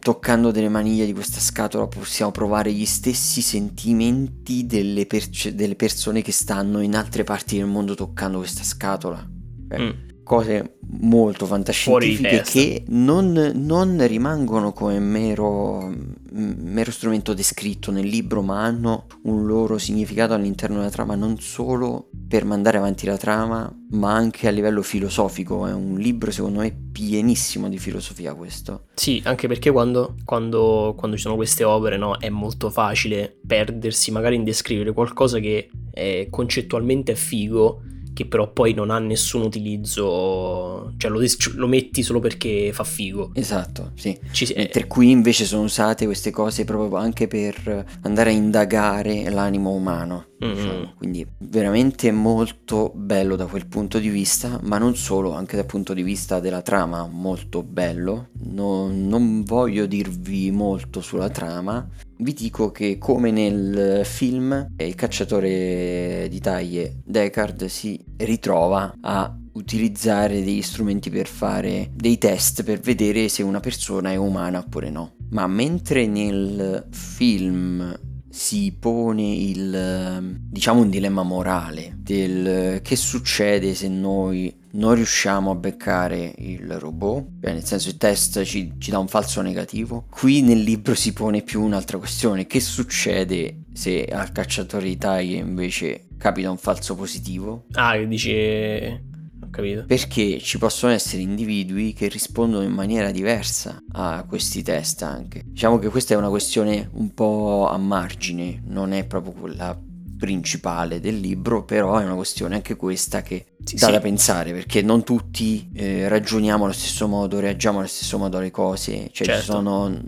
toccando 0.00 0.50
delle 0.50 0.68
maniglie 0.68 1.06
di 1.06 1.12
questa 1.12 1.40
scatola 1.40 1.86
possiamo 1.86 2.30
provare 2.32 2.72
gli 2.72 2.84
stessi 2.84 3.40
sentimenti 3.40 4.66
delle, 4.66 5.06
perce- 5.06 5.54
delle 5.54 5.76
persone 5.76 6.22
che 6.22 6.32
stanno 6.32 6.80
in 6.80 6.96
altre 6.96 7.24
parti 7.24 7.56
del 7.56 7.66
mondo 7.66 7.94
toccando 7.94 8.38
questa 8.38 8.62
scatola. 8.62 9.24
Eh, 9.70 9.78
Mm. 9.78 9.90
Cose 10.28 10.76
molto 11.00 11.46
fantascientifiche 11.46 12.42
che 12.42 12.84
non, 12.88 13.32
non 13.54 14.06
rimangono 14.06 14.74
come 14.74 14.98
mero, 14.98 15.86
m- 15.88 16.54
mero 16.58 16.90
strumento 16.90 17.32
descritto 17.32 17.90
nel 17.90 18.06
libro, 18.06 18.42
ma 18.42 18.62
hanno 18.62 19.06
un 19.22 19.46
loro 19.46 19.78
significato 19.78 20.34
all'interno 20.34 20.76
della 20.76 20.90
trama, 20.90 21.14
non 21.14 21.38
solo 21.40 22.10
per 22.28 22.44
mandare 22.44 22.76
avanti 22.76 23.06
la 23.06 23.16
trama, 23.16 23.74
ma 23.92 24.12
anche 24.12 24.48
a 24.48 24.50
livello 24.50 24.82
filosofico. 24.82 25.66
È 25.66 25.72
un 25.72 25.96
libro, 25.96 26.30
secondo 26.30 26.58
me, 26.60 26.76
pienissimo 26.92 27.70
di 27.70 27.78
filosofia 27.78 28.34
questo. 28.34 28.88
Sì, 28.96 29.22
anche 29.24 29.48
perché 29.48 29.70
quando, 29.70 30.14
quando- 30.26 30.94
quando 30.94 31.16
ci 31.16 31.22
sono 31.22 31.36
queste 31.36 31.64
opere, 31.64 31.96
no, 31.96 32.18
è 32.18 32.28
molto 32.28 32.68
facile 32.68 33.34
perdersi 33.46 34.10
magari 34.10 34.36
in 34.36 34.44
descrivere 34.44 34.92
qualcosa 34.92 35.38
che 35.38 35.70
è 35.90 36.26
concettualmente 36.28 37.12
è 37.12 37.14
figo, 37.14 37.80
che 38.18 38.26
però 38.26 38.50
poi 38.50 38.74
non 38.74 38.90
ha 38.90 38.98
nessun 38.98 39.42
utilizzo, 39.42 40.92
cioè 40.96 41.08
lo, 41.08 41.20
des- 41.20 41.54
lo 41.54 41.68
metti 41.68 42.02
solo 42.02 42.18
perché 42.18 42.72
fa 42.72 42.82
figo. 42.82 43.30
Esatto, 43.32 43.92
sì. 43.94 44.18
Ci 44.32 44.52
Mentre 44.56 44.88
qui 44.88 45.12
invece 45.12 45.44
sono 45.44 45.62
usate 45.62 46.04
queste 46.04 46.32
cose 46.32 46.64
proprio 46.64 46.98
anche 46.98 47.28
per 47.28 47.86
andare 48.02 48.30
a 48.30 48.32
indagare 48.32 49.30
l'animo 49.30 49.70
umano. 49.70 50.30
Mm. 50.44 50.52
diciamo. 50.52 50.94
Quindi 50.96 51.26
veramente 51.38 52.10
molto 52.10 52.90
bello 52.92 53.36
da 53.36 53.46
quel 53.46 53.68
punto 53.68 54.00
di 54.00 54.08
vista, 54.08 54.58
ma 54.64 54.78
non 54.78 54.96
solo, 54.96 55.32
anche 55.32 55.54
dal 55.54 55.66
punto 55.66 55.94
di 55.94 56.02
vista 56.02 56.40
della 56.40 56.62
trama 56.62 57.06
molto 57.06 57.62
bello. 57.62 58.30
Non, 58.46 59.06
non 59.06 59.44
voglio 59.44 59.86
dirvi 59.86 60.50
molto 60.50 61.00
sulla 61.00 61.30
trama, 61.30 61.88
vi 62.20 62.32
dico 62.32 62.70
che 62.70 62.98
come 62.98 63.30
nel 63.30 64.02
film 64.04 64.74
il 64.76 64.94
cacciatore 64.94 66.26
di 66.28 66.40
taglie 66.40 67.00
Deckard 67.04 67.66
si 67.66 68.02
ritrova 68.16 68.94
a 69.00 69.36
utilizzare 69.52 70.42
degli 70.42 70.62
strumenti 70.62 71.10
per 71.10 71.26
fare 71.26 71.90
dei 71.94 72.18
test 72.18 72.62
per 72.62 72.80
vedere 72.80 73.28
se 73.28 73.42
una 73.42 73.60
persona 73.60 74.12
è 74.12 74.16
umana 74.16 74.58
oppure 74.58 74.90
no. 74.90 75.14
Ma 75.30 75.46
mentre 75.46 76.06
nel 76.06 76.86
film 76.90 77.96
si 78.30 78.76
pone 78.78 79.34
il 79.34 80.38
diciamo 80.48 80.82
un 80.82 80.90
dilemma 80.90 81.22
morale 81.22 81.96
del 81.98 82.80
che 82.82 82.96
succede 82.96 83.74
se 83.74 83.88
noi 83.88 84.57
non 84.72 84.94
riusciamo 84.94 85.50
a 85.50 85.54
beccare 85.54 86.34
il 86.38 86.78
robot, 86.78 87.26
cioè 87.42 87.52
nel 87.52 87.64
senso 87.64 87.88
il 87.88 87.96
test 87.96 88.42
ci, 88.42 88.74
ci 88.78 88.90
dà 88.90 88.98
un 88.98 89.08
falso 89.08 89.40
negativo. 89.40 90.06
Qui 90.10 90.42
nel 90.42 90.60
libro 90.60 90.94
si 90.94 91.12
pone 91.12 91.42
più 91.42 91.62
un'altra 91.62 91.98
questione, 91.98 92.46
che 92.46 92.60
succede 92.60 93.62
se 93.72 94.04
al 94.04 94.32
cacciatore 94.32 94.86
di 94.86 94.98
taglie 94.98 95.36
invece 95.36 96.08
capita 96.18 96.50
un 96.50 96.58
falso 96.58 96.94
positivo? 96.94 97.64
Ah, 97.72 97.92
che 97.92 98.08
dici... 98.08 99.06
Ho 99.40 99.50
capito. 99.50 99.84
Perché 99.86 100.40
ci 100.40 100.58
possono 100.58 100.92
essere 100.92 101.22
individui 101.22 101.92
che 101.94 102.08
rispondono 102.08 102.64
in 102.64 102.72
maniera 102.72 103.10
diversa 103.10 103.82
a 103.92 104.24
questi 104.28 104.62
test 104.62 105.02
anche. 105.02 105.42
Diciamo 105.46 105.78
che 105.78 105.88
questa 105.88 106.12
è 106.12 106.16
una 106.16 106.28
questione 106.28 106.90
un 106.94 107.14
po' 107.14 107.68
a 107.68 107.78
margine, 107.78 108.60
non 108.66 108.92
è 108.92 109.06
proprio 109.06 109.32
quella 109.32 109.78
principale 110.18 111.00
del 111.00 111.18
libro, 111.20 111.64
però 111.64 111.98
è 111.98 112.04
una 112.04 112.14
questione 112.16 112.56
anche 112.56 112.76
questa 112.76 113.22
che 113.22 113.54
Sì, 113.64 113.76
dà 113.76 113.86
sì. 113.86 113.92
da 113.92 114.00
pensare 114.00 114.52
perché 114.52 114.82
non 114.82 115.04
tutti 115.04 115.70
eh, 115.74 116.08
ragioniamo 116.08 116.64
allo 116.64 116.72
stesso 116.72 117.06
modo, 117.08 117.38
reagiamo 117.40 117.78
allo 117.78 117.86
stesso 117.86 118.18
modo 118.18 118.36
alle 118.38 118.50
cose, 118.50 119.08
cioè 119.12 119.26
Certo. 119.26 119.40
ci 119.40 119.46
sono 119.46 120.00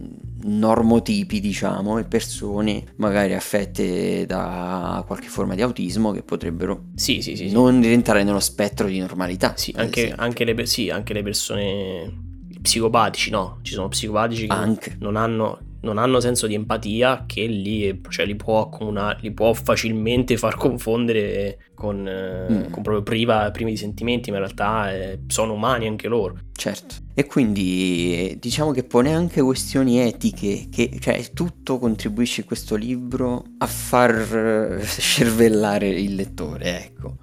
normotipi 0.43 1.39
diciamo 1.41 1.99
e 1.99 2.05
persone 2.05 2.85
magari 2.97 3.35
affette 3.35 4.25
da 4.27 5.03
qualche 5.07 5.29
forma 5.29 5.55
di 5.55 5.63
autismo 5.63 6.13
che 6.13 6.23
potrebbero 6.23 6.85
Sì, 6.95 7.49
non 7.53 7.81
rientrare 7.81 8.25
nello 8.25 8.41
spettro 8.41 8.87
di 8.89 8.99
normalità. 8.99 9.55
Sì, 9.57 9.73
anche, 9.77 10.13
anche 10.17 10.45
le, 10.45 10.55
anche 10.91 11.13
le 11.13 11.23
persone 11.23 12.29
psicopatici, 12.61 13.31
no? 13.31 13.59
Ci 13.63 13.73
sono 13.75 13.89
psicopatici 13.89 14.47
che 14.47 14.53
Anche. 14.53 14.97
non 15.01 15.17
hanno, 15.17 15.59
non 15.83 15.99
hanno 15.99 16.21
senso 16.21 16.47
di 16.47 16.55
empatia 16.55 17.25
che 17.27 17.47
li, 17.47 18.01
cioè, 18.09 18.27
li 18.27 18.37
può 18.37 18.61
accomuna- 18.61 19.17
li 19.21 19.33
può 19.33 19.53
facilmente 19.55 20.37
far 20.37 20.57
confondere 20.57 21.59
con, 21.75 22.07
eh, 22.07 22.47
Mm. 22.51 22.71
con 22.71 22.83
proprio 22.83 23.03
priva, 23.03 23.51
privi 23.51 23.71
di 23.71 23.77
sentimenti, 23.77 24.31
ma 24.31 24.37
in 24.39 24.43
realtà 24.45 24.93
eh, 24.95 25.21
sono 25.29 25.55
umani 25.55 25.87
anche 25.87 26.09
loro. 26.09 26.39
Certo. 26.53 26.97
E 27.15 27.27
quindi 27.27 28.37
diciamo 28.39 28.71
che 28.73 28.85
pone 28.85 29.15
anche 29.15 29.41
questioni 29.41 29.99
etiche, 30.01 30.69
che 30.71 30.99
cioè 31.01 31.31
tutto 31.33 31.79
contribuisce 31.79 32.43
in 32.43 32.47
questo 32.47 32.77
libro 32.77 33.45
a 33.59 33.67
far 33.67 34.79
eh, 34.81 34.85
scervellare 34.85 35.89
il 35.89 36.15
lettore, 36.15 36.85
ecco. 36.85 37.17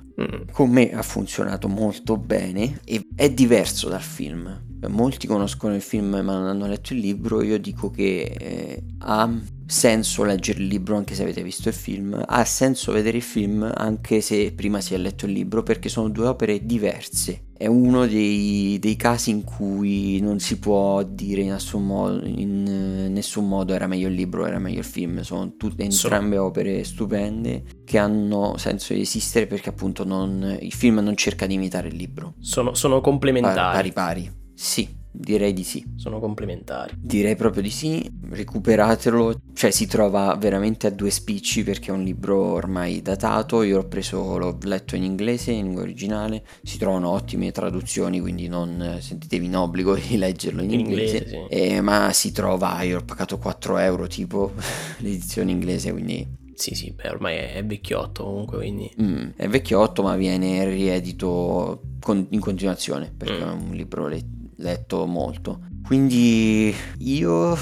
Con 0.51 0.71
me 0.71 0.91
ha 0.91 1.03
funzionato 1.03 1.67
molto 1.67 2.17
bene 2.17 2.79
e 2.85 3.07
è 3.15 3.29
diverso 3.29 3.87
dal 3.87 4.01
film. 4.01 4.65
Molti 4.87 5.27
conoscono 5.27 5.75
il 5.75 5.81
film 5.81 6.09
ma 6.09 6.21
non 6.21 6.47
hanno 6.47 6.65
letto 6.65 6.93
il 6.93 6.99
libro, 6.99 7.43
io 7.43 7.59
dico 7.59 7.91
che 7.91 8.21
eh, 8.21 8.83
ha 8.99 9.29
senso 9.67 10.23
leggere 10.23 10.59
il 10.59 10.67
libro 10.67 10.95
anche 10.95 11.13
se 11.13 11.23
avete 11.23 11.43
visto 11.43 11.67
il 11.67 11.75
film, 11.75 12.19
ha 12.25 12.45
senso 12.45 12.91
vedere 12.93 13.17
il 13.17 13.23
film 13.23 13.69
anche 13.75 14.21
se 14.21 14.53
prima 14.53 14.79
si 14.79 14.93
è 14.93 14.97
letto 14.97 15.25
il 15.25 15.33
libro 15.33 15.61
perché 15.61 15.89
sono 15.89 16.09
due 16.09 16.27
opere 16.27 16.65
diverse. 16.65 17.43
È 17.57 17.65
uno 17.65 18.05
dei, 18.05 18.77
dei 18.79 18.95
casi 18.95 19.31
in 19.31 19.43
cui 19.43 20.19
non 20.21 20.39
si 20.39 20.59
può 20.59 21.01
dire 21.03 21.41
in 21.41 21.49
nessun, 21.49 21.85
modo, 21.85 22.25
in 22.25 22.65
eh, 22.67 23.09
nessun 23.09 23.47
modo 23.47 23.73
era 23.73 23.87
meglio 23.87 24.07
il 24.07 24.13
libro, 24.13 24.45
era 24.45 24.59
meglio 24.59 24.79
il 24.79 24.85
film, 24.85 25.21
sono 25.21 25.55
tutte 25.57 25.83
entrambe 25.83 26.37
opere 26.37 26.83
stupende 26.83 27.63
che 27.83 27.97
hanno 27.97 28.57
senso 28.57 28.93
di 28.93 29.01
esistere 29.01 29.47
perché 29.47 29.69
appunto 29.69 30.05
non- 30.05 30.57
il 30.61 30.73
film 30.73 30.99
non 30.99 31.15
cerca 31.15 31.45
di 31.47 31.55
imitare 31.55 31.87
il 31.87 31.95
libro. 31.95 32.35
Sono, 32.39 32.73
sono 32.73 33.01
Pari 33.01 33.11
complementari. 33.11 33.91
pari. 33.91 34.23
pari. 34.23 34.31
Sì, 34.53 34.87
direi 35.19 35.53
di 35.53 35.63
sì. 35.63 35.83
Sono 35.95 36.19
complementari. 36.19 36.93
Direi 36.99 37.35
proprio 37.35 37.61
di 37.63 37.69
sì, 37.69 38.09
recuperatelo, 38.29 39.41
cioè 39.53 39.71
si 39.71 39.87
trova 39.87 40.35
veramente 40.35 40.87
a 40.87 40.89
due 40.91 41.09
spicci 41.09 41.63
perché 41.63 41.89
è 41.91 41.93
un 41.93 42.03
libro 42.03 42.39
ormai 42.53 43.01
datato, 43.01 43.61
io 43.63 43.77
l'ho 43.77 43.87
preso, 43.87 44.37
l'ho 44.37 44.57
letto 44.63 44.95
in 44.95 45.03
inglese, 45.03 45.51
in 45.51 45.63
lingua 45.65 45.81
originale, 45.81 46.43
si 46.63 46.77
trovano 46.77 47.09
ottime 47.09 47.51
traduzioni, 47.51 48.19
quindi 48.19 48.47
non 48.47 48.81
eh, 48.81 49.01
sentitevi 49.01 49.45
in 49.45 49.55
obbligo 49.55 49.95
di 49.99 50.17
leggerlo 50.17 50.61
in, 50.61 50.71
In 50.71 50.79
inglese, 50.81 51.17
inglese, 51.17 51.47
sì. 51.49 51.55
Eh, 51.55 51.81
ma 51.81 52.11
si 52.13 52.31
trova, 52.31 52.81
io 52.83 52.99
ho 52.99 53.03
pagato 53.03 53.37
4 53.37 53.77
euro 53.77 54.07
tipo 54.07 54.53
l'edizione 54.99 55.51
inglese, 55.51 55.91
quindi 55.91 56.25
Sì, 56.53 56.73
sì, 56.75 56.91
beh, 56.91 57.09
ormai 57.09 57.35
è, 57.37 57.63
vecchiotto 57.63 58.23
comunque, 58.23 58.57
quindi... 58.57 58.91
mm, 59.01 59.29
è 59.35 59.47
vecchiotto 59.47 60.01
ma 60.03 60.15
viene 60.15 60.65
riedito 60.65 61.81
con- 61.99 62.25
in 62.29 62.39
continuazione 62.39 63.13
perché 63.15 63.43
Mm. 63.45 63.47
è 63.49 63.51
un 63.51 63.71
libro 63.75 64.07
le- 64.07 64.23
letto 64.57 65.05
molto. 65.05 65.61
Quindi 65.85 66.73
io 66.99 67.57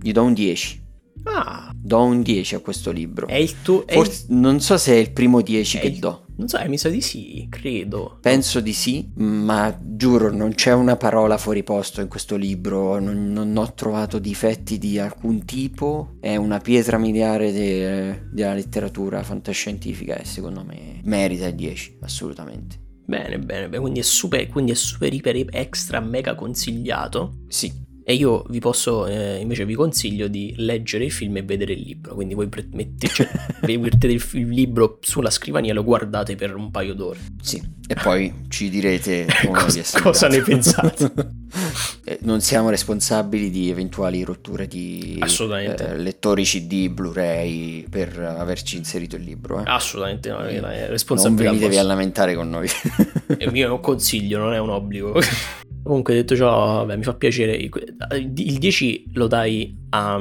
gli 0.00 0.12
do 0.12 0.22
un 0.22 0.32
10. 0.34 0.86
Ah, 1.24 1.70
Do 1.74 2.02
un 2.02 2.22
10 2.22 2.54
a 2.54 2.60
questo 2.60 2.90
libro. 2.90 3.26
è 3.26 3.34
il 3.34 3.60
tuo... 3.62 3.86
è 3.86 3.92
il- 3.92 3.98
Forse, 4.04 4.26
non 4.30 4.60
so 4.60 4.76
se 4.78 4.92
è 4.92 4.96
il 4.96 5.10
primo 5.12 5.40
10 5.42 5.76
è 5.78 5.80
che 5.80 5.86
il- 5.88 5.98
do. 5.98 6.24
Non 6.38 6.46
so, 6.46 6.56
eh, 6.58 6.68
mi 6.68 6.78
sa 6.78 6.88
di 6.88 7.00
sì, 7.00 7.46
credo. 7.50 8.18
Penso 8.20 8.60
di 8.60 8.72
sì, 8.72 9.10
ma 9.16 9.76
giuro 9.82 10.32
non 10.32 10.52
c'è 10.54 10.72
una 10.72 10.96
parola 10.96 11.36
fuori 11.36 11.64
posto 11.64 12.00
in 12.00 12.06
questo 12.06 12.36
libro, 12.36 13.00
non, 13.00 13.32
non 13.32 13.56
ho 13.56 13.74
trovato 13.74 14.20
difetti 14.20 14.78
di 14.78 15.00
alcun 15.00 15.44
tipo, 15.44 16.14
è 16.20 16.36
una 16.36 16.58
pietra 16.60 16.96
miliare 16.96 17.50
de- 17.52 18.22
della 18.30 18.54
letteratura 18.54 19.24
fantascientifica 19.24 20.16
e 20.16 20.24
secondo 20.24 20.62
me 20.64 21.00
merita 21.02 21.48
il 21.48 21.56
10, 21.56 21.98
assolutamente. 22.02 22.86
Bene, 23.08 23.38
bene, 23.38 23.70
bene, 23.70 23.80
quindi 23.80 24.00
è 24.00 24.02
super, 24.02 24.46
quindi 24.48 24.72
è 24.72 24.74
super 24.74 25.10
iper 25.10 25.46
extra 25.50 25.98
mega 25.98 26.34
consigliato. 26.34 27.38
Sì, 27.48 27.72
E 28.10 28.14
io 28.14 28.42
vi 28.48 28.58
posso, 28.58 29.06
eh, 29.06 29.36
invece 29.36 29.66
vi 29.66 29.74
consiglio 29.74 30.28
di 30.28 30.54
leggere 30.56 31.04
il 31.04 31.12
film 31.12 31.36
e 31.36 31.42
vedere 31.42 31.74
il 31.74 31.80
libro. 31.80 32.14
Quindi 32.14 32.32
voi 32.32 32.48
pre- 32.48 32.66
mette- 32.72 33.06
cioè, 33.06 33.28
mettete 33.68 34.06
il, 34.06 34.24
il 34.32 34.48
libro 34.48 34.98
sulla 35.02 35.28
scrivania 35.28 35.72
e 35.72 35.74
lo 35.74 35.84
guardate 35.84 36.34
per 36.34 36.56
un 36.56 36.70
paio 36.70 36.94
d'ore. 36.94 37.18
sì. 37.42 37.62
E 37.86 37.94
poi 37.94 38.44
ci 38.48 38.70
direte 38.70 39.26
Cosa- 39.52 40.00
cosa 40.00 40.28
ne 40.28 40.40
pensate? 40.40 41.12
Eh, 42.04 42.18
non 42.22 42.40
siamo 42.40 42.68
responsabili 42.70 43.50
di 43.50 43.68
eventuali 43.70 44.22
rotture 44.22 44.66
di 44.66 45.22
eh, 45.22 45.96
lettori 45.96 46.44
CD, 46.44 46.88
Blu-ray 46.88 47.86
per 47.88 48.18
averci 48.18 48.76
inserito 48.76 49.16
il 49.16 49.22
libro. 49.24 49.60
eh. 49.60 49.64
Assolutamente 49.66 50.30
no, 50.30 50.40
è 50.40 50.60
non 50.60 50.70
responsabilità 50.88 51.50
venitevi 51.50 51.76
a 51.78 51.82
lamentare 51.82 52.34
con 52.34 52.48
noi. 52.48 52.68
È 53.36 53.50
mio 53.50 53.66
è 53.66 53.70
un 53.70 53.80
consiglio, 53.80 54.38
non 54.38 54.52
è 54.54 54.58
un 54.58 54.70
obbligo. 54.70 55.20
Comunque, 55.88 56.12
detto 56.12 56.36
ciò, 56.36 56.84
vabbè, 56.84 56.96
mi 56.96 57.02
fa 57.02 57.14
piacere. 57.14 57.56
Il 57.56 58.58
10 58.58 59.04
lo 59.14 59.26
dai 59.26 59.74
a. 59.88 60.20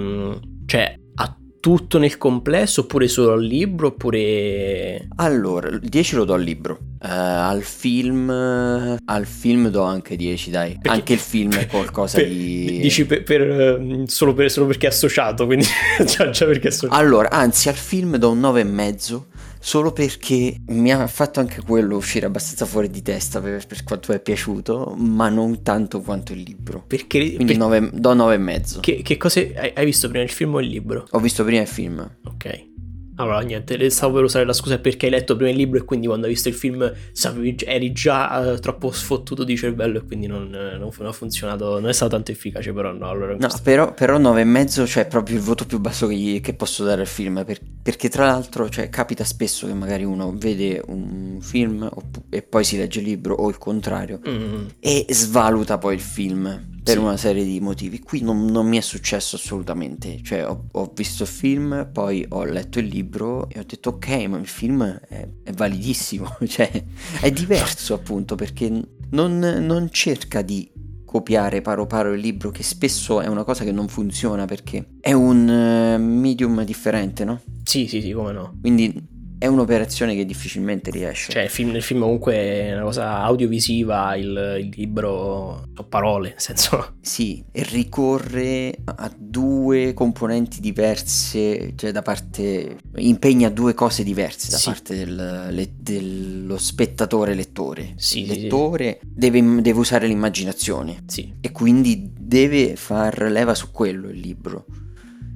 cioè, 0.65 0.95
a 1.15 1.37
tutto 1.59 1.97
nel 1.97 2.17
complesso, 2.17 2.81
oppure 2.81 3.09
solo 3.09 3.33
al 3.33 3.43
libro, 3.43 3.87
oppure. 3.87 5.09
allora, 5.17 5.67
il 5.67 5.79
10 5.81 6.15
lo 6.15 6.23
do 6.23 6.33
al 6.35 6.41
libro. 6.41 6.79
Eh, 7.03 7.07
al 7.09 7.63
film 7.63 8.29
al 8.29 9.25
film 9.25 9.67
do 9.67 9.81
anche 9.81 10.15
10, 10.15 10.49
dai. 10.51 10.71
Perché- 10.81 10.89
Anche 10.89 11.13
il 11.13 11.19
film 11.19 11.53
è 11.57 11.67
qualcosa 11.67 12.15
per- 12.19 12.29
di 12.29 12.79
Dici 12.79 13.05
per, 13.05 13.23
per, 13.23 13.41
eh, 13.41 14.03
solo, 14.05 14.47
solo 14.47 14.67
perché 14.67 14.85
è 14.85 14.89
associato, 14.89 15.45
quindi. 15.45 15.65
già, 16.07 16.29
già 16.29 16.45
perché 16.45 16.69
è 16.69 16.71
associato. 16.71 16.97
Allora, 16.97 17.29
anzi, 17.29 17.67
al 17.67 17.75
film 17.75 18.15
do 18.15 18.31
un 18.31 18.39
9 18.39 18.61
e 18.61 18.63
mezzo. 18.63 19.27
Solo 19.67 19.91
perché 19.91 20.61
mi 20.67 20.93
ha 20.93 21.05
fatto 21.07 21.41
anche 21.41 21.61
quello 21.61 21.97
uscire 21.97 22.25
abbastanza 22.25 22.65
fuori 22.65 22.89
di 22.89 23.01
testa 23.01 23.41
per, 23.41 23.67
per 23.67 23.83
quanto 23.83 24.13
è 24.13 24.21
piaciuto, 24.21 24.95
ma 24.97 25.27
non 25.27 25.61
tanto 25.61 25.99
quanto 25.99 26.31
il 26.31 26.39
libro. 26.39 26.85
Perché. 26.87 27.33
Quindi 27.33 27.57
per- 27.57 27.57
nove- 27.57 27.89
do 27.91 28.13
9 28.13 28.33
e 28.35 28.37
mezzo. 28.37 28.79
che, 28.79 29.01
che 29.01 29.17
cose. 29.17 29.53
Hai, 29.57 29.73
hai 29.75 29.83
visto 29.83 30.07
prima 30.07 30.23
il 30.23 30.29
film 30.29 30.53
o 30.53 30.61
il 30.61 30.69
libro? 30.69 31.05
Ho 31.09 31.19
visto 31.19 31.43
prima 31.43 31.63
il 31.63 31.67
film. 31.67 31.99
Ok. 32.23 32.75
Allora, 33.19 33.39
niente, 33.41 33.77
le- 33.77 33.89
stavo 33.89 34.15
per 34.15 34.23
usare 34.25 34.45
la 34.45 34.53
scusa 34.53 34.77
perché 34.77 35.05
hai 35.07 35.11
letto 35.11 35.35
prima 35.35 35.49
il 35.49 35.57
libro 35.57 35.79
e 35.79 35.83
quindi 35.83 36.05
quando 36.05 36.27
hai 36.27 36.33
visto 36.33 36.49
il 36.49 36.53
film 36.53 36.91
sapevi, 37.11 37.55
eri 37.65 37.91
già 37.91 38.53
eh, 38.53 38.59
troppo 38.59 38.91
sfottuto 38.91 39.43
di 39.43 39.57
cervello 39.57 39.97
e 39.97 40.03
quindi 40.05 40.27
non, 40.27 40.53
eh, 40.53 40.77
non 40.77 40.91
non 40.97 41.07
ha 41.07 41.11
funzionato, 41.11 41.79
non 41.79 41.89
è 41.89 41.93
stato 41.93 42.11
tanto 42.11 42.31
efficace, 42.31 42.71
però 42.73 42.91
no, 42.91 43.09
allora... 43.09 43.35
No, 43.37 43.47
però, 43.63 43.93
però 43.93 44.17
9 44.17 44.41
e 44.41 44.43
mezzo 44.43 44.85
cioè 44.85 45.03
è 45.05 45.07
proprio 45.07 45.35
il 45.35 45.41
voto 45.41 45.65
più 45.65 45.79
basso 45.79 46.05
che, 46.07 46.39
che 46.43 46.53
posso 46.53 46.83
dare 46.83 47.01
al 47.01 47.07
film. 47.07 47.43
per- 47.45 47.59
perché 47.81 48.09
tra 48.09 48.25
l'altro 48.25 48.69
cioè, 48.69 48.89
capita 48.89 49.23
spesso 49.23 49.65
che 49.65 49.73
magari 49.73 50.03
uno 50.03 50.33
vede 50.35 50.81
un 50.87 51.37
film 51.41 51.89
e 52.29 52.41
poi 52.43 52.63
si 52.65 52.77
legge 52.77 52.99
il 52.99 53.05
libro 53.05 53.33
o 53.35 53.49
il 53.49 53.57
contrario 53.57 54.19
Mm, 54.27 54.65
e 54.79 55.05
svaluta 55.09 55.77
poi 55.77 55.95
il 55.95 56.01
film 56.01 56.75
per 56.87 56.95
Sì. 56.95 57.03
una 57.03 57.17
serie 57.17 57.43
di 57.43 57.59
motivi. 57.59 57.99
Qui 57.99 58.21
non, 58.21 58.45
non 58.45 58.65
mi 58.65 58.77
è 58.77 58.81
successo 58.81 59.35
assolutamente. 59.35 60.21
Cioè, 60.23 60.47
ho, 60.47 60.67
ho 60.71 60.91
visto 60.95 61.23
il 61.23 61.29
film, 61.29 61.89
poi 61.91 62.25
ho 62.29 62.45
letto 62.45 62.79
il 62.79 62.85
libro 62.87 63.49
e 63.49 63.59
ho 63.59 63.63
detto: 63.67 63.89
Ok, 63.89 64.07
ma 64.27 64.37
il 64.37 64.47
film 64.47 64.83
è, 65.09 65.27
è 65.43 65.51
validissimo. 65.51 66.37
cioè, 66.47 66.71
è 67.19 67.31
diverso 67.31 67.93
appunto 67.93 68.35
perché 68.35 68.71
non, 69.09 69.37
non 69.39 69.89
cerca 69.91 70.41
di 70.41 70.69
copiare 71.03 71.61
paro 71.61 71.85
paro 71.87 72.13
il 72.13 72.21
libro, 72.21 72.51
che 72.51 72.63
spesso 72.63 73.19
è 73.21 73.27
una 73.27 73.43
cosa 73.43 73.63
che 73.63 73.71
non 73.71 73.87
funziona 73.89 74.45
perché 74.45 74.85
è 75.01 75.11
un 75.13 75.49
eh, 75.49 75.97
medium 75.97 76.63
differente, 76.63 77.25
no? 77.25 77.41
Sì, 77.63 77.87
sì, 77.87 78.01
sì, 78.01 78.11
come 78.11 78.31
no. 78.31 78.57
Quindi 78.61 79.15
è 79.39 79.47
un'operazione 79.47 80.15
che 80.15 80.25
difficilmente 80.25 80.91
riesce. 80.91 81.31
Cioè, 81.31 81.43
il 81.43 81.49
film, 81.49 81.75
il 81.75 81.81
film 81.81 82.01
comunque 82.01 82.33
è 82.33 82.73
una 82.73 82.83
cosa 82.83 83.21
audiovisiva, 83.21 84.15
il, 84.15 84.57
il 84.59 84.69
libro 84.75 85.63
sono 85.73 85.87
parole, 85.87 86.29
nel 86.29 86.41
senso... 86.41 86.95
Sì, 87.01 87.43
e 87.51 87.63
ricorre 87.63 88.75
a 88.83 89.11
due 89.15 89.93
componenti 89.93 90.59
diverse, 90.59 91.73
cioè 91.75 91.91
da 91.91 92.01
parte... 92.01 92.77
impegna 92.95 93.49
due 93.49 93.73
cose 93.73 94.03
diverse 94.03 94.49
da 94.51 94.57
Sì. 94.57 94.65
parte 94.65 94.95
del- 94.95 95.47
le- 95.51 95.71
dello 95.77 96.57
spettatore 96.57 97.33
lettore. 97.33 97.93
Sì, 97.95 98.21
il 98.21 98.27
sì, 98.27 98.33
sì. 98.33 98.41
lettore 98.41 98.99
deve, 99.03 99.41
deve 99.61 99.79
usare 99.79 100.07
l'immaginazione 100.07 101.03
Sì, 101.07 101.33
e 101.39 101.51
quindi 101.51 102.11
deve 102.17 102.75
far 102.75 103.21
leva 103.31 103.53
su 103.53 103.71
quello 103.71 104.09
il 104.09 104.19
libro. 104.19 104.65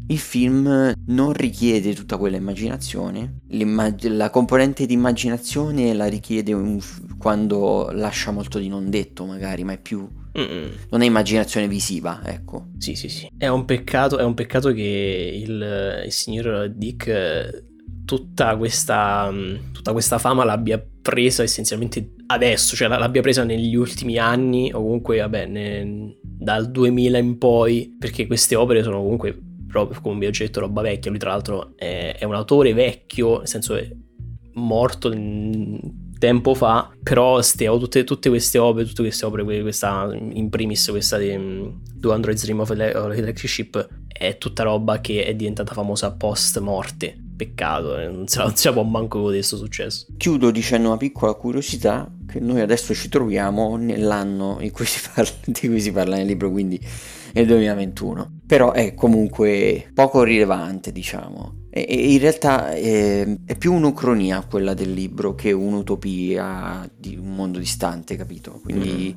Il 0.07 0.17
film 0.17 0.93
non 1.07 1.33
richiede 1.33 1.93
tutta 1.93 2.17
quella 2.17 2.37
immaginazione, 2.37 3.39
la 3.49 4.29
componente 4.29 4.85
di 4.85 4.93
immaginazione 4.93 5.93
la 5.93 6.07
richiede 6.07 6.53
f- 6.79 7.17
quando 7.17 7.89
lascia 7.91 8.31
molto 8.31 8.59
di 8.59 8.67
non 8.67 8.89
detto 8.89 9.25
magari, 9.25 9.63
ma 9.63 9.73
è 9.73 9.79
più... 9.79 10.07
Mm-mm. 10.37 10.69
non 10.89 11.01
è 11.01 11.05
immaginazione 11.05 11.67
visiva, 11.67 12.21
ecco. 12.23 12.69
sì, 12.77 12.95
sì, 12.95 13.09
sì. 13.09 13.29
È 13.37 13.47
un 13.47 13.65
peccato, 13.65 14.17
è 14.17 14.23
un 14.23 14.33
peccato 14.33 14.71
che 14.71 15.41
il, 15.43 16.03
il 16.05 16.11
signor 16.11 16.69
Dick 16.69 17.07
eh, 17.07 17.63
tutta 18.05 18.55
questa, 18.57 19.29
mh, 19.29 19.71
tutta 19.71 19.91
questa 19.91 20.17
fama 20.17 20.43
l'abbia 20.43 20.83
presa 21.01 21.43
essenzialmente 21.43 22.13
adesso, 22.27 22.75
cioè 22.75 22.87
l'abbia 22.87 23.21
presa 23.21 23.43
negli 23.43 23.75
ultimi 23.75 24.17
anni 24.17 24.71
o 24.73 24.81
comunque, 24.81 25.19
vabbè, 25.19 25.45
ne- 25.45 26.17
dal 26.21 26.71
2000 26.71 27.17
in 27.17 27.37
poi, 27.37 27.95
perché 27.97 28.27
queste 28.27 28.55
opere 28.55 28.83
sono 28.83 29.01
comunque, 29.01 29.37
come 29.71 30.19
vi 30.19 30.25
ho 30.27 30.31
detto, 30.31 30.59
roba 30.59 30.81
vecchia. 30.81 31.09
Lui 31.09 31.19
tra 31.19 31.31
l'altro 31.31 31.73
è, 31.75 32.15
è 32.17 32.23
un 32.25 32.35
autore 32.35 32.73
vecchio, 32.73 33.39
nel 33.39 33.47
senso 33.47 33.75
è 33.75 33.89
morto 34.53 35.11
mm, 35.13 35.75
tempo 36.19 36.53
fa, 36.53 36.91
però 37.01 37.41
ste, 37.41 37.65
tutte, 37.65 38.03
tutte 38.03 38.29
queste 38.29 38.57
opere, 38.57 38.85
tutte 38.85 39.01
queste 39.01 39.25
opere, 39.25 39.43
que- 39.43 39.61
questa 39.61 40.09
in 40.13 40.49
primis 40.49 40.87
questa 40.89 41.17
di 41.17 41.35
mm, 41.35 41.67
Do 41.95 42.11
Androids 42.11 42.43
Dream 42.43 42.59
of 42.59 42.69
Electric 42.71 43.47
Ship, 43.47 43.87
è 44.07 44.37
tutta 44.37 44.63
roba 44.63 45.01
che 45.01 45.25
è 45.25 45.33
diventata 45.33 45.73
famosa 45.73 46.11
post 46.13 46.59
morte. 46.59 47.20
Peccato, 47.41 47.97
eh, 47.97 48.07
non 48.07 48.25
la 48.27 48.71
può 48.71 48.83
manco 48.83 49.17
godere 49.17 49.37
questo 49.37 49.57
successo. 49.57 50.05
Chiudo 50.15 50.51
dicendo 50.51 50.89
una 50.89 50.97
piccola 50.97 51.33
curiosità 51.33 52.07
che 52.27 52.39
noi 52.39 52.61
adesso 52.61 52.93
ci 52.93 53.09
troviamo 53.09 53.77
nell'anno 53.77 54.57
in 54.59 54.69
cui 54.69 54.85
si 54.85 55.01
parla, 55.11 55.31
di 55.43 55.67
cui 55.67 55.81
si 55.81 55.91
parla 55.91 56.17
nel 56.17 56.27
libro, 56.27 56.51
quindi 56.51 56.79
nel 57.33 57.47
2021. 57.47 58.41
Però 58.45 58.73
è 58.73 58.93
comunque 58.93 59.89
poco 59.91 60.21
rilevante, 60.21 60.91
diciamo. 60.91 61.65
E, 61.71 61.83
e 61.89 62.13
in 62.13 62.19
realtà 62.19 62.73
eh, 62.75 63.39
è 63.43 63.57
più 63.57 63.73
un'ucronia 63.73 64.45
quella 64.47 64.75
del 64.75 64.93
libro 64.93 65.33
che 65.33 65.51
un'utopia 65.51 66.87
di 66.95 67.17
un 67.17 67.33
mondo 67.33 67.57
distante, 67.57 68.15
capito? 68.17 68.59
Quindi 68.61 69.15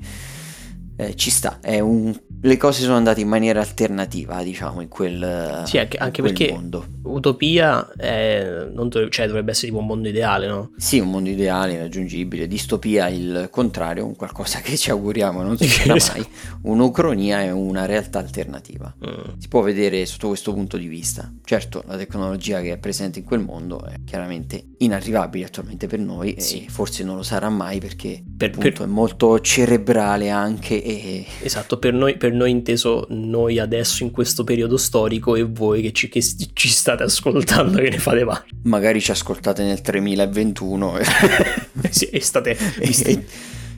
eh, 0.97 1.14
ci 1.16 1.30
sta, 1.30 1.59
è 1.61 1.80
un- 1.80 2.14
le 2.42 2.57
cose 2.59 2.82
sono 2.82 2.97
andate 2.97 3.20
in 3.22 3.28
maniera 3.28 3.61
alternativa, 3.61 4.42
diciamo, 4.42 4.80
in 4.82 4.88
quel, 4.88 5.62
Sì, 5.64 5.78
anche, 5.78 5.97
in 5.97 6.03
anche 6.03 6.20
quel 6.20 6.34
perché 6.34 6.53
mondo. 6.53 6.84
Utopia 7.05 7.90
è- 7.97 8.66
non 8.72 8.88
dov- 8.88 9.09
cioè, 9.09 9.26
dovrebbe 9.26 9.53
essere 9.53 9.68
tipo 9.68 9.78
un 9.78 9.86
mondo 9.86 10.09
ideale, 10.09 10.47
no? 10.47 10.72
Sì, 10.76 10.99
un 10.99 11.11
mondo 11.11 11.30
ideale, 11.30 11.72
irraggiungibile, 11.74 12.47
distopia 12.47 13.09
il 13.09 13.49
contrario, 13.51 14.05
un 14.05 14.14
qualcosa 14.14 14.61
che 14.61 14.76
ci 14.76 14.90
auguriamo 14.90 15.42
non 15.42 15.57
succederà 15.57 15.95
mai. 16.14 16.26
Un'ucronia 16.62 17.40
è 17.42 17.51
una 17.51 17.86
realtà 17.86 18.18
alternativa. 18.18 18.95
Mm. 19.07 19.38
Si 19.38 19.49
può 19.49 19.61
vedere 19.62 20.05
sotto 20.07 20.28
questo 20.28 20.53
punto 20.53 20.76
di 20.76 20.86
vista. 20.86 21.32
Certo, 21.45 21.82
la 21.86 21.97
tecnologia 21.97 22.61
che 22.61 22.72
è 22.72 22.78
presente 22.78 23.18
in 23.20 23.24
quel 23.24 23.40
mondo 23.40 23.84
è 23.84 23.97
chiaramente 24.05 24.68
inarrivabile 24.78 25.47
attualmente 25.47 25.86
per 25.86 25.99
noi 25.99 26.34
Sì. 26.38 26.64
e 26.64 26.68
forse 26.68 27.05
non 27.05 27.16
lo 27.16 27.22
sarà 27.22 27.49
mai 27.49 27.78
perché 27.80 28.22
Per- 28.36 28.49
appunto 28.51 28.70
per- 28.70 28.82
è 28.82 28.86
molto 28.86 29.40
cerebrale 29.40 30.30
anche 30.30 30.82
e 30.87 31.24
Esatto, 31.43 31.78
per 31.78 31.95
noi, 31.95 32.16
per 32.16 32.32
noi 32.32 32.51
inteso 32.51 33.07
noi 33.11 33.59
adesso 33.59 34.03
in 34.03 34.11
questo 34.11 34.45
periodo 34.45 34.76
storico 34.76 35.35
e 35.35 35.43
voi 35.43 35.80
che 35.80 35.93
ci, 35.93 36.09
che 36.11 36.20
ci 36.53 36.68
state 36.68 37.03
ascoltando 37.03 37.78
che 37.78 37.89
ne 37.89 37.99
fate 37.99 38.24
parte. 38.24 38.51
magari 38.64 39.01
ci 39.01 39.11
ascoltate 39.11 39.62
nel 39.64 39.80
3021 39.80 40.99
e, 40.99 41.05
Sì, 41.91 42.05
e 42.07 42.20
state, 42.20 42.57
e- 42.78 42.93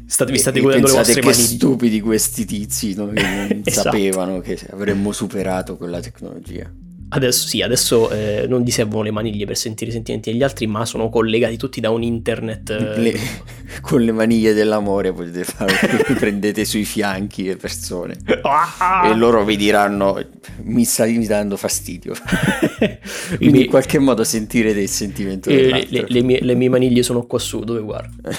state, 0.06 0.32
vi 0.32 0.38
state 0.38 0.60
godendo 0.60 0.86
le 0.88 0.92
vostre 0.94 1.20
che 1.20 1.26
maniglie. 1.26 1.46
stupidi 1.46 2.00
questi 2.00 2.44
tizi 2.44 2.94
no? 2.94 3.08
che 3.08 3.22
non 3.22 3.60
Esatto. 3.64 3.90
sapevano 3.90 4.40
che 4.40 4.58
avremmo 4.70 5.12
superato 5.12 5.76
quella 5.76 6.00
tecnologia. 6.00 6.70
Adesso 7.08 7.46
sì, 7.46 7.62
adesso 7.62 8.10
eh, 8.10 8.46
non 8.48 8.62
vi 8.64 8.70
servono 8.72 9.02
le 9.04 9.10
maniglie 9.12 9.46
per 9.46 9.56
sentire 9.56 9.90
i 9.90 9.92
sentimenti 9.94 10.32
degli 10.32 10.42
altri, 10.42 10.66
ma 10.66 10.84
sono 10.84 11.08
collegati 11.08 11.56
tutti 11.56 11.80
da 11.80 11.90
un 11.90 12.02
internet. 12.02 12.70
eh, 12.70 12.98
Le- 12.98 13.18
con 13.80 14.02
le 14.02 14.10
maniglie 14.12 14.52
dell'amore 14.54 15.12
potete 15.12 15.44
fare, 15.44 15.74
prendete 16.18 16.64
sui 16.64 16.84
fianchi 16.84 17.44
le 17.44 17.56
persone 17.56 18.16
Ah! 18.42 19.08
e 19.10 19.14
loro 19.16 19.44
vi 19.44 19.56
diranno 19.56 20.20
mi 20.62 20.84
stai 20.84 21.24
dando 21.26 21.56
fastidio. 21.56 22.12
Quindi 23.36 23.50
miei- 23.50 23.64
in 23.64 23.70
qualche 23.70 23.98
modo 23.98 24.24
sentirete 24.24 24.80
il 24.80 24.88
sentimento 24.88 25.48
eh, 25.48 25.54
le, 25.54 25.62
dell'altro. 25.62 25.90
le- 25.92 26.04
le 26.08 26.22
mie, 26.22 26.38
le 26.42 26.54
mie 26.54 26.68
maniglie 26.68 27.02
sono 27.02 27.24
qua 27.26 27.38
su, 27.38 27.60
dove 27.60 27.80
guarda. 27.80 28.30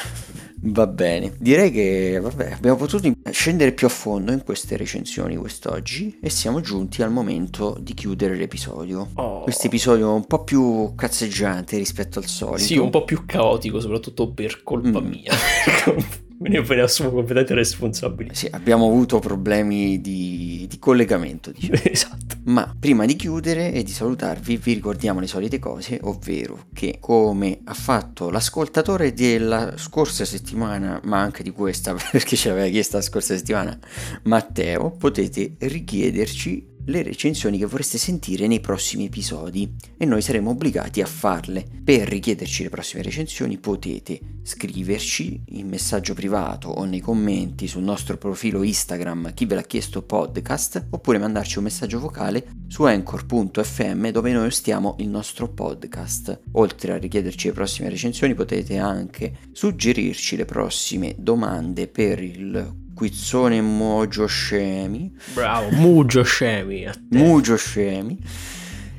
Va 0.60 0.88
bene, 0.88 1.34
direi 1.38 1.72
che 1.72 2.20
vabbè, 2.20 2.54
abbiamo 2.54 2.78
potuto 2.78 3.12
scendere 3.30 3.74
più 3.74 3.86
a 3.86 3.90
fondo 3.92 4.32
in 4.32 4.44
queste 4.44 4.76
recensioni 4.76 5.36
quest'oggi 5.36 6.18
e 6.20 6.30
siamo 6.32 6.62
giunti 6.62 7.04
al 7.04 7.12
momento 7.12 7.78
di 7.80 7.94
chiudere 7.94 8.36
l'episodio. 8.36 9.08
Oh. 9.16 9.42
Questo 9.42 9.68
episodio 9.68 10.10
è 10.10 10.14
un 10.14 10.26
po' 10.26 10.44
più 10.44 10.94
cazzeggiante 10.96 11.78
rispetto 11.78 12.18
al 12.20 12.26
solito. 12.26 12.64
Sì, 12.66 12.78
un 12.78 12.90
po' 12.90 13.04
più 13.06 13.24
caotico, 13.26 13.80
soprattutto 13.80 14.32
per 14.32 14.64
colpa 14.64 15.00
Mm. 15.00 15.08
mia. 15.08 15.32
Me 16.40 16.50
ne 16.50 16.62
me 16.62 16.76
ne 16.76 16.82
assumo 16.82 17.10
completamente 17.10 17.56
responsabilità. 17.56 18.36
Sì, 18.36 18.48
abbiamo 18.52 18.86
avuto 18.88 19.20
problemi 19.20 20.00
di, 20.02 20.66
di 20.70 20.78
collegamento, 20.78 21.52
diciamo. 21.52 21.80
esatto. 21.84 22.36
Ma 22.44 22.74
prima 22.80 23.06
di 23.06 23.16
chiudere 23.16 23.74
e 23.74 23.84
di 23.84 23.92
salutarvi 23.92 24.58
vi 24.58 24.74
ricordiamo 24.74 25.20
le 25.20 25.28
solite 25.28 25.58
cose, 25.60 26.00
ovvero 26.04 26.68
che 26.74 26.98
come 27.00 27.60
ha 27.66 27.74
fatto 27.74 28.30
l'ascoltatore 28.30 29.14
della 29.14 29.74
scorsa 29.78 30.26
settimana, 30.26 31.02
ma 31.06 31.20
anche 31.20 31.42
di 31.42 31.52
questa 31.52 31.96
perché 32.12 32.36
ce 32.36 32.50
l'aveva 32.50 32.70
chiesta 32.70 32.98
la 32.98 33.04
scorsa 33.04 33.36
settimana, 33.36 33.78
Matteo, 34.24 34.92
potete 34.92 35.56
richiederci 35.58 36.76
le 36.88 37.04
recensioni 37.04 37.58
che 37.58 37.66
vorreste 37.66 37.98
sentire 37.98 38.48
nei 38.48 38.60
prossimi 38.60 39.06
episodi 39.06 39.74
e 39.98 40.06
noi 40.06 40.22
saremo 40.22 40.52
obbligati 40.52 41.02
a 41.02 41.06
farle. 41.06 41.66
Per 41.84 42.08
richiederci 42.08 42.64
le 42.64 42.70
prossime 42.70 43.04
recensioni 43.04 43.58
potete 43.58 44.20
scriverci 44.44 45.44
in 45.50 45.68
messaggio 45.68 46.14
privato 46.14 46.70
o 46.70 46.86
nei 46.86 47.02
commenti 47.02 47.68
sul 47.68 47.84
nostro 47.84 48.18
profilo 48.18 48.64
Instagram 48.64 49.34
chi 49.34 49.46
ve 49.46 49.56
l'ha 49.56 49.62
chiesto 49.62 50.02
podcast 50.02 50.88
oppure 50.92 51.18
mandarci 51.18 51.58
un 51.58 51.66
messaggio 51.66 52.00
vocale 52.00 52.46
su 52.68 52.84
anchor.fm 52.84 54.10
dove 54.10 54.32
noi 54.32 54.48
ostiamo 54.48 54.96
il 55.00 55.10
nostro 55.10 55.50
podcast. 55.50 56.40
Oltre 56.54 56.94
a 56.94 56.98
richiederci 56.98 57.48
le 57.48 57.54
prossime 57.54 57.90
recensioni 57.90 58.34
potete 58.34 58.78
anche 58.78 59.40
suggerirci 59.52 60.38
le 60.38 60.46
prossime 60.46 61.16
domande 61.18 61.88
per 61.88 62.22
il 62.22 62.86
quizzone 62.98 63.62
Mojo 63.62 64.26
Scemi 64.26 65.16
Bravo, 65.36 65.70
Mugio 65.70 66.24
Scemi. 66.24 66.90
Mugio 67.10 67.56
Scemi 67.56 68.20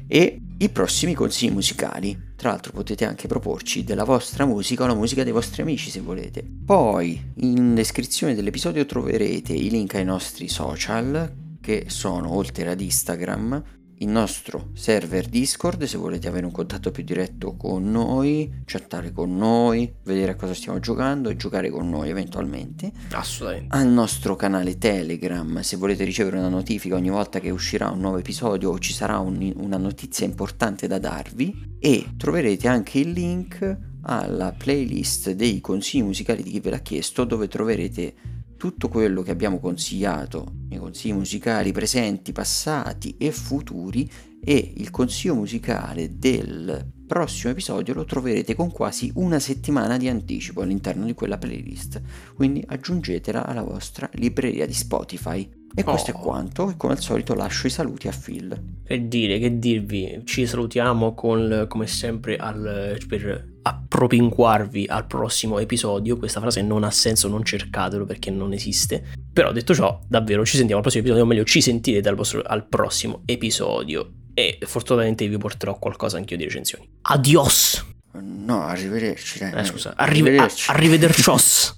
e 0.06 0.40
i 0.56 0.68
prossimi 0.68 1.14
consigli 1.14 1.50
musicali. 1.50 2.16
Tra 2.36 2.50
l'altro 2.50 2.70
potete 2.70 3.04
anche 3.04 3.26
proporci 3.26 3.82
della 3.82 4.04
vostra 4.04 4.46
musica 4.46 4.84
o 4.84 4.86
la 4.86 4.94
musica 4.94 5.24
dei 5.24 5.32
vostri 5.32 5.62
amici 5.62 5.90
se 5.90 5.98
volete. 5.98 6.44
Poi 6.64 7.20
in 7.38 7.74
descrizione 7.74 8.36
dell'episodio 8.36 8.86
troverete 8.86 9.52
i 9.52 9.68
link 9.68 9.96
ai 9.96 10.04
nostri 10.04 10.46
social 10.46 11.34
che 11.60 11.86
sono 11.88 12.32
oltre 12.32 12.70
ad 12.70 12.80
Instagram 12.80 13.77
il 14.00 14.08
nostro 14.08 14.70
server 14.74 15.26
Discord 15.26 15.82
se 15.84 15.98
volete 15.98 16.28
avere 16.28 16.46
un 16.46 16.52
contatto 16.52 16.90
più 16.90 17.02
diretto 17.02 17.56
con 17.56 17.90
noi, 17.90 18.62
chattare 18.64 19.10
con 19.12 19.36
noi, 19.36 19.92
vedere 20.04 20.32
a 20.32 20.36
cosa 20.36 20.54
stiamo 20.54 20.78
giocando 20.78 21.28
e 21.30 21.36
giocare 21.36 21.68
con 21.70 21.88
noi 21.88 22.08
eventualmente 22.08 22.92
Assolutamente. 23.10 23.76
al 23.76 23.88
nostro 23.88 24.36
canale 24.36 24.78
Telegram 24.78 25.60
se 25.60 25.76
volete 25.76 26.04
ricevere 26.04 26.38
una 26.38 26.48
notifica 26.48 26.94
ogni 26.94 27.10
volta 27.10 27.40
che 27.40 27.50
uscirà 27.50 27.90
un 27.90 28.00
nuovo 28.00 28.18
episodio 28.18 28.70
o 28.70 28.78
ci 28.78 28.92
sarà 28.92 29.18
un- 29.18 29.52
una 29.56 29.76
notizia 29.78 30.26
importante 30.26 30.86
da 30.86 30.98
darvi 30.98 31.76
e 31.80 32.14
troverete 32.16 32.68
anche 32.68 33.00
il 33.00 33.10
link 33.10 33.78
alla 34.02 34.52
playlist 34.56 35.32
dei 35.32 35.60
consigli 35.60 36.02
musicali 36.04 36.42
di 36.42 36.50
chi 36.50 36.60
ve 36.60 36.70
l'ha 36.70 36.78
chiesto 36.78 37.24
dove 37.24 37.48
troverete 37.48 38.14
tutto 38.58 38.88
quello 38.88 39.22
che 39.22 39.30
abbiamo 39.30 39.58
consigliato 39.60 40.52
nei 40.68 40.78
consigli 40.78 41.12
musicali 41.14 41.72
presenti, 41.72 42.32
passati 42.32 43.14
e 43.16 43.30
futuri 43.30 44.10
e 44.44 44.72
il 44.76 44.90
consiglio 44.90 45.34
musicale 45.34 46.18
del 46.18 46.86
prossimo 47.06 47.52
episodio 47.52 47.94
lo 47.94 48.04
troverete 48.04 48.54
con 48.54 48.70
quasi 48.70 49.10
una 49.14 49.38
settimana 49.38 49.96
di 49.96 50.08
anticipo 50.08 50.60
all'interno 50.60 51.06
di 51.06 51.14
quella 51.14 51.38
playlist 51.38 52.00
quindi 52.34 52.62
aggiungetela 52.66 53.46
alla 53.46 53.62
vostra 53.62 54.10
libreria 54.14 54.66
di 54.66 54.74
Spotify. 54.74 55.48
E 55.74 55.84
questo 55.84 56.12
Oh. 56.12 56.14
è 56.14 56.18
quanto, 56.18 56.70
e 56.70 56.76
come 56.76 56.94
al 56.94 57.00
solito 57.00 57.34
lascio 57.34 57.66
i 57.66 57.70
saluti 57.70 58.08
a 58.08 58.12
Phil. 58.12 58.78
Che 58.84 59.06
dire, 59.06 59.38
che 59.38 59.58
dirvi, 59.58 60.22
ci 60.24 60.46
salutiamo 60.46 61.14
con, 61.14 61.66
come 61.68 61.86
sempre 61.86 62.36
al- 62.36 62.98
per 63.06 63.57
appropinquarvi 63.68 64.86
al 64.88 65.06
prossimo 65.06 65.58
episodio. 65.58 66.16
Questa 66.16 66.40
frase 66.40 66.62
non 66.62 66.84
ha 66.84 66.90
senso, 66.90 67.28
non 67.28 67.44
cercatelo 67.44 68.04
perché 68.04 68.30
non 68.30 68.52
esiste. 68.52 69.04
Però 69.32 69.52
detto 69.52 69.74
ciò, 69.74 70.00
davvero 70.08 70.44
ci 70.44 70.56
sentiamo 70.56 70.76
al 70.76 70.82
prossimo 70.82 71.02
episodio, 71.02 71.24
o 71.24 71.26
meglio 71.28 71.44
ci 71.44 71.60
sentirete 71.60 72.08
al, 72.08 72.14
vostro, 72.16 72.42
al 72.42 72.66
prossimo 72.66 73.22
episodio 73.24 74.10
e 74.34 74.58
fortunatamente 74.62 75.26
vi 75.28 75.36
porterò 75.38 75.78
qualcosa 75.78 76.16
anch'io 76.16 76.36
di 76.36 76.44
recensioni. 76.44 76.88
Adios! 77.02 77.84
No, 78.20 78.62
arrivederci. 78.64 79.38
Dai, 79.38 79.52
Eh, 79.60 79.64
scusa, 79.64 79.92
arrive- 79.96 80.30
arrivederci. 80.30 80.70
arrivedercios! 80.70 81.77